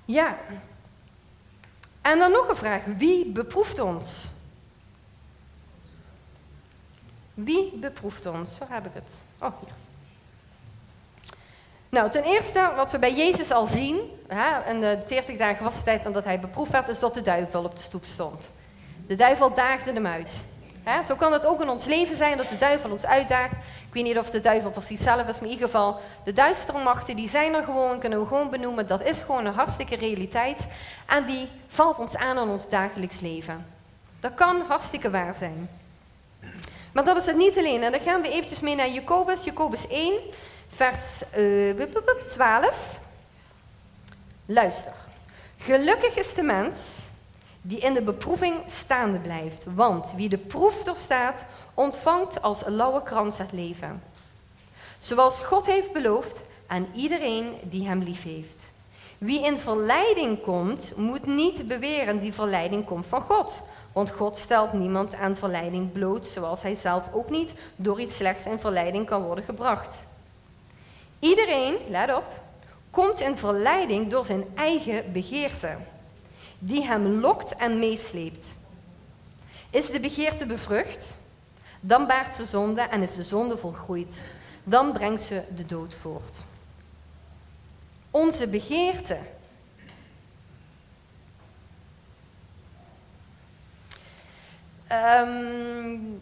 Ja. 0.06 0.38
En 2.02 2.18
dan 2.18 2.32
nog 2.32 2.50
een 2.50 2.56
vraag, 2.56 2.84
wie 2.98 3.32
beproeft 3.32 3.80
ons? 3.80 4.28
Wie 7.34 7.78
beproeft 7.78 8.26
ons? 8.26 8.58
Waar 8.58 8.70
heb 8.72 8.86
ik 8.86 8.94
het? 8.94 9.12
Oh, 9.40 9.60
hier. 9.60 9.74
Nou, 11.90 12.10
ten 12.10 12.24
eerste, 12.24 12.74
wat 12.76 12.92
we 12.92 13.00
bij 13.00 13.16
Jezus 13.16 13.52
al 13.52 13.68
zien, 13.68 14.00
hè, 14.28 14.72
in 14.72 14.80
de 14.80 15.02
40 15.06 15.38
dagen 15.38 15.64
was 15.64 15.76
de 15.76 15.84
tijd 15.84 16.04
nadat 16.04 16.24
hij 16.24 16.40
beproefd 16.40 16.72
werd, 16.72 16.88
is 16.88 17.00
dat 17.00 17.14
de 17.14 17.22
duivel 17.22 17.64
op 17.64 17.76
de 17.76 17.82
stoep 17.82 18.06
stond. 18.06 18.52
De 19.08 19.16
duivel 19.16 19.54
daagde 19.54 19.94
hem 19.94 20.08
uit. 20.08 20.46
Zo 21.08 21.16
kan 21.16 21.34
het 21.34 21.46
ook 21.46 21.62
in 21.62 21.70
ons 21.70 21.86
leven 21.86 22.18
zijn 22.18 22.38
dat 22.38 22.50
de 22.50 22.58
duivel 22.58 22.92
ons 22.92 23.06
uitdaagt. 23.06 23.52
Ik 23.88 23.94
weet 23.94 24.04
niet 24.04 24.18
of 24.18 24.30
de 24.30 24.40
duivel 24.40 24.70
precies 24.70 25.02
zelf 25.02 25.28
is, 25.28 25.34
maar 25.34 25.44
in 25.44 25.50
ieder 25.50 25.66
geval, 25.66 26.00
de 26.24 26.34
duistere 26.34 26.84
machten, 26.84 27.16
die 27.16 27.30
zijn 27.30 27.54
er 27.54 27.64
gewoon, 27.64 28.00
kunnen 28.00 28.20
we 28.20 28.26
gewoon 28.26 28.50
benoemen. 28.50 28.88
Dat 28.88 29.04
is 29.04 29.22
gewoon 29.26 29.46
een 29.46 29.54
hartstikke 29.54 29.96
realiteit. 29.96 30.60
En 31.08 31.26
die 31.26 31.48
valt 31.68 31.98
ons 31.98 32.16
aan 32.16 32.38
in 32.38 32.50
ons 32.50 32.70
dagelijks 32.70 33.20
leven. 33.20 33.66
Dat 34.20 34.34
kan 34.34 34.62
hartstikke 34.68 35.10
waar 35.10 35.36
zijn. 35.36 35.70
Maar 36.94 37.06
dat 37.06 37.18
is 37.18 37.26
het 37.26 37.36
niet 37.36 37.58
alleen. 37.58 37.84
En 37.84 37.92
dan 37.92 38.02
gaan 38.02 38.22
we 38.22 38.30
eventjes 38.30 38.60
mee 38.60 38.76
naar 38.76 38.90
Jacobus, 38.90 39.44
Jacobus 39.44 39.88
1, 39.88 40.14
vers 40.76 41.22
uh, 41.38 41.84
12. 42.28 43.00
Luister. 44.46 44.94
Gelukkig 45.58 46.16
is 46.16 46.34
de 46.34 46.44
mens 46.44 46.76
die 47.62 47.80
in 47.80 47.94
de 47.94 48.02
beproeving 48.02 48.56
staande 48.68 49.20
blijft. 49.20 49.66
Want 49.76 50.14
wie 50.16 50.30
de 50.30 50.38
proef 50.38 50.84
doorstaat, 50.84 51.46
ontvangt 51.74 52.42
als 52.42 52.62
lauwe 52.66 53.04
krans 53.04 53.38
het 53.38 53.52
leven. 53.52 54.04
Zoals 54.98 55.44
God 55.44 55.66
heeft 55.66 55.92
beloofd 55.94 56.42
aan 56.68 56.88
iedereen 56.96 57.54
die 57.64 57.88
hem 57.88 58.00
lief 58.00 58.24
heeft. 58.24 58.72
Wie 59.18 59.46
in 59.46 59.58
verleiding 59.58 60.42
komt, 60.42 60.96
moet 60.96 61.26
niet 61.26 61.68
beweren 61.68 62.20
die 62.20 62.34
verleiding 62.34 62.86
komt 62.86 63.06
van 63.06 63.22
God. 63.22 63.62
Want 63.94 64.10
God 64.10 64.38
stelt 64.38 64.74
niemand 64.74 65.16
aan 65.16 65.36
verleiding 65.36 65.92
bloot, 65.92 66.26
zoals 66.26 66.62
hij 66.62 66.76
zelf 66.76 67.10
ook 67.14 67.30
niet 67.30 67.54
door 67.76 68.02
iets 68.02 68.16
slechts 68.16 68.46
in 68.46 68.60
verleiding 68.60 69.06
kan 69.06 69.24
worden 69.24 69.44
gebracht. 69.44 70.08
Iedereen, 71.20 71.76
let 71.90 72.16
op, 72.16 72.42
komt 72.90 73.20
in 73.20 73.38
verleiding 73.38 74.10
door 74.10 74.26
zijn 74.26 74.46
eigen 74.56 75.12
begeerte, 75.12 75.78
die 76.64 76.84
hem 76.86 77.08
lokt 77.08 77.56
en 77.56 77.80
meesleept. 77.80 78.58
Is 79.70 79.90
de 79.90 80.00
begeerte 80.00 80.46
bevrucht, 80.46 81.18
dan 81.80 82.08
baart 82.08 82.36
ze 82.36 82.46
zonde 82.46 82.82
en 82.82 83.02
is 83.02 83.16
de 83.16 83.24
zonde 83.24 83.58
volgroeid. 83.58 84.26
Dan 84.64 84.92
brengt 84.92 85.22
ze 85.22 85.44
de 85.56 85.66
dood 85.66 85.94
voort. 85.94 86.38
Onze 88.12 88.48
begeerte 88.48 89.18
Um, 94.92 96.22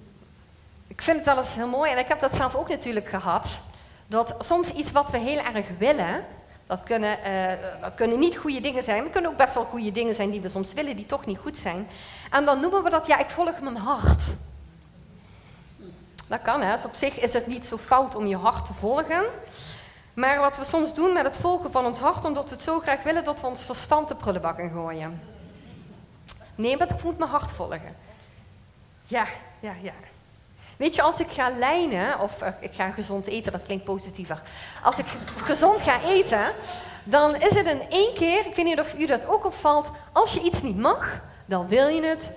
ik 0.88 1.02
vind 1.02 1.26
het 1.26 1.38
eens 1.38 1.56
heel 1.56 1.68
mooi, 1.68 1.92
en 1.92 1.98
ik 1.98 2.08
heb 2.08 2.20
dat 2.20 2.36
zelf 2.36 2.56
ook 2.56 2.70
natuurlijk 2.70 3.08
gehad, 3.08 3.48
dat 4.08 4.36
soms 4.40 4.72
iets 4.72 4.92
wat 4.92 5.12
we 5.12 5.18
heel 5.18 5.40
erg 5.40 5.66
willen, 5.78 6.26
dat 6.70 6.84
kunnen, 6.84 7.18
uh, 7.28 7.82
dat 7.82 7.94
kunnen 7.94 8.20
niet 8.20 8.38
goede 8.38 8.62
dingen 8.62 8.84
zijn, 8.84 9.04
het 9.04 9.12
kunnen 9.12 9.32
ook 9.32 9.38
best 9.38 9.54
wel 9.54 9.64
goede 9.64 9.92
dingen 9.92 10.16
zijn 10.16 10.30
die 10.30 10.42
we 10.42 10.50
soms 10.50 10.74
willen, 10.74 10.96
die 10.96 11.06
toch 11.06 11.26
niet 11.26 11.38
goed 11.38 11.58
zijn. 11.58 11.88
En 12.32 12.46
dan 12.46 12.60
noemen 12.60 12.84
we 12.84 12.90
dat, 12.90 13.08
ja, 13.08 13.20
ik 13.20 13.30
volg 13.30 13.60
mijn 13.62 13.78
hart. 13.78 14.22
Dat 16.28 16.42
kan, 16.42 16.62
hè. 16.62 16.76
Dus 16.76 16.86
op 16.86 16.96
zich 16.96 17.20
is 17.20 17.34
het 17.34 17.48
niet 17.48 17.66
zo 17.66 17.78
fout 17.78 18.16
om 18.16 18.28
je 18.28 18.38
hart 18.38 18.66
te 18.66 18.74
volgen. 18.74 19.24
Maar 20.14 20.40
wat 20.40 20.58
we 20.58 20.66
soms 20.66 20.94
doen 20.94 21.14
met 21.14 21.26
het 21.26 21.38
volgen 21.38 21.72
van 21.72 21.86
ons 21.86 22.00
hart, 22.00 22.26
omdat 22.26 22.50
we 22.50 22.56
het 22.56 22.64
zo 22.64 22.80
graag 22.80 23.04
willen, 23.04 23.24
dat 23.24 23.42
we 23.42 23.48
ons 23.48 23.62
verstand 23.62 24.08
de 24.08 24.16
prullenbak 24.16 24.58
in 24.58 24.72
gooien. 24.72 25.22
Nee, 26.56 26.78
maar 26.78 26.90
ik 26.90 27.04
moet 27.04 27.18
mijn 27.18 27.32
hart 27.32 27.52
volgen. 27.52 27.96
Ja, 29.08 29.26
ja, 29.60 29.74
ja. 29.82 29.94
Weet 30.80 30.96
je, 30.96 31.02
als 31.02 31.20
ik 31.20 31.28
ga 31.30 31.50
lijnen, 31.50 32.20
of 32.20 32.42
uh, 32.42 32.48
ik 32.60 32.74
ga 32.74 32.92
gezond 32.92 33.28
eten, 33.28 33.52
dat 33.52 33.64
klinkt 33.66 33.84
positiever. 33.84 34.42
Als 34.84 34.98
ik 34.98 35.06
gezond 35.36 35.82
ga 35.82 36.02
eten, 36.02 36.54
dan 37.04 37.36
is 37.36 37.58
het 37.58 37.68
in 37.68 37.82
één 37.90 38.14
keer, 38.14 38.46
ik 38.46 38.56
weet 38.56 38.66
niet 38.66 38.80
of 38.80 38.94
u 38.94 39.06
dat 39.06 39.28
ook 39.28 39.46
opvalt, 39.46 39.92
als 40.12 40.34
je 40.34 40.42
iets 40.42 40.62
niet 40.62 40.78
mag, 40.78 41.22
dan 41.46 41.68
wil 41.68 41.88
je 41.88 42.04
het 42.04 42.32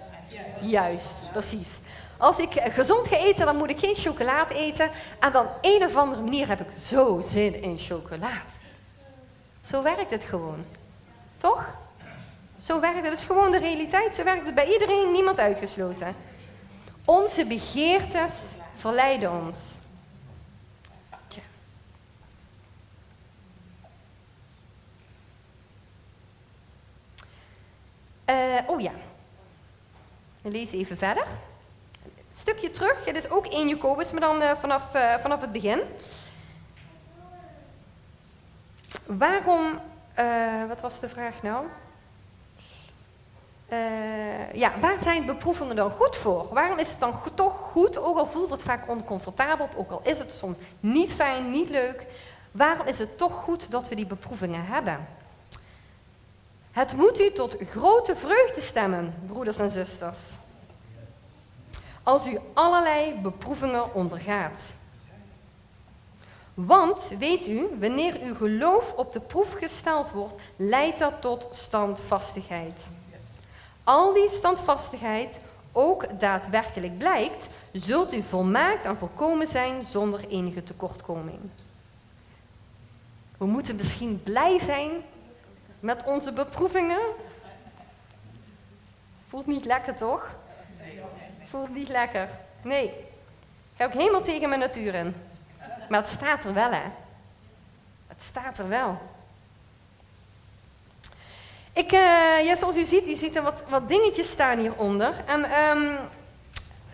juist. 0.61 1.17
Precies. 1.33 1.79
Als 2.17 2.39
ik 2.39 2.63
gezond 2.71 3.09
ga 3.09 3.17
eten, 3.17 3.47
dan 3.47 3.57
moet 3.57 3.71
ik 3.71 3.79
geen 3.79 3.95
chocolade 3.95 4.55
eten. 4.55 4.91
En 5.21 5.33
dan 5.33 5.49
een 5.61 5.85
of 5.85 5.97
andere 5.97 6.23
manier 6.23 6.49
heb 6.49 6.61
ik 6.61 6.71
zo 6.79 7.21
zin 7.25 7.63
in 7.63 7.79
chocolade. 7.79 8.53
Zo 9.67 9.83
werkt 9.83 10.11
het 10.11 10.25
gewoon. 10.25 10.65
Toch? 11.39 11.69
Zo 12.61 12.81
werkt 12.81 12.97
het. 12.97 13.05
Het 13.05 13.19
is 13.19 13.25
gewoon 13.25 13.51
de 13.51 13.59
realiteit. 13.59 14.15
Zo 14.15 14.25
werkt 14.25 14.47
het 14.47 14.55
bij 14.55 14.73
iedereen, 14.73 15.13
niemand 15.13 15.39
uitgesloten. 15.39 16.32
Onze 17.05 17.47
begeertes 17.47 18.55
verleiden 18.77 19.33
ons. 19.33 19.59
Uh, 28.31 28.59
oh 28.67 28.81
ja. 28.81 28.93
Lezen 30.43 30.79
even 30.79 30.97
verder. 30.97 31.27
Een 32.05 32.39
stukje 32.39 32.71
terug. 32.71 33.05
Het 33.05 33.17
is 33.17 33.31
ook 33.31 33.47
1 33.47 33.69
Jacobus, 33.69 34.13
maar 34.13 34.21
dan 34.21 34.43
uh, 34.43 34.53
vanaf, 34.55 34.95
uh, 34.95 35.15
vanaf 35.15 35.41
het 35.41 35.53
begin. 35.53 35.81
Waarom, 39.07 39.81
wat 40.69 40.81
was 40.81 41.01
de 41.01 41.09
vraag 41.09 41.43
nou? 41.43 41.67
Uh, 43.73 44.53
ja, 44.53 44.73
waar 44.81 44.97
zijn 45.03 45.27
beproevingen 45.27 45.77
dan 45.77 45.91
goed 45.91 46.17
voor? 46.17 46.49
Waarom 46.53 46.79
is 46.79 46.89
het 46.89 47.01
dan 47.01 47.15
toch 47.35 47.53
goed, 47.53 47.99
ook 47.99 48.19
al 48.19 48.27
voelt 48.27 48.51
het 48.51 48.63
vaak 48.63 48.91
oncomfortabel, 48.91 49.69
ook 49.77 49.91
al 49.91 50.01
is 50.05 50.19
het 50.19 50.33
soms 50.33 50.59
niet 50.81 51.13
fijn, 51.13 51.51
niet 51.51 51.69
leuk, 51.69 52.07
waarom 52.51 52.87
is 52.87 52.99
het 52.99 53.19
toch 53.19 53.33
goed 53.33 53.71
dat 53.71 53.89
we 53.89 53.95
die 53.95 54.07
beproevingen 54.07 54.67
hebben? 54.67 55.09
Het 56.71 56.93
moet 56.93 57.21
u 57.21 57.33
tot 57.33 57.57
grote 57.71 58.17
vreugde 58.17 58.61
stemmen, 58.61 59.15
broeders 59.27 59.59
en 59.59 59.71
zusters, 59.71 60.21
als 62.03 62.27
u 62.27 62.39
allerlei 62.53 63.21
beproevingen 63.21 63.95
ondergaat. 63.95 64.61
Want, 66.55 67.13
weet 67.19 67.47
u, 67.47 67.69
wanneer 67.81 68.21
uw 68.23 68.35
geloof 68.35 68.93
op 68.93 69.13
de 69.13 69.21
proef 69.21 69.53
gesteld 69.53 70.11
wordt, 70.11 70.35
leidt 70.57 70.99
dat 70.99 71.21
tot 71.21 71.47
standvastigheid. 71.51 72.81
Al 73.93 74.13
die 74.13 74.29
standvastigheid 74.29 75.41
ook 75.73 76.21
daadwerkelijk 76.21 76.99
blijkt, 76.99 77.49
zult 77.73 78.15
u 78.15 78.23
volmaakt 78.23 78.85
en 78.85 78.97
volkomen 78.97 79.47
zijn 79.47 79.85
zonder 79.85 80.29
enige 80.29 80.63
tekortkoming. 80.63 81.39
We 83.37 83.45
moeten 83.45 83.77
misschien 83.77 84.23
blij 84.23 84.59
zijn 84.59 84.91
met 85.81 86.05
onze 86.05 86.33
beproevingen. 86.33 87.01
Voelt 89.29 89.47
niet 89.47 89.65
lekker, 89.65 89.95
toch? 89.95 90.31
Voelt 91.47 91.75
niet 91.75 91.89
lekker. 91.89 92.29
Nee. 92.63 92.95
Ga 93.77 93.85
ook 93.85 93.93
helemaal 93.93 94.23
tegen 94.23 94.49
mijn 94.49 94.61
natuur 94.61 94.95
in. 94.95 95.15
Maar 95.89 96.01
het 96.01 96.11
staat 96.11 96.45
er 96.45 96.55
wel, 96.55 96.71
hè? 96.71 96.85
Het 98.07 98.23
staat 98.23 98.59
er 98.59 98.69
wel. 98.69 99.01
Ik, 101.75 101.93
uh, 101.93 102.45
ja, 102.45 102.57
zoals 102.57 102.77
u 102.77 102.85
ziet, 102.85 103.09
u 103.09 103.15
ziet 103.15 103.37
er 103.37 103.43
wat, 103.43 103.63
wat 103.69 103.89
dingetjes 103.89 104.31
staan 104.31 104.59
hieronder. 104.59 105.15
En 105.27 105.69
um, 105.69 105.99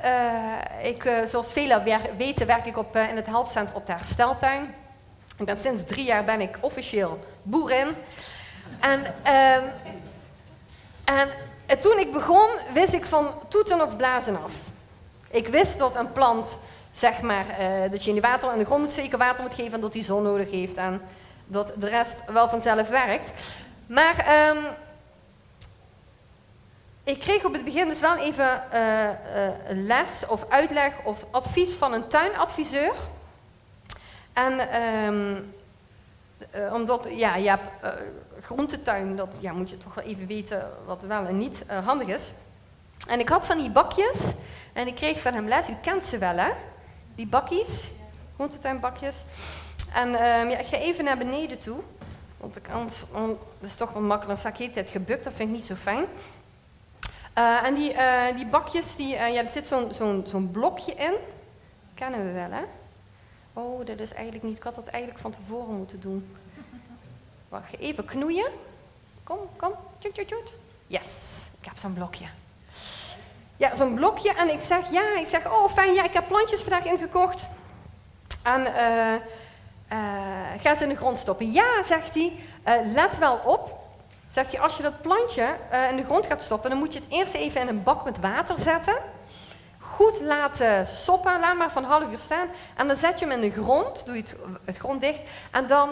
uh, 0.04 0.86
ik, 0.86 1.04
uh, 1.04 1.18
zoals 1.30 1.52
velen 1.52 1.84
weten, 2.16 2.46
werk 2.46 2.66
ik 2.66 2.76
op, 2.76 2.96
in 2.96 3.16
het 3.16 3.26
helpcentrum 3.26 3.76
op 3.76 3.86
de 3.86 3.92
hersteltuin. 3.92 4.74
Ik 5.38 5.56
sinds 5.62 5.84
drie 5.84 6.04
jaar 6.04 6.24
ben 6.24 6.40
ik 6.40 6.58
officieel 6.60 7.18
boerin. 7.42 7.88
En, 8.80 9.14
ehm, 9.22 9.64
en 11.04 11.28
toen 11.80 11.98
ik 11.98 12.12
begon, 12.12 12.48
wist 12.72 12.92
ik 12.92 13.06
van 13.06 13.34
toeten 13.48 13.82
of 13.82 13.96
blazen 13.96 14.42
af. 14.42 14.52
Ik 15.30 15.48
wist 15.48 15.78
dat 15.78 15.96
een 15.96 16.12
plant, 16.12 16.58
zeg 16.92 17.20
maar, 17.20 17.46
dat 17.90 18.04
je 18.04 18.08
in 18.08 18.14
de 18.14 18.20
water 18.20 18.50
en 18.50 18.58
de 18.58 18.64
grond 18.64 18.90
zeker 18.90 19.18
water 19.18 19.42
moet 19.44 19.54
geven 19.54 19.72
en 19.72 19.80
dat 19.80 19.92
die 19.92 20.04
zon 20.04 20.22
nodig 20.22 20.50
heeft 20.50 20.74
en 20.74 21.02
dat 21.46 21.72
de 21.76 21.88
rest 21.88 22.22
wel 22.26 22.48
vanzelf 22.48 22.88
werkt. 22.88 23.30
Maar 23.88 24.48
um, 24.48 24.64
ik 27.04 27.20
kreeg 27.20 27.44
op 27.44 27.52
het 27.52 27.64
begin 27.64 27.88
dus 27.88 28.00
wel 28.00 28.16
even 28.16 28.62
uh, 28.74 29.10
les 29.66 30.26
of 30.26 30.44
uitleg 30.48 30.92
of 31.04 31.24
advies 31.30 31.72
van 31.72 31.92
een 31.92 32.08
tuinadviseur. 32.08 32.94
En 34.32 34.82
um, 34.82 35.54
uh, 36.54 36.74
omdat, 36.74 37.06
ja, 37.10 37.36
je 37.36 37.48
hebt 37.48 37.68
groentetuin, 38.42 39.16
dat 39.16 39.38
ja, 39.40 39.52
moet 39.52 39.70
je 39.70 39.78
toch 39.78 39.94
wel 39.94 40.04
even 40.04 40.26
weten 40.26 40.70
wat 40.84 41.02
wel 41.02 41.26
en 41.26 41.38
niet 41.38 41.62
handig 41.84 42.08
is. 42.08 42.32
En 43.06 43.20
ik 43.20 43.28
had 43.28 43.46
van 43.46 43.58
die 43.58 43.70
bakjes 43.70 44.18
en 44.72 44.86
ik 44.86 44.94
kreeg 44.94 45.20
van 45.20 45.34
hem 45.34 45.48
les, 45.48 45.68
u 45.68 45.76
kent 45.82 46.04
ze 46.04 46.18
wel 46.18 46.36
hè, 46.36 46.50
die 47.14 47.26
bakjes, 47.26 47.68
groentetuinbakjes. 48.34 49.22
En 49.94 50.08
um, 50.08 50.50
ja, 50.50 50.58
ik 50.58 50.66
ga 50.66 50.76
even 50.76 51.04
naar 51.04 51.18
beneden 51.18 51.58
toe, 51.58 51.82
want 52.38 52.56
ik, 52.56 52.68
anders, 52.70 53.04
dat 53.60 53.68
is 53.68 53.74
toch 53.74 53.92
wel 53.92 54.02
makkelijk, 54.02 54.28
dan 54.28 54.52
sta 54.52 54.62
ik 54.62 54.68
de 54.68 54.70
tijd 54.70 54.90
gebukt, 54.90 55.24
dat 55.24 55.32
vind 55.32 55.48
ik 55.48 55.54
niet 55.54 55.64
zo 55.64 55.74
fijn. 55.74 56.04
Uh, 57.38 57.66
en 57.66 57.74
die, 57.74 57.92
uh, 57.94 58.24
die 58.34 58.46
bakjes, 58.46 58.96
die, 58.96 59.14
uh, 59.14 59.32
ja, 59.32 59.40
er 59.40 59.46
zit 59.46 59.66
zo'n 60.26 60.50
blokje 60.52 60.94
in. 60.94 61.14
Kennen 61.94 62.24
we 62.24 62.32
wel, 62.32 62.50
hè? 62.50 62.62
Oh, 63.52 63.86
dat 63.86 63.98
is 63.98 64.12
eigenlijk 64.12 64.44
niet. 64.44 64.56
Ik 64.56 64.62
had 64.62 64.74
dat 64.74 64.86
eigenlijk 64.86 65.22
van 65.22 65.30
tevoren 65.30 65.76
moeten 65.76 66.00
doen. 66.00 66.36
Wacht, 67.48 67.78
even 67.78 68.04
knoeien. 68.04 68.50
Kom, 69.24 69.38
kom. 69.56 69.72
Yes, 70.86 71.06
ik 71.60 71.64
heb 71.64 71.76
zo'n 71.76 71.92
blokje. 71.92 72.24
Ja, 73.56 73.76
zo'n 73.76 73.94
blokje. 73.94 74.34
En 74.34 74.52
ik 74.52 74.60
zeg, 74.60 74.90
ja, 74.90 75.18
ik 75.18 75.26
zeg, 75.26 75.46
oh 75.46 75.72
fijn, 75.72 75.94
ja, 75.94 76.04
ik 76.04 76.12
heb 76.12 76.26
plantjes 76.26 76.60
vandaag 76.60 76.84
ingekocht. 76.84 77.48
En 78.42 78.62
ga 80.60 80.76
ze 80.76 80.82
in 80.82 80.88
de 80.88 80.96
grond 80.96 81.18
stoppen. 81.18 81.52
Ja, 81.52 81.82
zegt 81.82 82.14
hij, 82.14 82.32
let 82.94 83.18
wel 83.18 83.40
op. 83.44 83.76
Zegt 84.30 84.52
hij, 84.52 84.60
als 84.60 84.76
je 84.76 84.82
dat 84.82 85.00
plantje 85.00 85.54
uh, 85.72 85.90
in 85.90 85.96
de 85.96 86.02
grond 86.02 86.26
gaat 86.26 86.42
stoppen, 86.42 86.70
dan 86.70 86.78
moet 86.78 86.92
je 86.92 86.98
het 86.98 87.08
eerst 87.08 87.34
even 87.34 87.60
in 87.60 87.68
een 87.68 87.82
bak 87.82 88.04
met 88.04 88.20
water 88.20 88.58
zetten. 88.58 88.96
Goed 89.78 90.20
laten 90.20 90.86
soppen, 90.86 91.40
laat 91.40 91.56
maar 91.56 91.70
van 91.70 91.84
half 91.84 92.10
uur 92.10 92.18
staan. 92.18 92.48
En 92.76 92.88
dan 92.88 92.96
zet 92.96 93.18
je 93.18 93.26
hem 93.26 93.42
in 93.42 93.50
de 93.50 93.62
grond, 93.62 94.06
doe 94.06 94.14
je 94.14 94.20
het, 94.20 94.34
het 94.64 94.76
grond 94.76 95.00
dicht. 95.00 95.20
En 95.50 95.66
dan 95.66 95.88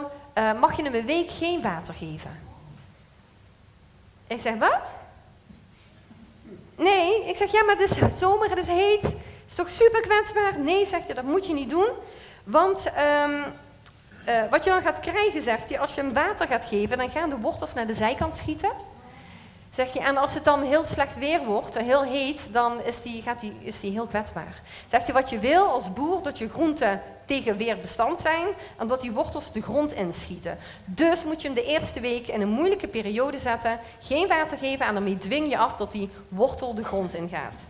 mag 0.61 0.77
je 0.77 0.83
hem 0.83 0.95
een 0.95 1.07
week 1.07 1.31
geen 1.31 1.63
water 1.63 1.95
geven. 1.95 2.31
Ik 4.27 4.41
zeg, 4.41 4.55
wat? 4.59 4.89
Nee, 6.77 7.25
ik 7.25 7.37
zeg, 7.37 7.53
ja, 7.53 7.65
maar 7.65 7.77
het 7.77 7.91
is 7.91 8.19
zomer, 8.19 8.49
het 8.49 8.59
is 8.59 8.67
heet. 8.67 9.03
Het 9.03 9.15
is 9.49 9.55
toch 9.55 9.71
super 9.71 10.01
kwetsbaar? 10.01 10.59
Nee, 10.59 10.87
zegt 10.87 11.07
hij, 11.07 11.15
dat 11.15 11.25
moet 11.25 11.47
je 11.47 11.53
niet 11.53 11.71
doen. 11.71 11.89
Want 12.45 12.85
um, 13.25 13.45
uh, 14.29 14.35
wat 14.51 14.65
je 14.65 14.71
dan 14.71 14.83
gaat 14.83 15.01
krijgen, 15.01 15.43
zegt 15.43 15.69
hij, 15.69 15.79
als 15.79 15.95
je 15.95 16.01
hem 16.01 16.13
water 16.13 16.47
gaat 16.47 16.67
geven, 16.67 16.99
dan 16.99 17.11
gaan 17.11 17.31
de 17.31 17.39
wortels 17.39 17.75
naar 17.75 17.87
de 17.87 17.95
zijkant 17.95 18.35
schieten. 18.35 18.71
Zegt 19.75 19.93
hij, 19.93 20.07
en 20.07 20.17
als 20.17 20.35
het 20.35 20.45
dan 20.45 20.63
heel 20.63 20.85
slecht 20.85 21.19
weer 21.19 21.45
wordt, 21.45 21.79
heel 21.79 22.03
heet, 22.03 22.49
dan 22.51 22.83
is 22.85 23.03
die, 23.03 23.23
gaat 23.23 23.41
die, 23.41 23.53
is 23.61 23.81
die 23.81 23.91
heel 23.91 24.07
kwetsbaar. 24.07 24.63
Zegt 24.91 25.05
hij, 25.05 25.15
wat 25.15 25.31
je 25.31 25.39
wil 25.39 25.67
als 25.67 25.93
boer, 25.93 26.23
dat 26.23 26.39
je 26.39 26.49
groenten 26.49 27.03
tegen 27.27 27.57
weer 27.57 27.79
bestand 27.81 28.19
zijn 28.19 28.47
en 28.77 28.89
dat 28.89 29.01
die 29.01 29.13
wortels 29.13 29.53
de 29.53 29.63
grond 29.63 29.93
inschieten. 29.93 30.59
Dus 30.85 31.25
moet 31.25 31.43
je 31.43 31.47
hem 31.47 31.57
de 31.57 31.65
eerste 31.65 32.01
week 32.01 32.27
in 32.27 32.41
een 32.41 32.49
moeilijke 32.49 32.89
periode 32.89 33.39
zetten, 33.39 33.81
geen 34.01 34.29
water 34.29 34.59
geven 34.59 34.87
en 34.87 34.95
daarmee 34.95 35.19
dwing 35.19 35.51
je 35.51 35.59
af 35.59 35.77
dat 35.77 35.93
die 35.93 36.11
wortel 36.29 36.75
de 36.75 36.85
grond 36.85 37.15
ingaat. 37.15 37.61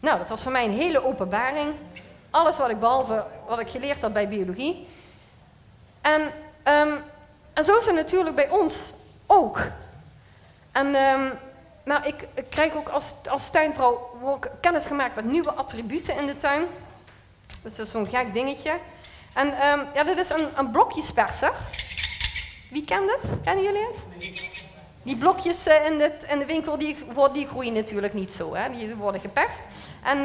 Nou, 0.00 0.18
dat 0.18 0.28
was 0.28 0.42
voor 0.42 0.52
mij 0.52 0.64
een 0.64 0.78
hele 0.78 1.04
openbaring. 1.04 1.74
Alles 2.30 2.56
wat 2.56 2.70
ik 2.70 2.80
behalve 2.80 3.26
wat 3.48 3.60
ik 3.60 3.68
geleerd 3.68 4.00
had 4.00 4.12
bij 4.12 4.28
biologie. 4.28 4.86
En, 6.06 6.22
um, 6.22 7.02
en 7.52 7.64
zo 7.64 7.78
is 7.78 7.84
het 7.84 7.94
natuurlijk 7.94 8.36
bij 8.36 8.48
ons 8.48 8.74
ook. 9.26 9.58
En 10.72 10.86
um, 10.86 11.32
nou, 11.84 12.06
ik, 12.06 12.28
ik, 12.34 12.50
krijg 12.50 12.74
ook 12.74 12.88
als, 12.88 13.14
als 13.28 13.50
tuinvrouw 13.50 14.10
kennis 14.60 14.86
gemaakt 14.86 15.14
met 15.14 15.24
nieuwe 15.24 15.52
attributen 15.52 16.16
in 16.16 16.26
de 16.26 16.36
tuin. 16.36 16.64
Dat 17.62 17.78
is 17.78 17.90
zo'n 17.90 18.08
gek 18.08 18.32
dingetje. 18.32 18.72
En 19.34 19.46
um, 19.46 19.86
ja, 19.94 20.04
dit 20.04 20.18
is 20.18 20.30
een, 20.30 20.48
een 20.56 20.70
blokjesperser. 20.70 21.52
Wie 22.70 22.84
kent 22.84 23.10
het? 23.10 23.30
Kennen 23.44 23.64
jullie 23.64 23.86
het? 23.86 24.28
Die 25.02 25.16
blokjes 25.16 25.66
uh, 25.66 25.86
in, 25.86 26.12
in 26.28 26.38
de 26.38 26.46
winkel, 26.46 26.78
die, 26.78 26.96
die 27.32 27.46
groeien 27.46 27.72
natuurlijk 27.72 28.14
niet 28.14 28.32
zo. 28.32 28.54
Hè? 28.54 28.70
Die 28.70 28.96
worden 28.96 29.20
geperst. 29.20 29.62
En, 30.02 30.22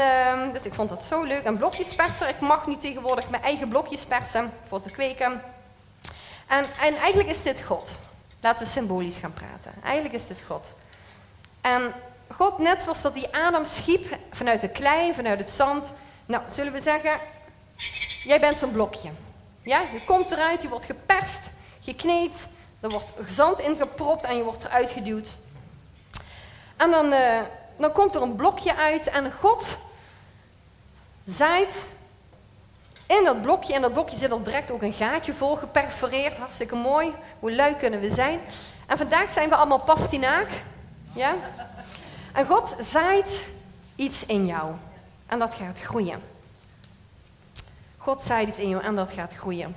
dus 0.53 0.63
ik 0.63 0.73
vond 0.73 0.89
dat 0.89 1.03
zo 1.03 1.23
leuk. 1.23 1.45
Een 1.45 1.57
blokjesperser. 1.57 2.29
Ik 2.29 2.39
mag 2.39 2.67
nu 2.67 2.77
tegenwoordig 2.77 3.29
mijn 3.29 3.43
eigen 3.43 3.67
blokjes 3.67 4.05
persen 4.05 4.51
voor 4.67 4.81
te 4.81 4.89
kweken. 4.89 5.41
En, 6.51 6.65
en 6.79 6.95
eigenlijk 6.95 7.29
is 7.29 7.41
dit 7.41 7.61
God. 7.61 7.89
Laten 8.41 8.65
we 8.65 8.71
symbolisch 8.71 9.17
gaan 9.17 9.33
praten. 9.33 9.73
Eigenlijk 9.83 10.15
is 10.15 10.27
dit 10.27 10.41
God. 10.47 10.73
En 11.61 11.93
God, 12.27 12.57
net 12.57 12.81
zoals 12.81 13.01
dat 13.01 13.13
die 13.13 13.35
Adam 13.35 13.65
schiep 13.65 14.17
vanuit 14.31 14.61
de 14.61 14.69
klei, 14.69 15.13
vanuit 15.13 15.39
het 15.39 15.49
zand. 15.49 15.93
Nou, 16.25 16.43
zullen 16.47 16.73
we 16.73 16.81
zeggen, 16.81 17.19
jij 18.23 18.39
bent 18.39 18.57
zo'n 18.57 18.71
blokje. 18.71 19.09
Ja, 19.61 19.81
je 19.81 20.01
komt 20.05 20.31
eruit, 20.31 20.61
je 20.61 20.69
wordt 20.69 20.85
geperst, 20.85 21.51
gekneed, 21.81 22.47
er 22.79 22.89
wordt 22.89 23.11
zand 23.27 23.59
ingepropt 23.59 24.23
en 24.23 24.35
je 24.35 24.43
wordt 24.43 24.63
eruit 24.63 24.91
geduwd. 24.91 25.27
En 26.77 26.91
dan, 26.91 27.05
uh, 27.13 27.39
dan 27.77 27.91
komt 27.91 28.15
er 28.15 28.21
een 28.21 28.35
blokje 28.35 28.75
uit 28.75 29.09
en 29.09 29.31
God 29.31 29.77
zaait 31.25 31.75
in 33.17 33.23
dat 33.23 33.41
blokje, 33.41 33.73
en 33.73 33.81
dat 33.81 33.93
blokje 33.93 34.17
zit 34.17 34.31
al 34.31 34.43
direct 34.43 34.71
ook 34.71 34.81
een 34.81 34.93
gaatje 34.93 35.33
vol 35.33 35.55
geperforeerd. 35.55 36.37
Hartstikke 36.37 36.75
mooi. 36.75 37.11
Hoe 37.39 37.55
lui 37.55 37.75
kunnen 37.75 37.99
we 37.99 38.13
zijn? 38.13 38.39
En 38.87 38.97
vandaag 38.97 39.29
zijn 39.31 39.49
we 39.49 39.55
allemaal 39.55 39.83
pastinaak. 39.83 40.47
Ja? 41.13 41.35
En 42.33 42.45
God 42.45 42.75
zaait 42.91 43.49
iets 43.95 44.25
in 44.25 44.45
jou. 44.45 44.71
En 45.27 45.39
dat 45.39 45.55
gaat 45.55 45.79
groeien. 45.79 46.21
God 47.97 48.21
zaait 48.21 48.47
iets 48.47 48.57
in 48.57 48.69
jou 48.69 48.83
en 48.83 48.95
dat 48.95 49.11
gaat 49.11 49.33
groeien. 49.33 49.75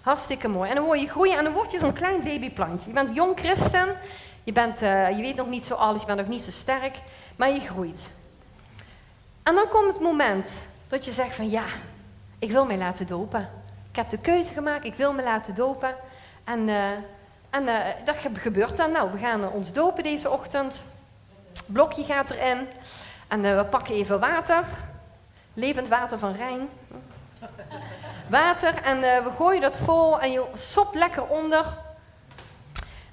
Hartstikke 0.00 0.48
mooi. 0.48 0.68
En 0.68 0.74
dan 0.74 0.84
word 0.84 1.00
je 1.00 1.08
groeien 1.08 1.38
en 1.38 1.44
dan 1.44 1.52
word 1.52 1.70
je 1.70 1.78
zo'n 1.78 1.92
klein 1.92 2.22
babyplantje. 2.22 2.88
Je 2.88 2.94
bent 2.94 3.16
jong 3.16 3.38
christen. 3.38 3.96
Je, 4.44 4.52
bent, 4.52 4.82
uh, 4.82 5.10
je 5.10 5.22
weet 5.22 5.36
nog 5.36 5.48
niet 5.48 5.64
zo 5.64 5.74
alles, 5.74 6.00
je 6.00 6.06
bent 6.06 6.18
nog 6.18 6.28
niet 6.28 6.42
zo 6.42 6.50
sterk. 6.50 6.96
Maar 7.36 7.52
je 7.52 7.60
groeit. 7.60 8.08
En 9.42 9.54
dan 9.54 9.68
komt 9.68 9.92
het 9.92 10.00
moment 10.00 10.48
dat 10.88 11.04
je 11.04 11.12
zegt 11.12 11.34
van 11.34 11.50
ja, 11.50 11.64
ik 12.38 12.50
wil 12.50 12.66
mij 12.66 12.78
laten 12.78 13.06
dopen. 13.06 13.50
Ik 13.90 13.96
heb 13.96 14.10
de 14.10 14.18
keuze 14.18 14.52
gemaakt, 14.52 14.84
ik 14.84 14.94
wil 14.94 15.12
me 15.12 15.22
laten 15.22 15.54
dopen. 15.54 15.94
En, 16.44 16.68
uh, 16.68 16.90
en 17.50 17.62
uh, 17.62 17.76
dat 18.04 18.16
gebeurt 18.32 18.76
dan. 18.76 18.92
Nou, 18.92 19.10
we 19.12 19.18
gaan 19.18 19.52
ons 19.52 19.72
dopen 19.72 20.02
deze 20.02 20.30
ochtend. 20.30 20.84
Blokje 21.66 22.04
gaat 22.04 22.30
erin. 22.30 22.66
En 23.28 23.44
uh, 23.44 23.56
we 23.56 23.64
pakken 23.64 23.94
even 23.94 24.20
water. 24.20 24.64
Levend 25.54 25.88
water 25.88 26.18
van 26.18 26.32
Rijn. 26.32 26.68
Water. 28.28 28.74
En 28.82 29.00
we 29.00 29.30
gooien 29.36 29.60
dat 29.60 29.76
vol 29.76 30.20
en 30.20 30.32
je 30.32 30.44
sopt 30.54 30.94
lekker 30.94 31.26
onder. 31.26 31.66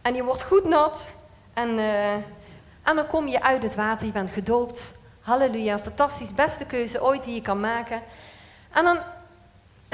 En 0.01 0.13
je 0.13 0.23
wordt 0.23 0.43
goed 0.43 0.67
nat. 0.67 1.09
En, 1.53 1.79
en 2.83 2.95
dan 2.95 3.07
kom 3.07 3.27
je 3.27 3.43
uit 3.43 3.63
het 3.63 3.75
water, 3.75 4.05
je 4.05 4.11
bent 4.11 4.29
gedoopt. 4.29 4.91
Halleluja, 5.21 5.79
fantastisch, 5.79 6.33
beste 6.33 6.65
keuze 6.65 7.03
ooit 7.03 7.23
die 7.23 7.35
je 7.35 7.41
kan 7.41 7.59
maken. 7.59 8.01
En 8.71 8.83
dan 8.83 8.97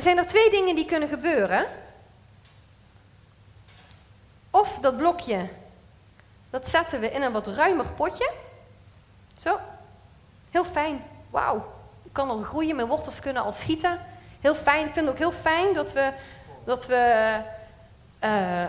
zijn 0.02 0.18
er 0.18 0.26
twee 0.26 0.50
dingen 0.50 0.76
die 0.76 0.86
kunnen 0.86 1.10
gebeuren. 1.10 1.66
Of 4.50 4.80
dat 4.80 4.98
blokje, 4.98 5.50
dat 6.50 6.68
zetten 6.68 7.00
we 7.00 7.12
in 7.12 7.22
een 7.22 7.32
wat 7.32 7.48
ruimer 7.48 7.92
potje. 7.92 8.32
Zo. 9.38 9.60
Heel 10.50 10.66
fijn. 10.66 11.04
Wauw. 11.30 11.74
Ik 12.04 12.14
kan 12.14 12.30
al 12.30 12.42
groeien, 12.42 12.76
mijn 12.76 12.88
wortels 12.88 13.20
kunnen 13.20 13.44
al 13.44 13.52
schieten. 13.52 14.00
Heel 14.40 14.56
fijn. 14.56 14.88
Ik 14.88 14.94
vind 14.94 15.06
het 15.06 15.14
ook 15.14 15.22
heel 15.22 15.40
fijn 15.40 15.74
dat 15.74 15.94
we. 15.94 16.12
Dat 16.64 16.86
we 16.86 17.40
uh, 18.24 18.66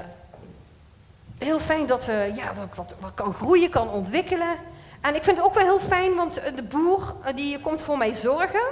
heel 1.39 1.61
fijn 1.61 1.87
dat 1.87 2.05
we 2.05 2.33
ja, 2.35 2.53
dat 2.53 2.65
ik 2.65 2.75
wat, 2.75 2.95
wat 2.99 3.15
kan 3.15 3.35
groeien, 3.35 3.71
kan 3.71 3.89
ontwikkelen. 3.89 4.57
En 5.01 5.15
ik 5.15 5.25
vind 5.25 5.37
het 5.37 5.47
ook 5.47 5.55
wel 5.55 5.65
heel 5.65 5.81
fijn, 5.81 6.15
want 6.15 6.35
de 6.35 6.63
boer 6.63 7.15
die 7.35 7.61
komt 7.61 7.81
voor 7.81 7.99
mij 7.99 8.13
zorgen. 8.13 8.63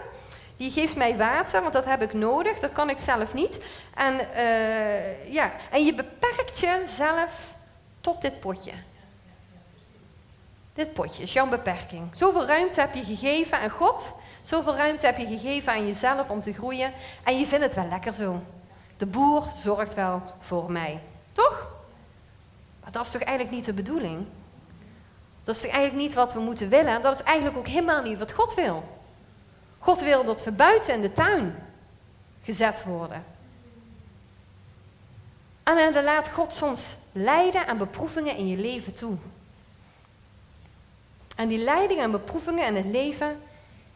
Die 0.61 0.70
geeft 0.70 0.96
mij 0.96 1.16
water, 1.16 1.61
want 1.61 1.73
dat 1.73 1.85
heb 1.85 2.03
ik 2.03 2.12
nodig. 2.12 2.59
Dat 2.59 2.73
kan 2.73 2.90
ik 2.90 2.99
zelf 2.99 3.35
niet. 3.35 3.59
En, 3.94 4.14
uh, 4.14 5.33
ja. 5.33 5.53
en 5.70 5.85
je 5.85 5.94
beperkt 5.94 6.59
jezelf 6.59 7.55
tot 8.01 8.20
dit 8.20 8.40
potje. 8.40 8.73
Dit 10.75 10.92
potje 10.92 11.23
is 11.23 11.33
jouw 11.33 11.49
beperking. 11.49 12.16
Zoveel 12.16 12.46
ruimte 12.46 12.81
heb 12.81 12.94
je 12.94 13.05
gegeven 13.05 13.59
aan 13.59 13.70
God. 13.70 14.12
Zoveel 14.42 14.77
ruimte 14.77 15.07
heb 15.07 15.18
je 15.18 15.27
gegeven 15.27 15.73
aan 15.73 15.87
jezelf 15.87 16.31
om 16.31 16.42
te 16.42 16.53
groeien. 16.53 16.92
En 17.25 17.38
je 17.38 17.46
vindt 17.46 17.64
het 17.64 17.75
wel 17.75 17.88
lekker 17.88 18.14
zo. 18.14 18.42
De 18.96 19.07
boer 19.07 19.44
zorgt 19.55 19.94
wel 19.94 20.23
voor 20.40 20.73
mij. 20.73 21.01
Toch? 21.33 21.68
Maar 22.83 22.92
dat 22.92 23.05
is 23.05 23.11
toch 23.11 23.23
eigenlijk 23.23 23.57
niet 23.57 23.64
de 23.64 23.73
bedoeling? 23.73 24.27
Dat 25.44 25.55
is 25.55 25.61
toch 25.61 25.70
eigenlijk 25.70 26.03
niet 26.03 26.14
wat 26.14 26.33
we 26.33 26.40
moeten 26.40 26.68
willen? 26.68 27.03
Dat 27.03 27.14
is 27.14 27.23
eigenlijk 27.23 27.59
ook 27.59 27.68
helemaal 27.68 28.03
niet 28.03 28.18
wat 28.18 28.33
God 28.33 28.55
wil. 28.55 28.99
God 29.81 30.01
wil 30.01 30.25
dat 30.25 30.45
we 30.45 30.51
buiten 30.51 30.95
in 30.95 31.01
de 31.01 31.12
tuin 31.12 31.55
gezet 32.43 32.85
worden. 32.85 33.25
En 35.62 35.93
dan 35.93 36.05
laat 36.05 36.29
God 36.29 36.53
soms 36.53 36.97
lijden 37.12 37.66
aan 37.66 37.79
beproevingen 37.79 38.37
in 38.37 38.49
je 38.49 38.57
leven 38.57 38.93
toe. 38.93 39.16
En 41.37 41.49
die 41.49 41.59
leidingen 41.59 42.05
en 42.05 42.11
beproevingen 42.11 42.66
in 42.66 42.77
het 42.77 42.87
leven, 42.87 43.40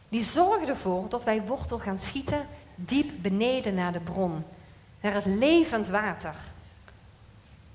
die 0.09 0.23
zorgen 0.23 0.67
ervoor 0.67 1.09
dat 1.09 1.23
wij 1.23 1.41
wortel 1.41 1.79
gaan 1.79 1.99
schieten 1.99 2.47
diep 2.75 3.11
beneden 3.15 3.73
naar 3.73 3.91
de 3.91 3.99
bron. 3.99 4.45
Naar 5.01 5.13
het 5.13 5.25
levend 5.25 5.87
water. 5.87 6.35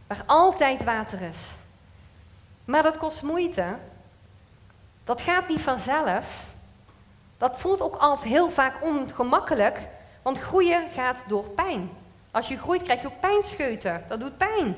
Waar 0.07 0.23
altijd 0.27 0.85
water 0.85 1.21
is. 1.21 1.39
Maar 2.65 2.83
dat 2.83 2.99
kost 2.99 3.23
moeite. 3.23 3.79
Dat 5.05 5.21
gaat 5.21 5.49
niet 5.49 5.61
vanzelf. 5.61 6.50
Dat 7.41 7.61
voelt 7.61 7.81
ook 7.81 7.97
altijd 7.97 8.29
heel 8.29 8.51
vaak 8.51 8.85
ongemakkelijk, 8.85 9.79
want 10.23 10.39
groeien 10.39 10.91
gaat 10.91 11.17
door 11.27 11.49
pijn. 11.49 11.91
Als 12.31 12.49
je 12.49 12.59
groeit 12.59 12.83
krijg 12.83 13.01
je 13.01 13.07
ook 13.07 13.21
pijnscheuten. 13.21 14.05
Dat 14.09 14.21
doet 14.21 14.37
pijn. 14.37 14.77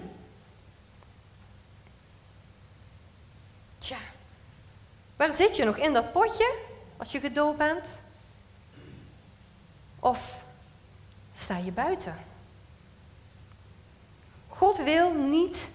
Tja, 3.78 3.96
waar 5.16 5.32
zit 5.32 5.56
je 5.56 5.64
nog 5.64 5.76
in 5.76 5.92
dat 5.92 6.12
potje 6.12 6.54
als 6.96 7.12
je 7.12 7.20
gedoopt 7.20 7.58
bent? 7.58 7.88
Of 10.00 10.44
sta 11.38 11.56
je 11.56 11.72
buiten? 11.72 12.16
God 14.48 14.76
wil 14.76 15.12
niet 15.12 15.68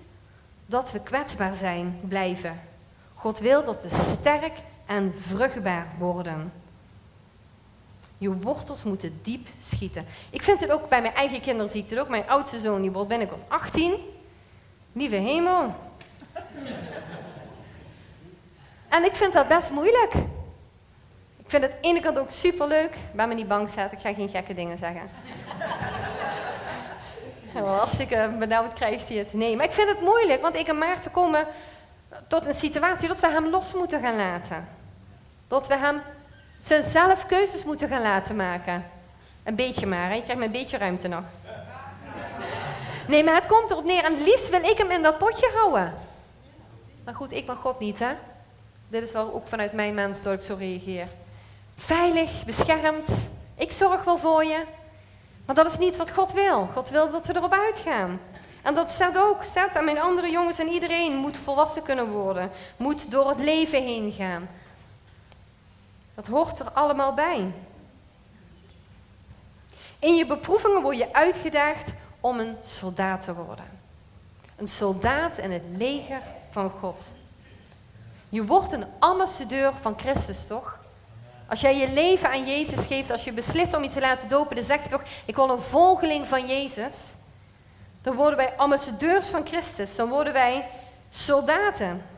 dat 0.65 0.91
we 0.91 0.99
kwetsbaar 0.99 1.55
zijn, 1.55 1.99
blijven. 2.07 2.61
God 3.15 3.39
wil 3.39 3.63
dat 3.63 3.81
we 3.81 4.15
sterk 4.19 4.57
en 4.85 5.13
vruchtbaar 5.15 5.87
worden. 5.97 6.65
Je 8.17 8.37
wortels 8.39 8.83
moeten 8.83 9.19
diep 9.23 9.47
schieten. 9.61 10.05
Ik 10.29 10.43
vind 10.43 10.59
het 10.59 10.71
ook 10.71 10.89
bij 10.89 11.01
mijn 11.01 11.13
eigen 11.13 11.41
kinderen, 11.41 11.69
zie 11.69 11.83
ik 11.83 11.89
het 11.89 11.99
ook. 11.99 12.09
Mijn 12.09 12.29
oudste 12.29 12.59
zoon 12.59 12.81
die 12.81 12.91
wordt 12.91 13.09
binnenkort 13.09 13.41
18. 13.47 13.95
Lieve 14.93 15.15
hemel. 15.15 15.75
En 18.87 19.03
ik 19.03 19.15
vind 19.15 19.33
dat 19.33 19.47
best 19.47 19.71
moeilijk. 19.71 20.13
Ik 21.37 21.53
vind 21.53 21.63
het 21.63 21.71
aan 21.71 21.81
de 21.81 21.87
ene 21.87 21.99
kant 21.99 22.19
ook 22.19 22.29
superleuk. 22.29 22.95
Bij 23.13 23.27
me 23.27 23.33
niet 23.33 23.47
bang 23.47 23.69
staat, 23.69 23.91
ik 23.91 23.99
ga 23.99 24.13
geen 24.13 24.29
gekke 24.29 24.53
dingen 24.53 24.77
zeggen. 24.77 25.09
En 27.53 27.63
hartstikke 27.63 28.35
benauwd 28.39 28.73
krijgt 28.73 29.07
hij 29.07 29.17
het. 29.17 29.33
Nee, 29.33 29.55
maar 29.55 29.65
ik 29.65 29.71
vind 29.71 29.89
het 29.89 30.01
moeilijk, 30.01 30.41
want 30.41 30.55
ik 30.55 30.67
en 30.67 30.77
Maarten 30.77 31.11
komen 31.11 31.47
tot 32.27 32.45
een 32.45 32.55
situatie 32.55 33.07
dat 33.07 33.19
we 33.19 33.27
hem 33.27 33.47
los 33.47 33.73
moeten 33.73 34.01
gaan 34.01 34.15
laten. 34.15 34.67
Dat 35.47 35.67
we 35.67 35.77
hem 35.77 36.01
zijn 36.67 36.83
zelf 36.91 37.25
keuzes 37.25 37.63
moeten 37.63 37.87
gaan 37.89 38.01
laten 38.01 38.35
maken. 38.35 38.85
Een 39.43 39.55
beetje 39.55 39.85
maar, 39.85 40.09
hè? 40.09 40.13
je 40.15 40.21
krijgt 40.21 40.39
me 40.39 40.45
een 40.45 40.51
beetje 40.51 40.77
ruimte 40.77 41.07
nog. 41.07 41.23
Nee, 43.07 43.23
maar 43.23 43.35
het 43.35 43.45
komt 43.45 43.71
erop 43.71 43.83
neer. 43.83 44.03
En 44.03 44.13
het 44.13 44.27
liefst 44.27 44.49
wil 44.49 44.63
ik 44.63 44.77
hem 44.77 44.91
in 44.91 45.01
dat 45.01 45.17
potje 45.17 45.51
houden. 45.55 45.93
Maar 47.05 47.15
goed, 47.15 47.31
ik 47.31 47.45
ben 47.45 47.55
God 47.55 47.79
niet, 47.79 47.99
hè. 47.99 48.11
Dit 48.87 49.03
is 49.03 49.11
wel 49.11 49.33
ook 49.33 49.47
vanuit 49.47 49.73
mijn 49.73 49.93
mens 49.93 50.23
dat 50.23 50.33
ik 50.33 50.41
zo 50.41 50.55
reageer. 50.59 51.07
Veilig, 51.77 52.45
beschermd. 52.45 53.09
Ik 53.55 53.71
zorg 53.71 54.03
wel 54.03 54.17
voor 54.17 54.43
je. 54.43 54.63
Maar 55.45 55.55
dat 55.55 55.67
is 55.67 55.77
niet 55.77 55.97
wat 55.97 56.11
God 56.11 56.31
wil. 56.31 56.69
God 56.73 56.89
wil 56.89 57.11
dat 57.11 57.27
we 57.27 57.35
erop 57.35 57.53
uitgaan. 57.53 58.19
En 58.61 58.75
dat 58.75 58.91
staat 58.91 59.17
ook, 59.17 59.43
staat 59.43 59.75
aan 59.75 59.85
mijn 59.85 59.99
andere 59.99 60.31
jongens 60.31 60.59
en 60.59 60.69
iedereen 60.69 61.15
moet 61.15 61.37
volwassen 61.37 61.83
kunnen 61.83 62.09
worden. 62.09 62.51
Moet 62.77 63.11
door 63.11 63.29
het 63.29 63.39
leven 63.39 63.83
heen 63.83 64.11
gaan. 64.11 64.49
Dat 66.17 66.27
hoort 66.27 66.59
er 66.59 66.71
allemaal 66.71 67.13
bij. 67.13 67.51
In 69.99 70.15
je 70.15 70.25
beproevingen 70.25 70.81
word 70.81 70.97
je 70.97 71.13
uitgedaagd 71.13 71.93
om 72.19 72.39
een 72.39 72.57
soldaat 72.61 73.21
te 73.21 73.33
worden. 73.33 73.65
Een 74.55 74.67
soldaat 74.67 75.37
in 75.37 75.51
het 75.51 75.63
leger 75.75 76.21
van 76.49 76.69
God. 76.69 77.11
Je 78.29 78.45
wordt 78.45 78.71
een 78.71 78.85
ambassadeur 78.99 79.73
van 79.81 79.99
Christus, 79.99 80.47
toch? 80.47 80.77
Als 81.47 81.61
jij 81.61 81.77
je 81.77 81.89
leven 81.89 82.29
aan 82.29 82.47
Jezus 82.47 82.85
geeft, 82.85 83.11
als 83.11 83.23
je 83.23 83.33
beslist 83.33 83.75
om 83.75 83.83
je 83.83 83.89
te 83.89 83.99
laten 83.99 84.29
dopen, 84.29 84.55
dan 84.55 84.65
zeg 84.65 84.83
je 84.83 84.89
toch, 84.89 85.03
ik 85.25 85.35
wil 85.35 85.49
een 85.49 85.59
volgeling 85.59 86.27
van 86.27 86.47
Jezus. 86.47 86.95
Dan 88.01 88.15
worden 88.15 88.37
wij 88.37 88.55
ambassadeurs 88.55 89.27
van 89.27 89.47
Christus, 89.47 89.95
dan 89.95 90.09
worden 90.09 90.33
wij 90.33 90.69
soldaten. 91.09 92.16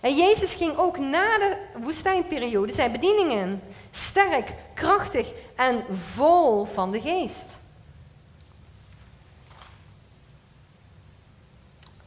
En 0.00 0.16
Jezus 0.16 0.54
ging 0.54 0.76
ook 0.76 0.98
na 0.98 1.38
de 1.38 1.58
woestijnperiode 1.74 2.72
zijn 2.72 2.92
bedieningen 2.92 3.62
sterk, 3.90 4.54
krachtig 4.74 5.32
en 5.56 5.84
vol 5.90 6.64
van 6.64 6.90
de 6.90 7.00
geest. 7.00 7.60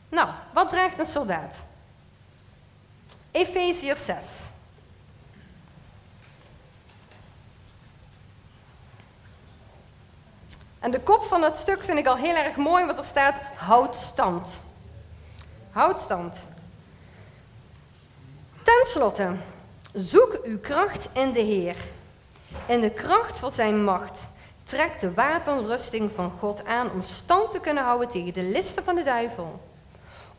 Nou, 0.10 0.30
wat 0.54 0.70
draagt 0.70 1.00
een 1.00 1.06
soldaat? 1.06 1.66
Efeziërs 3.32 4.06
6. 4.06 4.26
En 10.80 10.92
de 10.92 11.00
kop 11.00 11.24
van 11.24 11.42
het 11.42 11.58
stuk 11.58 11.84
vind 11.84 11.98
ik 11.98 12.08
al 12.08 12.16
heel 12.16 12.36
erg 12.36 12.56
mooi, 12.56 12.86
want 12.86 13.00
er 13.00 13.06
staat 13.06 13.36
houd 13.56 13.96
stand. 13.96 14.62
Houd 15.72 16.00
stand. 16.00 16.44
Ten 18.72 18.92
slotte, 18.92 19.36
zoek 19.94 20.40
uw 20.44 20.60
kracht 20.60 21.08
in 21.14 21.32
de 21.32 21.40
Heer. 21.40 21.76
In 22.68 22.82
de 22.82 22.90
kracht 22.90 23.40
van 23.40 23.52
zijn 23.52 23.84
macht 23.84 24.20
trek 24.64 25.00
de 25.00 25.14
wapenrusting 25.14 26.12
van 26.16 26.32
God 26.40 26.66
aan 26.66 26.92
om 26.92 27.02
stand 27.02 27.52
te 27.52 27.60
kunnen 27.60 27.84
houden 27.84 28.10
tegen 28.10 28.34
de 28.34 28.44
listen 28.44 28.84
van 28.84 28.96
de 28.96 29.04
duivel. 29.04 29.60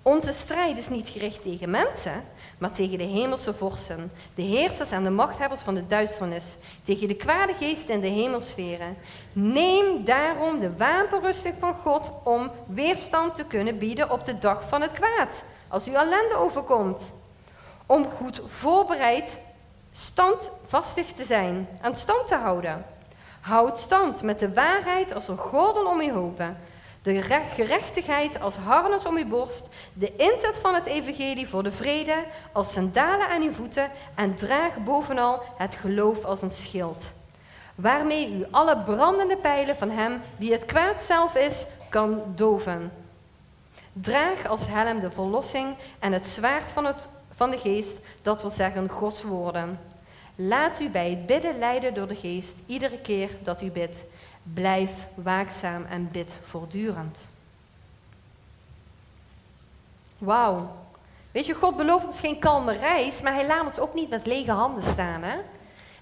Onze 0.03 0.33
strijd 0.33 0.79
is 0.79 0.89
niet 0.89 1.09
gericht 1.09 1.43
tegen 1.43 1.71
mensen, 1.71 2.25
maar 2.59 2.73
tegen 2.73 2.99
de 2.99 3.05
hemelse 3.05 3.55
vorsten, 3.55 4.13
de 4.35 4.43
heersers 4.43 4.91
en 4.91 5.05
de 5.05 5.11
machthebbers 5.11 5.61
van 5.61 5.75
de 5.75 5.87
duisternis, 5.87 6.45
tegen 6.85 7.09
de 7.09 7.17
kwade 7.17 7.55
geesten 7.55 7.95
in 7.95 8.01
de 8.01 8.21
hemelsferen. 8.23 8.97
Neem 9.33 10.05
daarom 10.05 10.61
de 10.61 10.77
wapenrusting 10.77 11.55
van 11.59 11.75
God 11.75 12.13
om 12.25 12.51
weerstand 12.67 13.35
te 13.35 13.45
kunnen 13.45 13.79
bieden 13.79 14.11
op 14.11 14.25
de 14.25 14.39
dag 14.39 14.69
van 14.69 14.81
het 14.81 14.93
kwaad, 14.93 15.45
als 15.69 15.89
u 15.89 15.93
ellende 15.93 16.37
overkomt 16.37 17.13
om 17.93 18.09
goed 18.09 18.41
voorbereid 18.47 19.41
standvastig 19.93 21.13
te 21.13 21.25
zijn, 21.25 21.69
aan 21.81 21.97
stand 21.97 22.27
te 22.27 22.37
houden. 22.37 22.85
Houd 23.41 23.79
stand 23.79 24.23
met 24.23 24.39
de 24.39 24.53
waarheid 24.53 25.15
als 25.15 25.29
een 25.29 25.37
gordel 25.37 25.87
om 25.87 26.03
je 26.03 26.13
hopen, 26.13 26.57
de 27.03 27.23
gerechtigheid 27.55 28.41
als 28.41 28.57
harnas 28.57 29.07
om 29.07 29.17
uw 29.17 29.29
borst, 29.29 29.67
de 29.93 30.17
inzet 30.17 30.59
van 30.59 30.75
het 30.75 30.87
evangelie 30.87 31.49
voor 31.49 31.63
de 31.63 31.73
vrede 31.73 32.25
als 32.53 32.73
sandalen 32.73 33.29
aan 33.29 33.43
uw 33.43 33.53
voeten 33.53 33.91
en 34.15 34.35
draag 34.35 34.77
bovenal 34.85 35.43
het 35.57 35.75
geloof 35.75 36.25
als 36.25 36.43
een 36.43 36.51
schild, 36.51 37.13
waarmee 37.75 38.39
u 38.39 38.47
alle 38.51 38.77
brandende 38.77 39.37
pijlen 39.37 39.77
van 39.77 39.91
hem 39.91 40.21
die 40.37 40.53
het 40.53 40.65
kwaad 40.65 41.03
zelf 41.03 41.35
is, 41.35 41.67
kan 41.91 42.23
doven. 42.35 42.93
Draag 43.93 44.47
als 44.47 44.61
helm 44.67 45.01
de 45.01 45.11
verlossing 45.11 45.77
en 45.99 46.13
het 46.13 46.27
zwaard 46.27 46.73
van 46.73 46.87
het 46.87 47.09
van 47.35 47.51
de 47.51 47.59
geest, 47.59 47.97
dat 48.23 48.41
wil 48.41 48.51
zeggen 48.51 48.89
Gods 48.89 49.23
woorden. 49.23 49.81
Laat 50.35 50.81
u 50.81 50.89
bij 50.89 51.11
het 51.11 51.27
bidden 51.27 51.59
leiden 51.59 51.95
door 51.95 52.09
de 52.09 52.15
geest, 52.15 52.55
iedere 52.67 52.99
keer 52.99 53.37
dat 53.43 53.63
u 53.63 53.71
bidt. 53.71 54.05
Blijf 54.43 54.93
waakzaam 55.15 55.85
en 55.85 56.09
bid 56.13 56.37
voortdurend. 56.43 57.29
Wauw. 60.19 60.77
Weet 61.31 61.47
je, 61.47 61.55
God 61.55 61.77
belooft 61.77 62.07
ons 62.07 62.21
geen 62.21 62.39
kalme 62.39 62.73
reis, 62.73 63.23
maar 63.23 63.35
hij 63.35 63.47
laat 63.47 63.65
ons 63.65 63.79
ook 63.79 63.95
niet 63.95 64.11
met 64.11 64.27
lege 64.27 64.51
handen 64.51 64.83
staan. 64.83 65.23
Hè? 65.23 65.37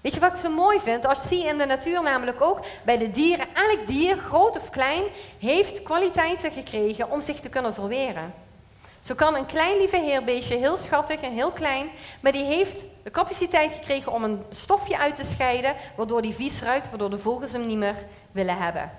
Weet 0.01 0.13
je 0.13 0.19
wat 0.19 0.31
ik 0.31 0.37
zo 0.37 0.49
mooi 0.49 0.79
vind? 0.79 1.05
Als 1.05 1.27
zie 1.27 1.45
in 1.45 1.57
de 1.57 1.65
natuur 1.65 2.03
namelijk 2.03 2.41
ook, 2.41 2.59
bij 2.83 2.97
de 2.97 3.11
dieren, 3.11 3.47
elk 3.53 3.87
dier, 3.87 4.17
groot 4.17 4.57
of 4.57 4.69
klein, 4.69 5.03
heeft 5.39 5.83
kwaliteiten 5.83 6.51
gekregen 6.51 7.11
om 7.11 7.21
zich 7.21 7.39
te 7.39 7.49
kunnen 7.49 7.73
verweren. 7.73 8.33
Zo 9.01 9.15
kan 9.15 9.35
een 9.35 9.45
klein 9.45 9.77
lieve 9.77 9.97
heerbeestje, 9.97 10.57
heel 10.57 10.77
schattig 10.77 11.21
en 11.21 11.33
heel 11.33 11.51
klein, 11.51 11.89
maar 12.19 12.31
die 12.31 12.43
heeft 12.43 12.85
de 13.03 13.11
capaciteit 13.11 13.71
gekregen 13.71 14.11
om 14.11 14.23
een 14.23 14.43
stofje 14.49 14.97
uit 14.97 15.15
te 15.15 15.25
scheiden, 15.25 15.75
waardoor 15.95 16.21
die 16.21 16.33
vies 16.33 16.61
ruikt, 16.61 16.89
waardoor 16.89 17.09
de 17.09 17.17
vogels 17.17 17.51
hem 17.51 17.67
niet 17.67 17.77
meer 17.77 18.05
willen 18.31 18.57
hebben. 18.57 18.91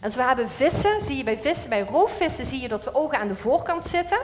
En 0.00 0.10
zo 0.10 0.20
hebben 0.20 0.50
vissen, 0.50 1.00
zie 1.00 1.16
je 1.16 1.24
bij 1.24 1.38
vissen, 1.38 1.68
bij 1.68 1.86
roofvissen 1.90 2.46
zie 2.46 2.60
je 2.60 2.68
dat 2.68 2.82
de 2.82 2.94
ogen 2.94 3.18
aan 3.18 3.28
de 3.28 3.36
voorkant 3.36 3.84
zitten. 3.84 4.18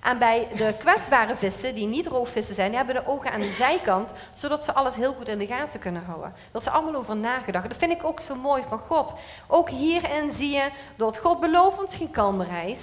En 0.00 0.18
bij 0.18 0.48
de 0.56 0.74
kwetsbare 0.78 1.36
vissen, 1.36 1.74
die 1.74 1.86
niet 1.86 2.06
roofvissen 2.06 2.54
zijn, 2.54 2.68
die 2.68 2.76
hebben 2.76 2.94
de 2.94 3.06
ogen 3.06 3.32
aan 3.32 3.40
de 3.40 3.52
zijkant, 3.52 4.12
zodat 4.34 4.64
ze 4.64 4.74
alles 4.74 4.94
heel 4.94 5.14
goed 5.14 5.28
in 5.28 5.38
de 5.38 5.46
gaten 5.46 5.80
kunnen 5.80 6.04
houden. 6.04 6.34
Dat 6.50 6.62
ze 6.62 6.70
allemaal 6.70 7.00
over 7.00 7.16
nagedacht. 7.16 7.68
Dat 7.68 7.78
vind 7.78 7.92
ik 7.92 8.04
ook 8.04 8.20
zo 8.20 8.34
mooi 8.34 8.62
van 8.68 8.78
God. 8.78 9.12
Ook 9.46 9.70
hierin 9.70 10.30
zie 10.34 10.54
je 10.54 10.68
dat 10.96 11.18
God 11.18 11.40
belooft 11.40 11.82
ons 11.82 11.96
geen 11.96 12.10
kalme 12.10 12.44
reis, 12.44 12.80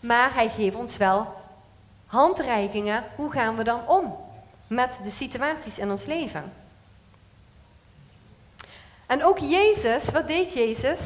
maar 0.00 0.34
hij 0.34 0.48
geeft 0.48 0.76
ons 0.76 0.96
wel 0.96 1.34
handreikingen. 2.06 3.04
Hoe 3.16 3.32
gaan 3.32 3.56
we 3.56 3.64
dan 3.64 3.88
om 3.88 4.16
met 4.66 4.98
de 5.02 5.10
situaties 5.10 5.78
in 5.78 5.90
ons 5.90 6.04
leven? 6.04 6.52
En 9.06 9.24
ook 9.24 9.38
Jezus, 9.38 10.04
wat 10.04 10.26
deed 10.26 10.52
Jezus? 10.52 10.98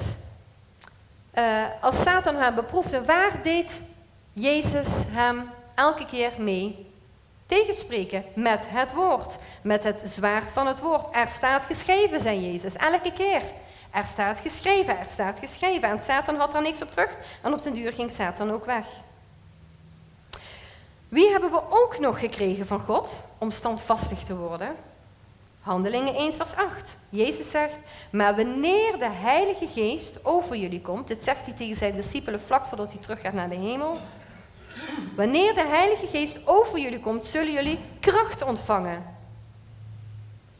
Uh, 1.34 1.64
als 1.80 2.02
Satan 2.02 2.36
hem 2.36 2.54
beproefde, 2.54 3.04
waar 3.04 3.42
deed 3.42 3.80
Jezus 4.32 4.88
hem 5.08 5.50
elke 5.74 6.04
keer 6.04 6.32
mee 6.38 6.86
tegenspreken 7.46 8.24
met 8.34 8.64
het 8.68 8.92
woord, 8.92 9.36
met 9.62 9.84
het 9.84 10.02
zwaard 10.04 10.52
van 10.52 10.66
het 10.66 10.80
woord. 10.80 11.16
Er 11.16 11.28
staat 11.28 11.64
geschreven, 11.64 12.20
zei 12.20 12.52
Jezus, 12.52 12.76
elke 12.76 13.12
keer. 13.12 13.42
Er 13.92 14.04
staat 14.04 14.40
geschreven, 14.40 14.98
er 14.98 15.06
staat 15.06 15.38
geschreven. 15.38 15.88
En 15.88 16.00
Satan 16.00 16.36
had 16.36 16.54
er 16.54 16.62
niks 16.62 16.82
op 16.82 16.90
terug 16.90 17.18
en 17.42 17.52
op 17.52 17.62
den 17.62 17.74
duur 17.74 17.92
ging 17.92 18.10
Satan 18.10 18.50
ook 18.50 18.64
weg. 18.64 18.86
Wie 21.08 21.30
hebben 21.30 21.50
we 21.50 21.60
ook 21.70 21.98
nog 21.98 22.18
gekregen 22.18 22.66
van 22.66 22.80
God 22.80 23.24
om 23.38 23.50
standvastig 23.50 24.18
te 24.18 24.36
worden? 24.36 24.76
Handelingen 25.60 26.14
1 26.14 26.32
vers 26.32 26.54
8. 26.54 26.96
Jezus 27.08 27.50
zegt, 27.50 27.74
maar 28.10 28.36
wanneer 28.36 28.98
de 28.98 29.10
Heilige 29.10 29.66
Geest 29.66 30.24
over 30.24 30.56
jullie 30.56 30.80
komt, 30.80 31.08
dit 31.08 31.22
zegt 31.22 31.44
hij 31.44 31.54
tegen 31.54 31.76
zijn 31.76 31.96
discipelen 31.96 32.40
vlak 32.40 32.66
voordat 32.66 32.92
hij 32.92 33.00
terug 33.00 33.20
gaat 33.20 33.32
naar 33.32 33.48
de 33.48 33.54
hemel. 33.54 33.98
Wanneer 35.16 35.54
de 35.54 35.66
Heilige 35.66 36.06
Geest 36.06 36.38
over 36.44 36.78
jullie 36.78 37.00
komt, 37.00 37.26
zullen 37.26 37.52
jullie 37.52 37.78
kracht 38.00 38.42
ontvangen. 38.42 39.04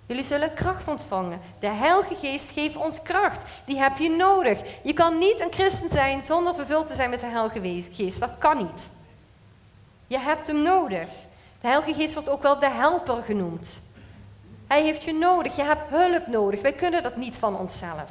Jullie 0.07 0.25
zullen 0.25 0.55
kracht 0.55 0.89
ontvangen. 0.89 1.41
De 1.59 1.69
Heilige 1.69 2.15
Geest 2.15 2.51
geeft 2.51 2.77
ons 2.77 3.03
kracht. 3.03 3.43
Die 3.65 3.79
heb 3.79 3.99
je 3.99 4.11
nodig. 4.11 4.61
Je 4.83 4.93
kan 4.93 5.19
niet 5.19 5.41
een 5.41 5.53
christen 5.53 5.91
zijn 5.91 6.23
zonder 6.23 6.55
vervuld 6.55 6.87
te 6.87 6.95
zijn 6.95 7.11
met 7.11 7.21
de 7.21 7.27
Heilige 7.27 7.93
Geest. 7.93 8.21
Dat 8.21 8.39
kan 8.39 8.57
niet. 8.57 8.91
Je 10.07 10.19
hebt 10.19 10.47
hem 10.47 10.63
nodig. 10.63 11.09
De 11.61 11.69
Heilige 11.69 11.95
Geest 11.95 12.15
wordt 12.15 12.29
ook 12.29 12.43
wel 12.43 12.59
de 12.59 12.71
helper 12.71 13.23
genoemd. 13.23 13.81
Hij 14.67 14.83
heeft 14.83 15.03
je 15.03 15.13
nodig. 15.13 15.57
Je 15.57 15.63
hebt 15.63 15.91
hulp 15.91 16.27
nodig. 16.27 16.61
Wij 16.61 16.73
kunnen 16.73 17.03
dat 17.03 17.17
niet 17.17 17.37
van 17.37 17.59
onszelf. 17.59 18.11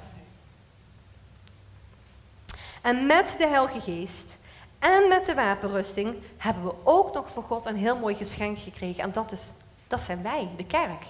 En 2.82 3.06
met 3.06 3.36
de 3.38 3.48
Heilige 3.48 3.82
Geest 3.82 4.26
en 4.80 5.08
met 5.10 5.26
de 5.26 5.34
wapenrusting 5.34 6.16
hebben 6.38 6.64
we 6.64 6.74
ook 6.84 7.14
nog 7.14 7.32
van 7.32 7.44
God 7.44 7.66
een 7.66 7.76
heel 7.76 7.98
mooi 7.98 8.16
geschenk 8.16 8.60
gekregen. 8.60 9.04
En 9.04 9.12
dat, 9.12 9.32
is, 9.32 9.52
dat 9.88 10.02
zijn 10.02 10.24
wij, 10.24 10.50
de 10.58 10.66
kerk. 10.66 11.04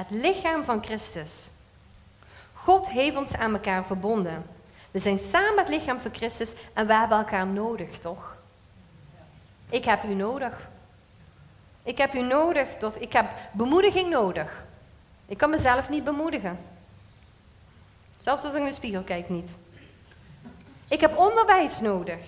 Het 0.00 0.10
lichaam 0.10 0.64
van 0.64 0.84
Christus. 0.84 1.50
God 2.52 2.90
heeft 2.90 3.16
ons 3.16 3.34
aan 3.34 3.52
elkaar 3.52 3.84
verbonden. 3.84 4.44
We 4.90 4.98
zijn 4.98 5.18
samen 5.18 5.58
het 5.58 5.68
lichaam 5.68 6.00
van 6.00 6.14
Christus 6.14 6.48
en 6.72 6.86
we 6.86 6.92
hebben 6.94 7.18
elkaar 7.18 7.46
nodig, 7.46 7.98
toch? 7.98 8.36
Ik 9.68 9.84
heb 9.84 10.04
u 10.04 10.14
nodig. 10.14 10.68
Ik 11.82 11.98
heb 11.98 12.14
u 12.14 12.22
nodig. 12.22 12.68
Ik 12.98 13.12
heb 13.12 13.26
bemoediging 13.52 14.10
nodig. 14.10 14.64
Ik 15.26 15.38
kan 15.38 15.50
mezelf 15.50 15.88
niet 15.88 16.04
bemoedigen. 16.04 16.58
Zelfs 18.18 18.42
als 18.42 18.52
ik 18.52 18.58
in 18.58 18.64
de 18.64 18.74
spiegel 18.74 19.02
kijk 19.02 19.28
niet. 19.28 19.50
Ik 20.88 21.00
heb 21.00 21.18
onderwijs 21.18 21.80
nodig. 21.80 22.20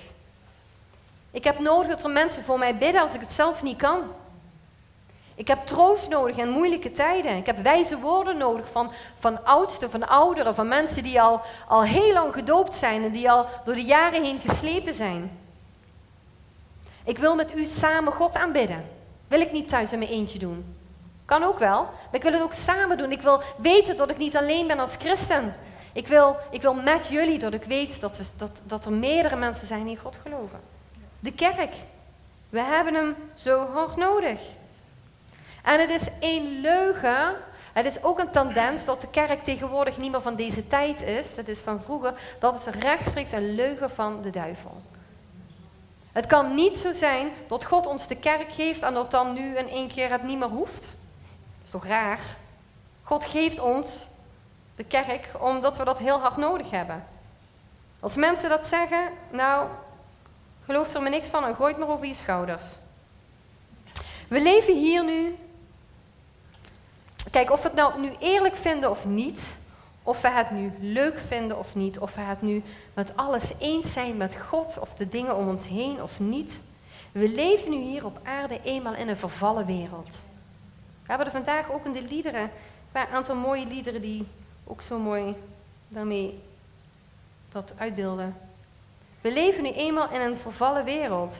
Ik 1.31 1.45
heb 1.45 1.59
nodig 1.59 1.89
dat 1.89 2.03
er 2.03 2.11
mensen 2.11 2.43
voor 2.43 2.59
mij 2.59 2.79
bidden 2.79 3.03
als 3.03 3.15
ik 3.15 3.21
het 3.21 3.33
zelf 3.33 3.63
niet 3.63 3.79
kan. 3.79 4.03
Ik 5.35 5.49
heb 5.49 5.67
troost 5.67 6.09
nodig 6.09 6.37
in 6.37 6.49
moeilijke 6.49 6.93
tijden. 6.93 7.37
Ik 7.37 7.47
heb 7.47 7.59
wijze 7.59 7.99
woorden 7.99 8.37
nodig 8.37 8.69
van, 8.71 8.93
van 9.19 9.45
oudsten, 9.45 9.91
van 9.91 10.09
ouderen, 10.09 10.55
van 10.55 10.69
mensen 10.69 11.03
die 11.03 11.21
al, 11.21 11.41
al 11.69 11.83
heel 11.83 12.13
lang 12.13 12.33
gedoopt 12.33 12.75
zijn 12.75 13.05
en 13.05 13.13
die 13.13 13.31
al 13.31 13.47
door 13.65 13.75
de 13.75 13.85
jaren 13.85 14.25
heen 14.25 14.39
geslepen 14.39 14.95
zijn. 14.95 15.39
Ik 17.05 17.19
wil 17.19 17.35
met 17.35 17.57
u 17.57 17.65
samen 17.65 18.13
God 18.13 18.37
aanbidden. 18.37 18.85
Wil 19.29 19.41
ik 19.41 19.53
niet 19.53 19.69
thuis 19.69 19.93
in 19.93 19.99
mijn 19.99 20.11
eentje 20.11 20.39
doen. 20.39 20.77
Kan 21.25 21.43
ook 21.43 21.59
wel, 21.59 21.83
maar 21.83 22.15
ik 22.15 22.23
wil 22.23 22.33
het 22.33 22.43
ook 22.43 22.53
samen 22.53 22.99
doen. 22.99 23.13
Ik 23.13 23.23
wil 23.23 23.43
weten 23.57 23.97
dat 23.97 24.11
ik 24.11 24.19
niet 24.19 24.37
alleen 24.37 24.67
ben 24.67 24.79
als 24.79 24.97
christen. 24.99 25.55
Ik 25.93 26.07
wil, 26.07 26.37
ik 26.51 26.63
wil 26.63 26.75
met 26.75 27.07
jullie 27.07 27.39
dat 27.39 27.53
ik 27.53 27.65
weet 27.65 28.01
dat, 28.01 28.17
we, 28.17 28.25
dat, 28.37 28.61
dat 28.65 28.85
er 28.85 28.93
meerdere 28.93 29.37
mensen 29.37 29.67
zijn 29.67 29.85
die 29.85 29.97
God 29.97 30.19
geloven. 30.23 30.61
De 31.21 31.33
kerk. 31.33 31.75
We 32.49 32.61
hebben 32.61 32.95
hem 32.95 33.17
zo 33.35 33.67
hard 33.67 33.97
nodig. 33.97 34.41
En 35.63 35.81
het 35.81 35.91
is 35.91 36.09
één 36.21 36.61
leugen. 36.61 37.37
Het 37.73 37.87
is 37.87 38.03
ook 38.03 38.19
een 38.19 38.31
tendens 38.31 38.85
dat 38.85 39.01
de 39.01 39.09
kerk 39.09 39.43
tegenwoordig 39.43 39.99
niet 39.99 40.11
meer 40.11 40.23
van 40.23 40.37
deze 40.37 40.67
tijd 40.67 41.03
is. 41.03 41.35
Dat 41.35 41.49
is 41.49 41.59
van 41.59 41.83
vroeger. 41.83 42.15
Dat 42.39 42.55
is 42.55 42.81
rechtstreeks 42.81 43.33
een 43.33 43.55
leugen 43.55 43.91
van 43.91 44.23
de 44.23 44.31
duivel. 44.31 44.83
Het 46.13 46.27
kan 46.27 46.55
niet 46.55 46.77
zo 46.77 46.93
zijn 46.93 47.33
dat 47.47 47.65
God 47.65 47.87
ons 47.87 48.07
de 48.07 48.17
kerk 48.17 48.53
geeft 48.53 48.83
en 48.83 48.95
dat 48.95 49.11
dan 49.11 49.33
nu 49.33 49.57
in 49.57 49.69
één 49.69 49.89
keer 49.89 50.11
het 50.11 50.23
niet 50.23 50.39
meer 50.39 50.49
hoeft. 50.49 50.81
Dat 50.81 51.65
is 51.65 51.71
toch 51.71 51.87
raar? 51.87 52.19
God 53.03 53.25
geeft 53.25 53.61
ons 53.61 54.07
de 54.77 54.85
kerk 54.85 55.29
omdat 55.41 55.77
we 55.77 55.85
dat 55.85 55.99
heel 55.99 56.21
hard 56.21 56.37
nodig 56.37 56.71
hebben. 56.71 57.07
Als 58.01 58.15
mensen 58.15 58.49
dat 58.49 58.67
zeggen, 58.67 59.11
nou, 59.31 59.69
geloof 60.65 60.95
er 60.95 61.03
me 61.03 61.09
niks 61.09 61.29
van 61.29 61.45
en 61.45 61.55
gooi 61.55 61.71
het 61.71 61.81
maar 61.81 61.89
over 61.89 62.07
je 62.07 62.15
schouders. 62.15 62.65
We 64.29 64.41
leven 64.41 64.77
hier 64.77 65.05
nu. 65.05 65.37
Kijk, 67.31 67.51
of 67.51 67.63
we 67.63 67.69
het 67.69 67.77
nou 67.77 68.01
nu 68.01 68.13
eerlijk 68.19 68.57
vinden 68.57 68.91
of 68.91 69.05
niet, 69.05 69.41
of 70.03 70.21
we 70.21 70.31
het 70.31 70.51
nu 70.51 70.73
leuk 70.81 71.19
vinden 71.19 71.59
of 71.59 71.75
niet, 71.75 71.99
of 71.99 72.15
we 72.15 72.21
het 72.21 72.43
nu 72.43 72.63
met 72.95 73.17
alles 73.17 73.45
eens 73.59 73.93
zijn 73.93 74.17
met 74.17 74.37
God 74.37 74.79
of 74.79 74.95
de 74.95 75.09
dingen 75.09 75.37
om 75.37 75.49
ons 75.49 75.69
heen 75.69 76.03
of 76.03 76.21
niet. 76.21 76.61
We 77.13 77.29
leven 77.29 77.71
nu 77.71 77.77
hier 77.77 78.05
op 78.05 78.21
aarde 78.25 78.61
eenmaal 78.63 78.95
in 78.95 79.09
een 79.09 79.17
vervallen 79.17 79.67
wereld. 79.67 80.09
We 81.03 81.09
hebben 81.09 81.27
er 81.27 81.33
vandaag 81.33 81.73
ook 81.73 81.85
in 81.85 81.93
de 81.93 82.03
liederen, 82.03 82.51
een 82.93 83.07
aantal 83.13 83.35
mooie 83.35 83.67
liederen 83.67 84.01
die 84.01 84.27
ook 84.65 84.83
zo 84.83 84.99
mooi 84.99 85.35
daarmee 85.89 86.43
dat 87.53 87.73
uitbeelden. 87.77 88.37
We 89.21 89.33
leven 89.33 89.63
nu 89.63 89.71
eenmaal 89.71 90.11
in 90.11 90.21
een 90.21 90.37
vervallen 90.37 90.85
wereld. 90.85 91.37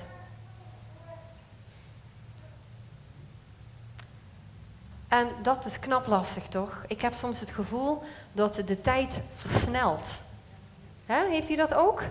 En 5.13 5.29
dat 5.43 5.65
is 5.65 5.79
knap 5.79 6.07
lastig, 6.07 6.47
toch? 6.47 6.85
Ik 6.87 7.01
heb 7.01 7.13
soms 7.13 7.41
het 7.41 7.51
gevoel 7.51 8.03
dat 8.33 8.55
de 8.67 8.81
tijd 8.81 9.21
versnelt. 9.35 10.07
Heeft 11.07 11.51
u 11.51 11.57
dat 11.57 11.75
ook? 11.75 12.03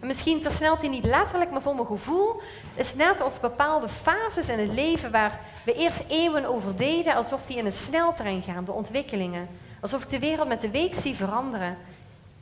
Misschien 0.00 0.42
versnelt 0.42 0.80
hij 0.80 0.88
niet 0.88 1.04
letterlijk, 1.04 1.50
maar 1.50 1.62
voor 1.62 1.74
mijn 1.74 1.86
gevoel 1.86 2.40
is 2.74 2.94
net 2.94 3.22
of 3.22 3.40
bepaalde 3.40 3.88
fases 3.88 4.48
in 4.48 4.58
het 4.58 4.72
leven 4.72 5.10
waar 5.10 5.40
we 5.64 5.74
eerst 5.74 6.04
eeuwen 6.08 6.44
over 6.44 6.76
deden, 6.76 7.14
alsof 7.14 7.46
die 7.46 7.56
in 7.56 7.66
een 7.66 7.72
sneltrein 7.72 8.42
gaan, 8.42 8.64
de 8.64 8.72
ontwikkelingen. 8.72 9.48
Alsof 9.80 10.02
ik 10.02 10.08
de 10.08 10.18
wereld 10.18 10.48
met 10.48 10.60
de 10.60 10.70
week 10.70 10.94
zie 10.94 11.14
veranderen, 11.14 11.76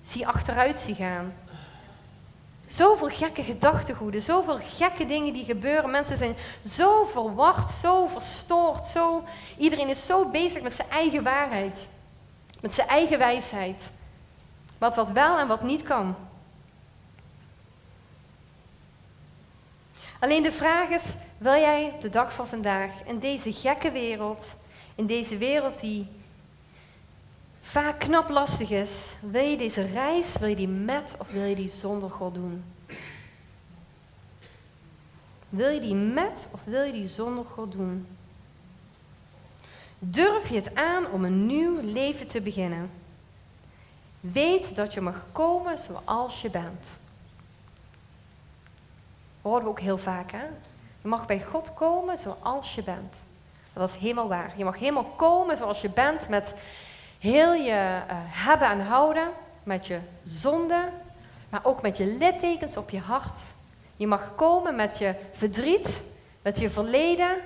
zie 0.05 0.27
achteruit 0.27 0.79
zie 0.79 0.95
gaan. 0.95 1.35
Zoveel 2.75 3.09
gekke 3.09 3.43
gedachtegoeden, 3.43 4.23
zoveel 4.23 4.59
gekke 4.63 5.07
dingen 5.07 5.33
die 5.33 5.45
gebeuren. 5.45 5.91
Mensen 5.91 6.17
zijn 6.17 6.37
zo 6.65 7.05
verward, 7.05 7.71
zo 7.71 8.07
verstoord, 8.07 8.87
zo... 8.87 9.25
Iedereen 9.57 9.89
is 9.89 10.07
zo 10.07 10.29
bezig 10.29 10.63
met 10.63 10.75
zijn 10.75 10.91
eigen 10.91 11.23
waarheid. 11.23 11.89
Met 12.61 12.75
zijn 12.75 12.89
eigen 12.89 13.19
wijsheid. 13.19 13.91
Wat 14.79 14.95
wat 14.95 15.11
wel 15.11 15.39
en 15.39 15.47
wat 15.47 15.63
niet 15.63 15.83
kan. 15.83 16.17
Alleen 20.21 20.43
de 20.43 20.53
vraag 20.53 20.89
is, 20.89 21.05
wil 21.39 21.55
jij 21.55 21.97
de 22.01 22.11
dag 22.11 22.33
van 22.33 22.47
vandaag 22.47 22.91
in 23.05 23.19
deze 23.19 23.53
gekke 23.53 23.91
wereld, 23.91 24.57
in 24.95 25.07
deze 25.07 25.39
wereld 25.39 25.81
die 25.81 26.09
vaak 27.73 27.99
knap 27.99 28.31
lastig 28.31 28.71
is, 28.71 29.15
wil 29.21 29.45
je 29.45 29.57
deze 29.57 29.83
reis, 29.83 30.37
wil 30.37 30.49
je 30.49 30.57
die 30.57 30.69
met 30.69 31.15
of 31.19 31.31
wil 31.31 31.45
je 31.45 31.55
die 31.55 31.71
zonder 31.71 32.11
God 32.11 32.35
doen? 32.35 32.65
Wil 35.49 35.69
je 35.69 35.81
die 35.81 35.95
met 35.95 36.49
of 36.51 36.65
wil 36.65 36.83
je 36.83 36.93
die 36.93 37.07
zonder 37.07 37.45
God 37.45 37.73
doen? 37.73 38.07
Durf 39.99 40.49
je 40.49 40.55
het 40.55 40.75
aan 40.75 41.11
om 41.11 41.25
een 41.25 41.47
nieuw 41.47 41.81
leven 41.83 42.27
te 42.27 42.41
beginnen? 42.41 42.91
Weet 44.21 44.75
dat 44.75 44.95
je 44.95 45.01
mag 45.01 45.25
komen 45.33 45.79
zoals 45.79 46.43
je 46.43 46.51
bent. 46.51 46.83
Dat 46.83 46.89
horen 49.43 49.63
we 49.63 49.69
ook 49.69 49.81
heel 49.81 49.99
vaak, 49.99 50.33
hè? 50.33 50.45
Je 51.03 51.09
mag 51.09 51.27
bij 51.27 51.43
God 51.43 51.75
komen 51.75 52.19
zoals 52.19 52.75
je 52.75 52.83
bent. 52.83 53.17
Dat 53.73 53.91
is 53.91 53.97
helemaal 53.97 54.29
waar. 54.29 54.53
Je 54.57 54.65
mag 54.65 54.79
helemaal 54.79 55.13
komen 55.17 55.57
zoals 55.57 55.81
je 55.81 55.91
bent 55.91 56.29
met 56.29 56.55
heel 57.23 57.55
je 57.55 57.71
uh, 57.71 58.17
hebben 58.27 58.69
en 58.69 58.81
houden, 58.81 59.31
met 59.63 59.87
je 59.87 60.01
zonde, 60.25 60.91
maar 61.49 61.61
ook 61.63 61.83
met 61.83 61.97
je 61.97 62.07
littekens 62.07 62.77
op 62.77 62.91
je 62.91 63.01
hart. 63.01 63.39
Je 63.97 64.07
mag 64.07 64.35
komen 64.35 64.75
met 64.75 64.99
je 64.99 65.15
verdriet, 65.33 66.03
met 66.43 66.59
je 66.59 66.71
verleden, 66.71 67.37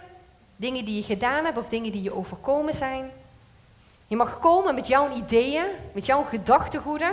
dingen 0.57 0.85
die 0.85 0.97
je 0.97 1.03
gedaan 1.03 1.45
hebt 1.45 1.59
of 1.59 1.68
dingen 1.68 1.93
die 1.93 2.03
je 2.03 2.14
overkomen 2.14 2.74
zijn. 2.74 3.11
Je 4.07 4.16
mag 4.16 4.39
komen 4.39 4.74
met 4.74 4.87
jouw 4.87 5.16
ideeën, 5.16 5.66
met 5.93 6.07
jouw 6.07 6.22
gedachtegoeden, 6.22 7.12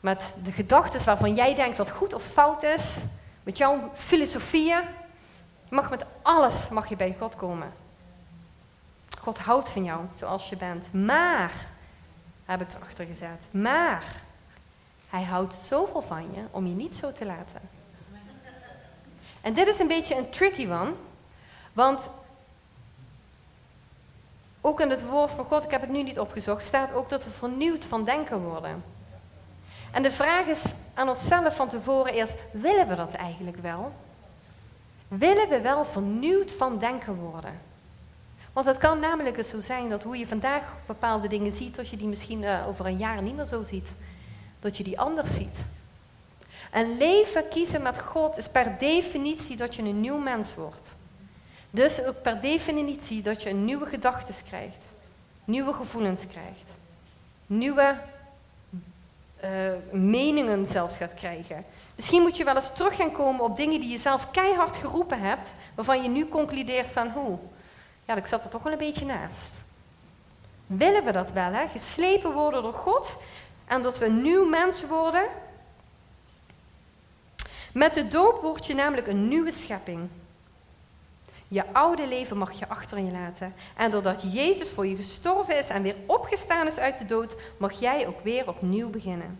met 0.00 0.32
de 0.42 0.52
gedachten 0.52 1.04
waarvan 1.04 1.34
jij 1.34 1.54
denkt 1.54 1.76
wat 1.76 1.90
goed 1.90 2.14
of 2.14 2.22
fout 2.22 2.62
is, 2.62 2.84
met 3.42 3.56
jouw 3.56 3.90
filosofieën. 3.94 4.82
Je 5.68 5.74
mag 5.74 5.90
met 5.90 6.04
alles 6.22 6.68
mag 6.68 6.88
je 6.88 6.96
bij 6.96 7.16
God 7.18 7.36
komen. 7.36 7.81
God 9.22 9.38
houdt 9.38 9.68
van 9.68 9.84
jou 9.84 10.00
zoals 10.10 10.48
je 10.48 10.56
bent. 10.56 10.92
Maar, 10.92 11.52
heb 12.44 12.60
ik 12.60 12.72
erachter 12.72 13.06
gezet, 13.06 13.40
maar 13.50 14.04
hij 15.08 15.22
houdt 15.22 15.54
zoveel 15.54 16.02
van 16.02 16.22
je 16.34 16.42
om 16.50 16.66
je 16.66 16.74
niet 16.74 16.94
zo 16.94 17.12
te 17.12 17.26
laten. 17.26 17.60
En 19.40 19.52
dit 19.52 19.68
is 19.68 19.78
een 19.78 19.86
beetje 19.86 20.16
een 20.16 20.30
tricky 20.30 20.68
one, 20.68 20.92
Want 21.72 22.10
ook 24.60 24.80
in 24.80 24.90
het 24.90 25.08
woord 25.08 25.30
van 25.30 25.44
God, 25.44 25.64
ik 25.64 25.70
heb 25.70 25.80
het 25.80 25.90
nu 25.90 26.02
niet 26.02 26.18
opgezocht, 26.18 26.64
staat 26.64 26.92
ook 26.92 27.08
dat 27.08 27.24
we 27.24 27.30
vernieuwd 27.30 27.84
van 27.84 28.04
denken 28.04 28.40
worden. 28.40 28.84
En 29.90 30.02
de 30.02 30.10
vraag 30.10 30.46
is 30.46 30.64
aan 30.94 31.08
onszelf 31.08 31.56
van 31.56 31.68
tevoren 31.68 32.12
eerst, 32.12 32.34
willen 32.52 32.88
we 32.88 32.94
dat 32.94 33.14
eigenlijk 33.14 33.56
wel? 33.56 33.92
Willen 35.08 35.48
we 35.48 35.60
wel 35.60 35.84
vernieuwd 35.84 36.52
van 36.52 36.78
denken 36.78 37.14
worden? 37.14 37.71
Want 38.52 38.66
het 38.66 38.78
kan 38.78 39.00
namelijk 39.00 39.44
zo 39.44 39.60
zijn 39.60 39.88
dat 39.88 40.02
hoe 40.02 40.18
je 40.18 40.26
vandaag 40.26 40.62
bepaalde 40.86 41.28
dingen 41.28 41.52
ziet, 41.52 41.76
dat 41.76 41.88
je 41.88 41.96
die 41.96 42.06
misschien 42.06 42.42
uh, 42.42 42.68
over 42.68 42.86
een 42.86 42.96
jaar 42.96 43.22
niet 43.22 43.36
meer 43.36 43.44
zo 43.44 43.64
ziet. 43.64 43.92
Dat 44.60 44.76
je 44.76 44.84
die 44.84 45.00
anders 45.00 45.34
ziet. 45.34 45.56
En 46.70 46.96
leven 46.96 47.48
kiezen 47.48 47.82
met 47.82 48.00
God 48.00 48.36
is 48.36 48.48
per 48.48 48.78
definitie 48.78 49.56
dat 49.56 49.74
je 49.74 49.82
een 49.82 50.00
nieuw 50.00 50.18
mens 50.18 50.54
wordt. 50.54 50.96
Dus 51.70 52.04
ook 52.04 52.22
per 52.22 52.40
definitie 52.40 53.22
dat 53.22 53.42
je 53.42 53.50
een 53.50 53.64
nieuwe 53.64 53.86
gedachten 53.86 54.34
krijgt. 54.46 54.86
Nieuwe 55.44 55.72
gevoelens 55.72 56.26
krijgt. 56.26 56.76
Nieuwe 57.46 57.96
uh, 59.44 59.50
meningen 59.90 60.66
zelfs 60.66 60.96
gaat 60.96 61.14
krijgen. 61.14 61.64
Misschien 61.94 62.22
moet 62.22 62.36
je 62.36 62.44
wel 62.44 62.56
eens 62.56 62.72
terug 62.74 62.96
gaan 62.96 63.12
komen 63.12 63.44
op 63.44 63.56
dingen 63.56 63.80
die 63.80 63.90
je 63.90 63.98
zelf 63.98 64.30
keihard 64.30 64.76
geroepen 64.76 65.20
hebt, 65.20 65.54
waarvan 65.74 66.02
je 66.02 66.08
nu 66.08 66.28
concludeert 66.28 66.90
van 66.90 67.08
hoe. 67.08 67.38
Ja, 68.04 68.16
ik 68.16 68.26
zat 68.26 68.44
er 68.44 68.50
toch 68.50 68.62
wel 68.62 68.72
een 68.72 68.78
beetje 68.78 69.04
naast. 69.04 69.50
Willen 70.66 71.04
we 71.04 71.12
dat 71.12 71.32
wel, 71.32 71.52
hè? 71.52 71.66
Geslepen 71.66 72.32
worden 72.32 72.62
door 72.62 72.74
God 72.74 73.16
en 73.66 73.82
dat 73.82 73.98
we 73.98 74.04
een 74.04 74.22
nieuw 74.22 74.48
mens 74.48 74.86
worden? 74.86 75.28
Met 77.72 77.94
de 77.94 78.08
doop 78.08 78.42
word 78.42 78.66
je 78.66 78.74
namelijk 78.74 79.06
een 79.06 79.28
nieuwe 79.28 79.52
schepping. 79.52 80.08
Je 81.48 81.72
oude 81.72 82.06
leven 82.06 82.36
mag 82.36 82.52
je 82.58 82.68
achter 82.68 82.98
je 82.98 83.10
laten. 83.10 83.54
En 83.76 83.90
doordat 83.90 84.32
Jezus 84.32 84.68
voor 84.70 84.86
je 84.86 84.96
gestorven 84.96 85.58
is 85.58 85.68
en 85.68 85.82
weer 85.82 85.96
opgestaan 86.06 86.66
is 86.66 86.78
uit 86.78 86.98
de 86.98 87.04
dood, 87.04 87.36
mag 87.56 87.80
jij 87.80 88.06
ook 88.06 88.20
weer 88.20 88.48
opnieuw 88.48 88.90
beginnen. 88.90 89.38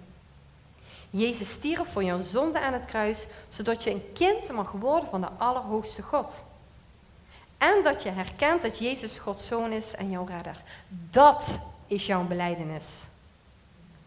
Jezus 1.11 1.51
stierf 1.51 1.93
voor 1.93 2.05
jouw 2.05 2.21
zonde 2.21 2.61
aan 2.61 2.73
het 2.73 2.85
kruis, 2.85 3.27
zodat 3.49 3.83
je 3.83 3.91
een 3.91 4.13
kind 4.13 4.53
mag 4.53 4.73
worden 4.73 5.09
van 5.09 5.21
de 5.21 5.29
Allerhoogste 5.39 6.03
God. 6.03 6.45
En 7.63 7.83
dat 7.83 8.03
je 8.03 8.11
herkent 8.11 8.63
dat 8.63 8.79
Jezus 8.79 9.19
Gods 9.19 9.47
zoon 9.47 9.73
is 9.73 9.95
en 9.95 10.11
jouw 10.11 10.25
redder. 10.25 10.63
Dat 11.11 11.45
is 11.87 12.07
jouw 12.07 12.25
beleidenis. 12.25 12.85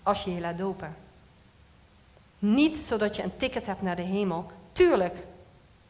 Als 0.03 0.23
je 0.23 0.33
je 0.33 0.41
laat 0.41 0.57
dopen. 0.57 0.95
Niet 2.39 2.75
zodat 2.75 3.15
je 3.15 3.23
een 3.23 3.37
ticket 3.37 3.65
hebt 3.65 3.81
naar 3.81 3.95
de 3.95 4.01
hemel. 4.01 4.45
Tuurlijk, 4.71 5.15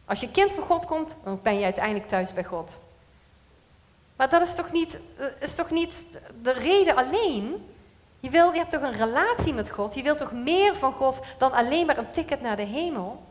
als 0.06 0.20
je 0.20 0.32
kind 0.32 0.52
van 0.52 0.64
God 0.64 0.86
komt, 0.86 1.16
dan 1.24 1.40
ben 1.44 1.58
je 1.58 1.64
uiteindelijk 1.64 2.08
thuis 2.08 2.34
bij 2.34 2.44
God. 2.44 2.80
Maar 4.16 4.30
dat 4.30 4.42
is 4.42 4.56
toch 4.56 4.72
niet, 4.72 5.00
is 5.40 5.56
toch 5.56 5.70
niet 5.70 6.06
de 6.42 6.52
reden 6.52 6.96
alleen? 6.96 7.70
Je, 8.20 8.30
wil, 8.30 8.52
je 8.52 8.58
hebt 8.58 8.72
toch 8.72 8.82
een 8.82 8.96
relatie 8.96 9.54
met 9.54 9.70
God? 9.70 9.94
Je 9.94 10.04
wilt 10.04 10.18
toch 10.18 10.32
meer 10.32 10.76
van 10.76 10.94
God 10.94 11.20
dan 11.38 11.52
alleen 11.52 11.86
maar 11.86 11.98
een 11.98 12.12
ticket 12.12 12.42
naar 12.42 12.56
de 12.56 12.66
hemel? 12.66 13.24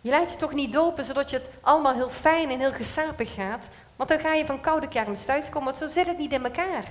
Je 0.00 0.10
laat 0.10 0.30
je 0.32 0.36
toch 0.36 0.52
niet 0.52 0.72
dopen 0.72 1.04
zodat 1.04 1.30
je 1.30 1.36
het 1.36 1.50
allemaal 1.60 1.94
heel 1.94 2.10
fijn 2.10 2.50
en 2.50 2.60
heel 2.60 2.72
gesapig 2.72 3.34
gaat? 3.34 3.68
Want 3.96 4.08
dan 4.08 4.18
ga 4.20 4.34
je 4.34 4.46
van 4.46 4.60
koude 4.60 4.88
kermis 4.88 5.24
thuiskomen, 5.24 5.64
want 5.64 5.76
zo 5.76 5.88
zit 5.88 6.06
het 6.06 6.18
niet 6.18 6.32
in 6.32 6.44
elkaar. 6.44 6.84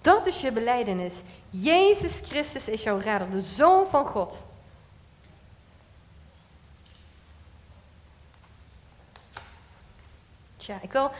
Dat 0.00 0.26
is 0.26 0.40
je 0.40 0.52
beleidenis. 0.52 1.14
Jezus 1.50 2.20
Christus 2.24 2.68
is 2.68 2.82
jouw 2.82 2.98
redder, 2.98 3.30
de 3.30 3.40
Zoon 3.40 3.86
van 3.86 4.06
God. 4.06 4.44
Tja, 10.56 10.78
ik 10.82 10.92
wil 10.92 11.10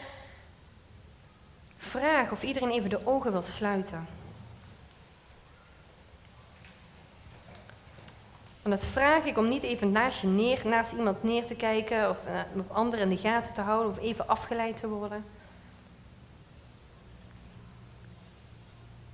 vragen 1.77 2.33
of 2.33 2.43
iedereen 2.43 2.71
even 2.71 2.91
de 2.91 3.07
ogen 3.07 3.33
wil 3.33 3.43
sluiten. 3.43 4.14
En 8.65 8.71
dat 8.71 8.85
vraag 8.85 9.25
ik 9.25 9.39
om 9.39 9.49
niet 9.49 9.63
even 9.63 9.93
naast 9.93 10.21
je 10.21 10.27
neer, 10.27 10.63
naast 10.65 10.93
iemand 10.93 11.23
neer 11.23 11.47
te 11.47 11.55
kijken 11.55 12.11
of 12.11 12.19
uh, 12.27 12.63
anderen 12.77 13.11
in 13.11 13.17
de 13.17 13.29
gaten 13.29 13.53
te 13.53 13.61
houden 13.61 13.91
of 13.91 13.99
even 13.99 14.29
afgeleid 14.29 14.77
te 14.77 14.89
worden. 14.89 15.25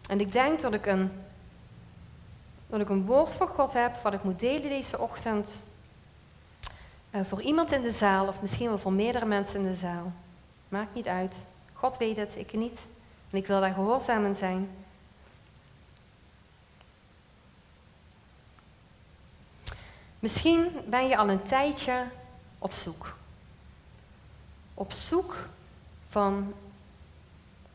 En 0.08 0.20
ik 0.20 0.32
denk 0.32 0.60
dat 0.60 0.74
ik 0.74 0.86
een, 0.86 1.12
dat 2.66 2.80
ik 2.80 2.88
een 2.88 3.06
woord 3.06 3.32
van 3.32 3.46
God 3.46 3.72
heb 3.72 3.96
wat 4.02 4.12
ik 4.12 4.22
moet 4.22 4.38
delen 4.38 4.68
deze 4.68 4.98
ochtend. 4.98 5.60
Uh, 7.10 7.20
voor 7.24 7.42
iemand 7.42 7.72
in 7.72 7.82
de 7.82 7.92
zaal 7.92 8.26
of 8.26 8.40
misschien 8.40 8.68
wel 8.68 8.78
voor 8.78 8.92
meerdere 8.92 9.26
mensen 9.26 9.60
in 9.60 9.66
de 9.66 9.78
zaal. 9.78 10.12
Maakt 10.68 10.94
niet 10.94 11.06
uit. 11.06 11.36
God 11.72 11.96
weet 11.96 12.16
het, 12.16 12.36
ik 12.36 12.52
niet. 12.52 12.80
En 13.30 13.38
ik 13.38 13.46
wil 13.46 13.60
daar 13.60 13.72
gehoorzaam 13.72 14.24
in 14.24 14.36
zijn. 14.36 14.70
Misschien 20.20 20.70
ben 20.86 21.08
je 21.08 21.16
al 21.16 21.28
een 21.28 21.42
tijdje 21.42 22.04
op 22.58 22.72
zoek. 22.72 23.16
Op 24.74 24.92
zoek 24.92 25.36
van, 26.08 26.54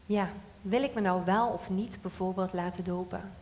ja, 0.05 0.29
wil 0.61 0.83
ik 0.83 0.93
me 0.93 1.01
nou 1.01 1.25
wel 1.25 1.47
of 1.47 1.69
niet 1.69 2.01
bijvoorbeeld 2.01 2.53
laten 2.53 2.83
dopen? 2.83 3.33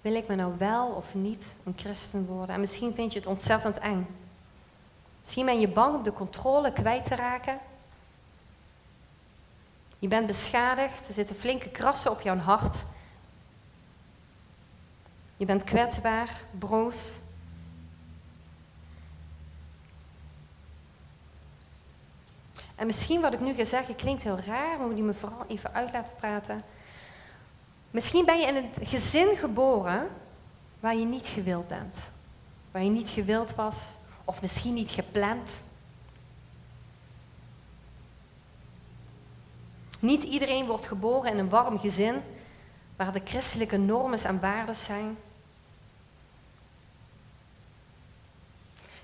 Wil 0.00 0.14
ik 0.14 0.28
me 0.28 0.34
nou 0.34 0.54
wel 0.58 0.88
of 0.88 1.14
niet 1.14 1.54
een 1.64 1.74
christen 1.76 2.26
worden? 2.26 2.54
En 2.54 2.60
misschien 2.60 2.94
vind 2.94 3.12
je 3.12 3.18
het 3.18 3.28
ontzettend 3.28 3.78
eng. 3.78 4.06
Misschien 5.20 5.46
ben 5.46 5.60
je 5.60 5.68
bang 5.68 5.96
om 5.96 6.02
de 6.02 6.12
controle 6.12 6.72
kwijt 6.72 7.04
te 7.04 7.14
raken. 7.14 7.58
Je 9.98 10.08
bent 10.08 10.26
beschadigd, 10.26 11.08
er 11.08 11.14
zitten 11.14 11.36
flinke 11.36 11.68
krassen 11.68 12.10
op 12.10 12.20
jouw 12.20 12.36
hart. 12.36 12.76
Je 15.36 15.46
bent 15.46 15.64
kwetsbaar, 15.64 16.40
broos. 16.58 17.20
En 22.74 22.86
misschien 22.86 23.20
wat 23.20 23.32
ik 23.32 23.40
nu 23.40 23.54
ga 23.54 23.64
zeggen 23.64 23.96
klinkt 23.96 24.22
heel 24.22 24.38
raar, 24.38 24.78
maar 24.78 24.86
moet 24.86 24.96
je 24.96 25.02
me 25.02 25.14
vooral 25.14 25.44
even 25.48 25.74
uit 25.74 25.92
laten 25.92 26.14
praten. 26.14 26.62
Misschien 27.90 28.24
ben 28.24 28.38
je 28.38 28.46
in 28.46 28.56
een 28.56 28.86
gezin 28.86 29.36
geboren 29.36 30.08
waar 30.80 30.96
je 30.96 31.04
niet 31.04 31.26
gewild 31.26 31.68
bent. 31.68 31.96
Waar 32.70 32.82
je 32.82 32.90
niet 32.90 33.08
gewild 33.08 33.54
was, 33.54 33.76
of 34.24 34.40
misschien 34.40 34.74
niet 34.74 34.90
gepland. 34.90 35.50
Niet 39.98 40.22
iedereen 40.22 40.66
wordt 40.66 40.86
geboren 40.86 41.30
in 41.30 41.38
een 41.38 41.48
warm 41.48 41.78
gezin 41.78 42.22
waar 42.96 43.12
de 43.12 43.20
christelijke 43.24 43.76
normen 43.76 44.24
en 44.24 44.40
waarden 44.40 44.76
zijn. 44.76 45.16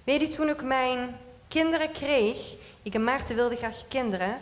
Weet 0.05 0.23
u, 0.23 0.29
toen 0.29 0.49
ik 0.49 0.63
mijn 0.63 1.17
kinderen 1.49 1.93
kreeg, 1.93 2.55
ik 2.83 2.95
en 2.95 3.05
Maarten 3.05 3.37
wilde 3.37 3.57
graag 3.57 3.89
kinderen. 3.89 4.39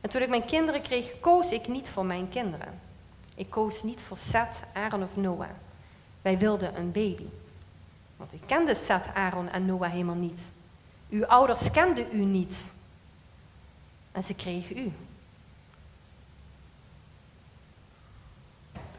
En 0.00 0.10
toen 0.10 0.22
ik 0.22 0.28
mijn 0.28 0.44
kinderen 0.44 0.82
kreeg, 0.82 1.20
koos 1.20 1.52
ik 1.52 1.68
niet 1.68 1.88
voor 1.88 2.04
mijn 2.04 2.28
kinderen. 2.28 2.80
Ik 3.34 3.50
koos 3.50 3.82
niet 3.82 4.02
voor 4.02 4.16
Seth, 4.16 4.60
Aaron 4.72 5.02
of 5.02 5.16
Noah. 5.16 5.48
Wij 6.22 6.38
wilden 6.38 6.78
een 6.78 6.92
baby. 6.92 7.26
Want 8.16 8.32
ik 8.32 8.40
kende 8.46 8.76
Seth, 8.76 9.06
Aaron 9.14 9.48
en 9.48 9.66
Noah 9.66 9.90
helemaal 9.90 10.14
niet. 10.14 10.50
Uw 11.10 11.26
ouders 11.26 11.70
kenden 11.70 12.06
u 12.12 12.24
niet. 12.24 12.72
En 14.12 14.22
ze 14.22 14.34
kregen 14.34 14.78
u. 14.78 14.92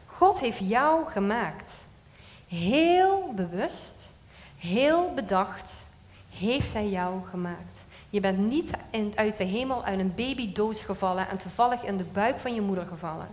God 0.06 0.40
heeft 0.40 0.58
jou 0.58 1.10
gemaakt. 1.10 1.72
Heel 2.48 3.32
bewust, 3.34 3.96
heel 4.56 5.14
bedacht 5.14 5.88
heeft 6.40 6.72
Hij 6.72 6.88
jou 6.88 7.20
gemaakt. 7.30 7.78
Je 8.10 8.20
bent 8.20 8.38
niet 8.38 8.70
uit 9.14 9.36
de 9.36 9.44
hemel 9.44 9.84
uit 9.84 9.98
een 9.98 10.14
babydoos 10.14 10.84
gevallen 10.84 11.28
en 11.28 11.38
toevallig 11.38 11.82
in 11.82 11.96
de 11.96 12.04
buik 12.04 12.38
van 12.38 12.54
je 12.54 12.60
moeder 12.60 12.86
gevallen. 12.86 13.28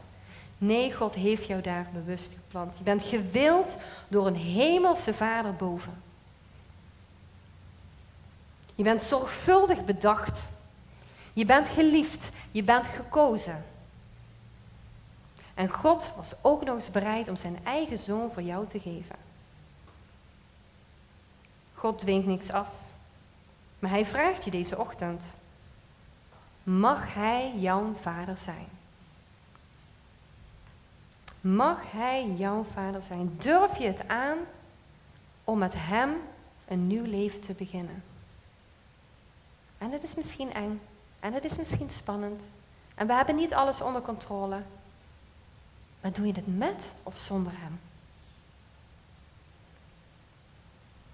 Nee, 0.58 0.94
God 0.94 1.14
heeft 1.14 1.48
jou 1.48 1.62
daar 1.62 1.88
bewust 1.94 2.34
geplant. 2.34 2.78
Je 2.78 2.84
bent 2.84 3.04
gewild 3.04 3.78
door 4.08 4.28
een 4.28 4.36
hemelse 4.36 5.14
vader 5.14 5.54
boven. 5.54 6.02
Je 8.76 8.84
bent 8.84 9.02
zorgvuldig 9.02 9.86
bedacht. 9.86 10.52
Je 11.34 11.46
bent 11.46 11.68
geliefd. 11.68 12.30
Je 12.52 12.64
bent 12.64 12.86
gekozen. 12.86 13.66
En 15.54 15.70
God 15.70 16.12
was 16.16 16.34
ook 16.42 16.64
nog 16.64 16.76
eens 16.76 16.92
bereid 16.92 17.28
om 17.28 17.36
zijn 17.36 17.60
eigen 17.64 17.98
zoon 17.98 18.32
voor 18.32 18.44
jou 18.44 18.68
te 18.68 18.80
geven. 18.80 19.16
God 21.74 22.00
dwingt 22.00 22.28
niks 22.28 22.52
af. 22.52 22.87
Maar 23.80 23.92
hij 23.92 24.06
vraagt 24.06 24.44
je 24.44 24.52
deze 24.52 24.78
ochtend: 24.78 25.38
Mag 26.64 27.14
hij 27.14 27.54
jouw 27.56 27.94
vader 28.02 28.38
zijn? 28.38 28.68
Mag 31.42 31.92
hij 31.92 32.34
jouw 32.38 32.66
vader 32.74 33.02
zijn? 33.02 33.38
Durf 33.38 33.78
je 33.78 33.88
het 33.88 34.08
aan 34.08 34.38
om 35.44 35.58
met 35.58 35.74
hem 35.76 36.10
een 36.68 36.88
nieuw 36.88 37.06
leven 37.06 37.40
te 37.40 37.54
beginnen. 37.54 38.04
En 39.78 39.92
het 39.92 40.04
is 40.04 40.16
misschien 40.16 40.54
eng. 40.54 40.82
En 41.20 41.34
het 41.34 41.46
is 41.46 41.58
misschien 41.58 41.90
spannend. 41.90 42.42
En 42.96 43.08
we 43.08 43.14
hebben 43.14 43.36
niet 43.36 43.54
alles 43.54 43.82
onder 43.82 44.02
controle. 44.02 44.62
Maar 46.02 46.12
doe 46.12 46.28
je 46.28 46.34
het 46.34 46.58
met 46.58 46.94
of 47.04 47.18
zonder 47.18 47.54
hem? 47.56 47.80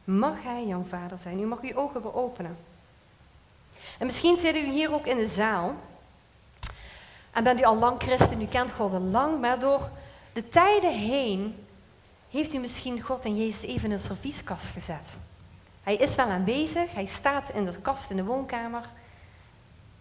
Mag 0.04 0.44
hij 0.44 0.66
jouw 0.66 0.84
vader 0.90 1.18
zijn? 1.18 1.40
U 1.40 1.46
mag 1.46 1.62
uw 1.62 1.76
ogen 1.76 2.02
weer 2.02 2.16
openen. 2.16 2.58
En 4.00 4.06
misschien 4.06 4.38
zit 4.38 4.56
u 4.56 4.72
hier 4.72 4.94
ook 4.94 5.06
in 5.06 5.18
de 5.18 5.28
zaal. 5.28 5.76
En 7.32 7.44
bent 7.44 7.60
u 7.60 7.64
al 7.64 7.78
lang 7.78 8.02
christen, 8.02 8.42
u 8.42 8.46
kent 8.46 8.72
God 8.72 8.94
al 8.94 9.00
lang, 9.00 9.42
maar 9.42 9.60
door 9.60 9.90
de 10.34 10.50
tijden 10.50 10.94
heen 10.94 11.66
heeft 12.30 12.54
u 12.54 12.58
misschien 12.58 13.02
God 13.02 13.26
en 13.26 13.38
Jezus 13.38 13.62
even 13.62 13.86
in 13.86 13.92
een 13.92 14.00
servieskast 14.00 14.66
gezet. 14.66 15.18
Hij 15.84 15.96
is 15.96 16.16
wel 16.16 16.26
aanwezig, 16.26 16.94
hij 16.94 17.06
staat 17.06 17.50
in 17.50 17.66
de 17.66 17.80
kast 17.82 18.10
in 18.10 18.16
de 18.16 18.24
woonkamer, 18.24 18.82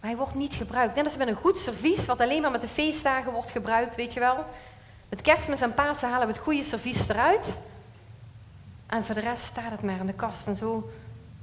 maar 0.01 0.11
hij 0.11 0.17
wordt 0.17 0.35
niet 0.35 0.55
gebruikt. 0.55 0.95
Net 0.95 1.05
als 1.05 1.17
met 1.17 1.29
een 1.29 1.35
goed 1.35 1.59
servies, 1.59 2.05
wat 2.07 2.21
alleen 2.21 2.43
maar 2.43 2.51
met 2.51 2.61
de 2.61 2.69
feestdagen 2.69 3.33
wordt 3.33 3.51
gebruikt, 3.51 3.95
weet 3.95 4.13
je 4.13 4.21
wel. 4.21 4.45
Met 5.09 5.23
kerstmis 5.23 5.61
en 5.61 5.75
Pasen 5.75 6.11
halen 6.11 6.27
we 6.27 6.33
het 6.33 6.43
goede 6.43 6.63
servies 6.63 7.09
eruit. 7.09 7.57
En 8.93 9.05
voor 9.05 9.15
de 9.15 9.21
rest 9.21 9.43
staat 9.43 9.71
het 9.71 9.83
maar 9.83 10.01
in 10.01 10.07
de 10.07 10.13
kast. 10.13 10.47
En 10.47 10.57
zo 10.57 10.91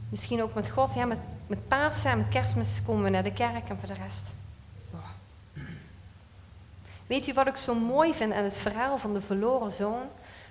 misschien 0.10 0.44
ook 0.44 0.54
met 0.54 0.70
God. 0.70 0.94
Ja, 0.94 1.06
met, 1.06 1.18
met 1.48 1.68
Pasen 1.68 2.12
en 2.12 2.18
met 2.18 2.28
kerstmis 2.28 2.82
komen 2.86 3.04
we 3.04 3.10
naar 3.10 3.24
de 3.24 3.34
kerk 3.34 3.70
en 3.70 3.78
voor 3.80 3.88
de 3.88 4.02
rest. 4.02 4.36
Weet 7.08 7.28
u 7.28 7.34
wat 7.34 7.48
ik 7.48 7.56
zo 7.56 7.76
mooi 7.76 8.14
vind 8.14 8.34
aan 8.34 8.44
het 8.44 8.58
verhaal 8.58 8.98
van 8.98 9.14
de 9.14 9.22
verloren 9.22 9.72
zoon? 9.72 10.02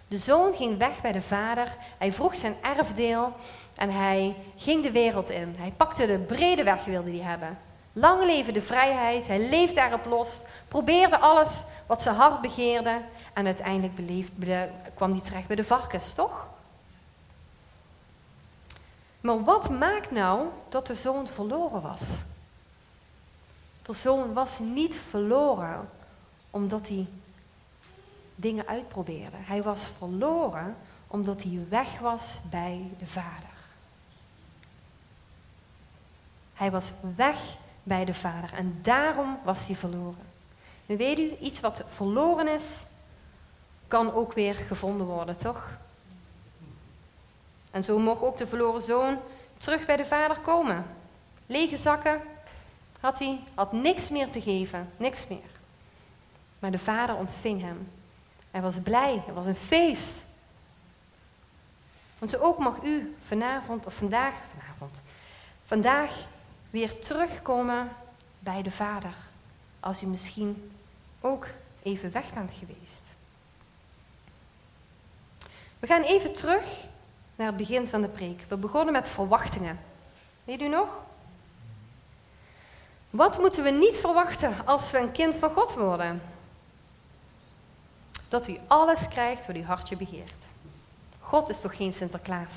De 0.09 0.17
zoon 0.17 0.53
ging 0.53 0.79
weg 0.79 1.01
bij 1.01 1.13
de 1.13 1.23
vader. 1.23 1.77
Hij 1.99 2.13
vroeg 2.13 2.35
zijn 2.35 2.55
erfdeel 2.63 3.33
en 3.77 3.91
hij 3.91 4.37
ging 4.57 4.83
de 4.83 4.93
wereld 4.93 5.31
in. 5.31 5.55
Hij 5.59 5.73
pakte 5.77 6.07
de 6.07 6.19
brede 6.19 6.63
weg, 6.63 6.85
wilde 6.85 7.11
hij 7.11 7.29
hebben. 7.29 7.59
Lang 7.93 8.25
leven 8.25 8.55
de 8.55 8.63
vrijheid. 8.63 9.27
Hij 9.27 9.49
leefde 9.49 9.75
daarop 9.75 10.05
los. 10.05 10.29
Probeerde 10.69 11.19
alles 11.19 11.51
wat 11.87 12.03
zijn 12.03 12.17
hart 12.17 12.41
begeerde. 12.41 13.01
En 13.33 13.47
uiteindelijk 13.47 13.95
kwam 14.95 15.11
hij 15.11 15.21
terecht 15.21 15.47
bij 15.47 15.57
de 15.57 15.65
varkens, 15.65 16.13
toch? 16.13 16.57
Maar 19.29 19.45
wat 19.45 19.71
maakt 19.71 20.11
nou 20.11 20.49
dat 20.69 20.87
de 20.87 20.95
zoon 20.95 21.27
verloren 21.27 21.81
was? 21.81 22.01
De 23.83 23.93
zoon 23.93 24.33
was 24.33 24.59
niet 24.59 24.97
verloren 24.97 25.89
omdat 26.51 26.89
hij 26.89 27.07
dingen 28.35 28.67
uitprobeerde. 28.67 29.37
Hij 29.37 29.63
was 29.63 29.81
verloren 29.99 30.77
omdat 31.07 31.43
hij 31.43 31.67
weg 31.69 31.99
was 31.99 32.39
bij 32.51 32.91
de 32.99 33.07
Vader. 33.07 33.57
Hij 36.55 36.71
was 36.71 36.93
weg 37.17 37.57
bij 37.83 38.05
de 38.05 38.15
Vader 38.15 38.53
en 38.53 38.79
daarom 38.83 39.39
was 39.45 39.67
hij 39.67 39.77
verloren. 39.77 40.27
En 40.87 40.97
weet 40.97 41.19
u, 41.19 41.37
iets 41.41 41.61
wat 41.61 41.83
verloren 41.87 42.49
is, 42.49 42.85
kan 43.87 44.13
ook 44.13 44.33
weer 44.33 44.55
gevonden 44.55 45.07
worden, 45.07 45.37
toch? 45.37 45.79
En 47.71 47.85
zo 47.85 47.99
mocht 47.99 48.23
ook 48.23 48.37
de 48.37 48.47
verloren 48.47 48.83
zoon 48.83 49.19
terug 49.57 49.87
bij 49.87 49.97
de 49.97 50.07
vader 50.07 50.39
komen. 50.39 50.87
Lege 51.47 51.77
zakken 51.77 52.21
had 53.01 53.19
hij, 53.19 53.41
had 53.55 53.73
niks 53.73 54.09
meer 54.09 54.31
te 54.31 54.41
geven, 54.41 54.91
niks 54.97 55.27
meer. 55.27 55.51
Maar 56.59 56.71
de 56.71 56.79
vader 56.79 57.17
ontving 57.17 57.61
hem. 57.61 57.91
Hij 58.51 58.63
was 58.63 58.75
blij, 58.83 59.23
het 59.27 59.35
was 59.35 59.47
een 59.47 59.55
feest. 59.55 60.15
Want 62.19 62.31
zo 62.31 62.39
ook 62.39 62.59
mag 62.59 62.83
u 62.83 63.17
vanavond 63.27 63.87
of 63.87 63.95
vandaag, 63.95 64.35
vanavond, 64.59 65.03
vandaag 65.65 66.27
weer 66.71 66.99
terugkomen 67.01 67.89
bij 68.39 68.63
de 68.63 68.71
Vader. 68.71 69.15
Als 69.81 70.03
u 70.03 70.07
misschien 70.07 70.73
ook 71.21 71.47
even 71.83 72.13
weg 72.13 72.33
bent 72.33 72.53
geweest. 72.53 73.03
We 75.79 75.87
gaan 75.87 76.03
even 76.03 76.33
terug 76.33 76.65
naar 77.39 77.47
het 77.47 77.57
begin 77.57 77.87
van 77.87 78.01
de 78.01 78.09
preek. 78.09 78.45
We 78.49 78.57
begonnen 78.57 78.93
met 78.93 79.09
verwachtingen. 79.09 79.81
Weet 80.45 80.61
u 80.61 80.69
nog? 80.69 80.89
Wat 83.11 83.39
moeten 83.39 83.63
we 83.63 83.71
niet 83.71 83.97
verwachten 83.97 84.67
als 84.67 84.91
we 84.91 84.99
een 84.99 85.13
kind 85.13 85.35
van 85.35 85.51
God 85.51 85.75
worden? 85.75 86.23
Dat 88.29 88.49
u 88.49 88.59
alles 88.67 89.09
krijgt 89.09 89.47
wat 89.47 89.57
uw 89.57 89.63
hartje 89.63 89.97
begeert. 89.97 90.45
God 91.21 91.49
is 91.49 91.61
toch 91.61 91.77
geen 91.77 91.93
Sinterklaas? 91.93 92.55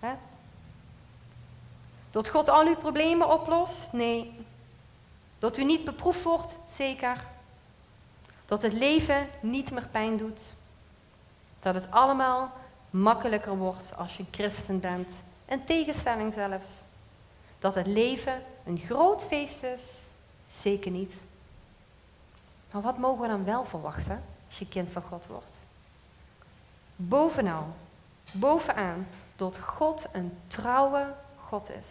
Hè? 0.00 0.14
Dat 2.10 2.28
God 2.28 2.48
al 2.48 2.66
uw 2.66 2.76
problemen 2.76 3.32
oplost? 3.32 3.92
Nee. 3.92 4.46
Dat 5.38 5.56
u 5.56 5.64
niet 5.64 5.84
beproefd 5.84 6.22
wordt? 6.22 6.58
Zeker. 6.74 7.24
Dat 8.46 8.62
het 8.62 8.72
leven 8.72 9.28
niet 9.40 9.70
meer 9.70 9.88
pijn 9.90 10.16
doet? 10.16 10.54
Dat 11.60 11.74
het 11.74 11.90
allemaal 11.90 12.52
makkelijker 13.00 13.56
wordt 13.56 13.96
als 13.96 14.16
je 14.16 14.24
christen 14.30 14.80
bent? 14.80 15.12
In 15.44 15.64
tegenstelling 15.64 16.32
zelfs. 16.32 16.68
Dat 17.58 17.74
het 17.74 17.86
leven 17.86 18.42
een 18.64 18.78
groot 18.78 19.24
feest 19.24 19.62
is? 19.62 19.82
Zeker 20.52 20.90
niet. 20.90 21.14
Maar 22.70 22.82
wat 22.82 22.98
mogen 22.98 23.22
we 23.22 23.28
dan 23.28 23.44
wel 23.44 23.64
verwachten? 23.64 24.22
als 24.48 24.58
je 24.58 24.68
kind 24.68 24.90
van 24.90 25.02
God 25.02 25.26
wordt. 25.26 25.60
Bovenal, 26.96 27.74
bovenaan, 28.32 29.08
dat 29.36 29.58
God 29.58 30.06
een 30.12 30.38
trouwe 30.46 31.14
God 31.44 31.70
is. 31.70 31.88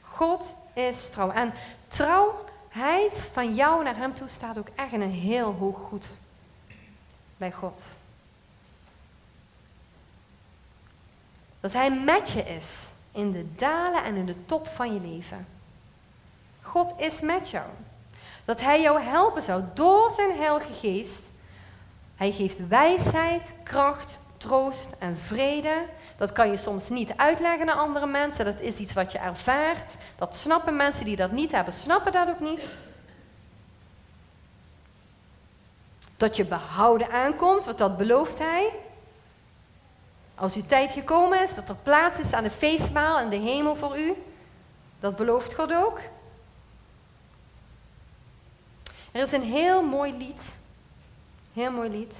God 0.00 0.54
is 0.72 1.10
trouw. 1.10 1.30
En 1.30 1.52
trouwheid 1.88 3.14
van 3.32 3.54
jou 3.54 3.84
naar 3.84 3.96
hem 3.96 4.14
toe 4.14 4.28
staat 4.28 4.58
ook 4.58 4.68
echt 4.74 4.92
in 4.92 5.00
een 5.00 5.10
heel 5.10 5.52
hoog 5.52 5.78
goed 5.78 6.08
bij 7.36 7.52
God. 7.52 7.84
Dat 11.60 11.72
hij 11.72 11.90
met 11.90 12.30
je 12.30 12.42
is 12.42 12.66
in 13.12 13.30
de 13.30 13.52
dalen 13.52 14.04
en 14.04 14.16
in 14.16 14.26
de 14.26 14.44
top 14.46 14.66
van 14.66 14.94
je 14.94 15.00
leven. 15.00 15.46
God 16.62 16.92
is 16.96 17.20
met 17.20 17.50
jou. 17.50 17.66
Dat 18.44 18.60
hij 18.60 18.80
jou 18.80 19.02
helpen 19.02 19.42
zou 19.42 19.62
door 19.74 20.10
zijn 20.10 20.36
heilige 20.36 20.72
geest. 20.80 21.22
Hij 22.16 22.32
geeft 22.32 22.68
wijsheid, 22.68 23.52
kracht, 23.62 24.18
troost 24.36 24.88
en 24.98 25.18
vrede. 25.18 25.84
Dat 26.16 26.32
kan 26.32 26.50
je 26.50 26.56
soms 26.56 26.88
niet 26.88 27.12
uitleggen 27.16 27.70
aan 27.70 27.78
andere 27.78 28.06
mensen. 28.06 28.44
Dat 28.44 28.60
is 28.60 28.76
iets 28.76 28.92
wat 28.92 29.12
je 29.12 29.18
ervaart. 29.18 29.92
Dat 30.16 30.36
snappen 30.36 30.76
mensen 30.76 31.04
die 31.04 31.16
dat 31.16 31.30
niet 31.30 31.52
hebben, 31.52 31.74
snappen 31.74 32.12
dat 32.12 32.28
ook 32.28 32.40
niet. 32.40 32.76
Dat 36.16 36.36
je 36.36 36.44
behouden 36.44 37.10
aankomt, 37.10 37.64
want 37.64 37.78
dat 37.78 37.96
belooft 37.96 38.38
hij. 38.38 38.72
Als 40.38 40.54
uw 40.54 40.66
tijd 40.66 40.92
gekomen 40.92 41.42
is, 41.42 41.54
dat 41.54 41.68
er 41.68 41.76
plaats 41.76 42.18
is 42.18 42.32
aan 42.32 42.44
de 42.44 42.50
feestmaal 42.50 43.20
in 43.20 43.28
de 43.28 43.36
hemel 43.36 43.76
voor 43.76 43.98
u. 43.98 44.14
Dat 45.00 45.16
belooft 45.16 45.54
God 45.54 45.72
ook. 45.72 46.00
Er 49.12 49.24
is 49.24 49.32
een 49.32 49.42
heel 49.42 49.82
mooi 49.82 50.16
lied. 50.16 50.42
Heel 51.52 51.70
mooi 51.70 51.90
lied. 51.90 52.14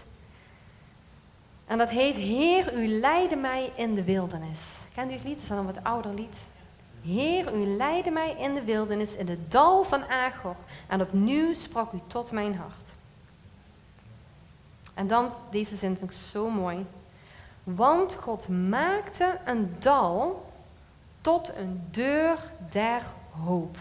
En 1.67 1.79
dat 1.79 1.89
heet 1.89 2.15
Heer, 2.15 2.75
u 2.75 2.89
leidde 2.89 3.37
mij 3.37 3.73
in 3.75 3.95
de 3.95 4.05
wildernis. 4.05 4.61
Kent 4.95 5.11
u 5.11 5.15
het 5.15 5.25
lied? 5.25 5.35
Dat 5.35 5.43
is 5.43 5.49
dan 5.49 5.59
een 5.59 5.75
wat 5.75 5.85
ouder 5.85 6.15
lied. 6.15 6.37
Heer, 7.03 7.55
u 7.55 7.67
leidde 7.67 8.11
mij 8.11 8.37
in 8.39 8.55
de 8.55 8.65
wildernis, 8.65 9.15
in 9.15 9.29
het 9.29 9.51
dal 9.51 9.85
van 9.85 10.05
Agor. 10.09 10.57
En 10.87 11.01
opnieuw 11.01 11.55
sprak 11.55 11.93
u 11.93 12.01
tot 12.07 12.31
mijn 12.31 12.57
hart. 12.57 12.97
En 14.95 15.09
dan, 15.09 15.31
deze 15.51 15.77
zin 15.77 15.97
vind 15.97 16.11
ik 16.11 16.19
zo 16.31 16.51
mooi. 16.51 16.87
Want 17.75 18.15
God 18.15 18.49
maakte 18.49 19.39
een 19.45 19.75
dal 19.79 20.47
tot 21.21 21.57
een 21.57 21.87
deur 21.91 22.39
der 22.71 23.03
hoop. 23.45 23.77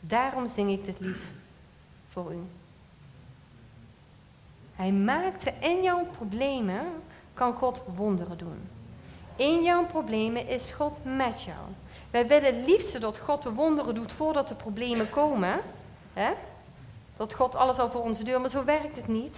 Daarom 0.00 0.48
zing 0.48 0.70
ik 0.70 0.84
dit 0.84 1.00
lied 1.00 1.24
voor 2.12 2.32
u. 2.32 2.38
Hij 4.74 4.92
maakte 4.92 5.52
in 5.60 5.82
jouw 5.82 6.04
problemen, 6.04 6.86
kan 7.34 7.52
God 7.52 7.82
wonderen 7.94 8.38
doen. 8.38 8.68
In 9.36 9.62
jouw 9.62 9.86
problemen 9.86 10.48
is 10.48 10.72
God 10.72 11.00
met 11.02 11.42
jou. 11.42 11.58
Wij 12.10 12.26
willen 12.26 12.56
het 12.56 12.66
liefste 12.66 12.98
dat 12.98 13.18
God 13.18 13.42
de 13.42 13.52
wonderen 13.52 13.94
doet 13.94 14.12
voordat 14.12 14.48
de 14.48 14.54
problemen 14.54 15.10
komen. 15.10 15.60
Dat 17.16 17.34
God 17.34 17.54
alles 17.54 17.78
al 17.78 17.90
voor 17.90 18.02
ons 18.02 18.18
doet, 18.18 18.38
maar 18.38 18.50
zo 18.50 18.64
werkt 18.64 18.96
het 18.96 19.08
niet. 19.08 19.36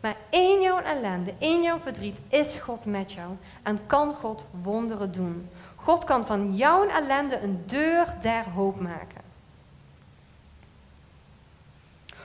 Maar 0.00 0.16
in 0.30 0.60
jouw 0.60 0.80
ellende, 0.80 1.34
in 1.38 1.62
jouw 1.62 1.78
verdriet 1.78 2.16
is 2.28 2.56
God 2.56 2.86
met 2.86 3.12
jou 3.12 3.36
en 3.62 3.86
kan 3.86 4.14
God 4.14 4.44
wonderen 4.62 5.12
doen. 5.12 5.48
God 5.76 6.04
kan 6.04 6.26
van 6.26 6.56
jouw 6.56 6.88
ellende 6.88 7.40
een 7.40 7.62
deur 7.66 8.14
der 8.20 8.44
hoop 8.44 8.80
maken. 8.80 9.20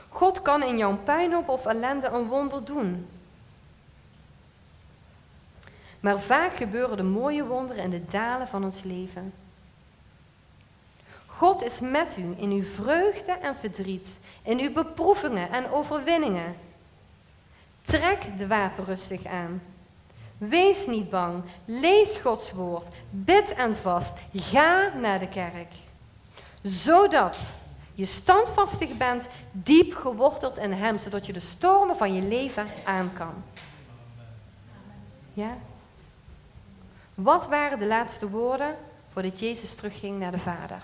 God 0.08 0.42
kan 0.42 0.62
in 0.62 0.76
jouw 0.76 0.96
pijnhoop 1.04 1.48
of 1.48 1.66
ellende 1.66 2.08
een 2.08 2.26
wonder 2.26 2.64
doen. 2.64 3.08
Maar 6.00 6.20
vaak 6.20 6.54
gebeuren 6.56 6.96
de 6.96 7.02
mooie 7.02 7.44
wonderen 7.44 7.82
in 7.82 7.90
de 7.90 8.04
dalen 8.04 8.48
van 8.48 8.64
ons 8.64 8.82
leven. 8.82 9.34
God 11.26 11.62
is 11.62 11.80
met 11.80 12.16
u 12.16 12.34
in 12.36 12.50
uw 12.50 12.62
vreugde 12.62 13.32
en 13.32 13.56
verdriet, 13.56 14.18
in 14.42 14.58
uw 14.58 14.72
beproevingen 14.72 15.50
en 15.50 15.70
overwinningen. 15.70 16.54
Trek 17.84 18.38
de 18.38 18.46
wapen 18.46 18.84
rustig 18.84 19.26
aan. 19.26 19.62
Wees 20.38 20.86
niet 20.86 21.10
bang. 21.10 21.42
Lees 21.64 22.16
Gods 22.16 22.52
woord. 22.52 22.86
Bid 23.10 23.54
en 23.54 23.76
vast. 23.76 24.12
Ga 24.32 24.92
naar 24.94 25.18
de 25.18 25.28
kerk. 25.28 25.72
Zodat 26.62 27.38
je 27.94 28.06
standvastig 28.06 28.96
bent, 28.96 29.26
diep 29.52 29.94
geworteld 29.94 30.58
in 30.58 30.72
Hem, 30.72 30.98
zodat 30.98 31.26
je 31.26 31.32
de 31.32 31.40
stormen 31.40 31.96
van 31.96 32.14
je 32.14 32.22
leven 32.22 32.66
aan 32.84 33.12
kan. 33.12 33.34
Ja? 35.32 35.56
Wat 37.14 37.46
waren 37.46 37.78
de 37.78 37.86
laatste 37.86 38.28
woorden 38.28 38.76
voordat 39.12 39.38
Jezus 39.38 39.74
terugging 39.74 40.18
naar 40.18 40.30
de 40.30 40.38
Vader? 40.38 40.82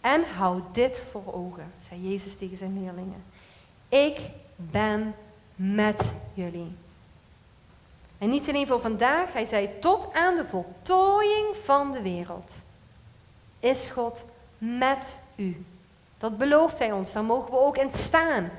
En 0.00 0.24
hou 0.36 0.62
dit 0.72 0.98
voor 0.98 1.34
ogen, 1.34 1.72
zei 1.88 2.08
Jezus 2.10 2.36
tegen 2.36 2.56
zijn 2.56 2.82
leerlingen. 2.82 3.24
Ik 3.88 4.18
ben 4.56 5.14
met 5.56 6.12
jullie. 6.34 6.76
En 8.18 8.30
niet 8.30 8.48
alleen 8.48 8.66
voor 8.66 8.80
vandaag, 8.80 9.32
hij 9.32 9.44
zei 9.44 9.78
tot 9.80 10.12
aan 10.12 10.36
de 10.36 10.44
voltooiing 10.44 11.56
van 11.62 11.92
de 11.92 12.02
wereld. 12.02 12.52
Is 13.60 13.90
God 13.90 14.24
met 14.58 15.18
u. 15.36 15.64
Dat 16.18 16.38
belooft 16.38 16.78
hij 16.78 16.92
ons, 16.92 17.12
daar 17.12 17.24
mogen 17.24 17.50
we 17.50 17.58
ook 17.58 17.76
in 17.76 17.90
staan. 17.90 18.50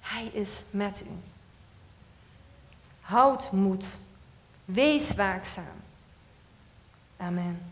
Hij 0.00 0.24
is 0.24 0.62
met 0.70 1.02
u. 1.06 1.10
Houd 3.00 3.52
moed. 3.52 3.84
Wees 4.64 5.14
waakzaam. 5.14 5.82
Amen. 7.16 7.71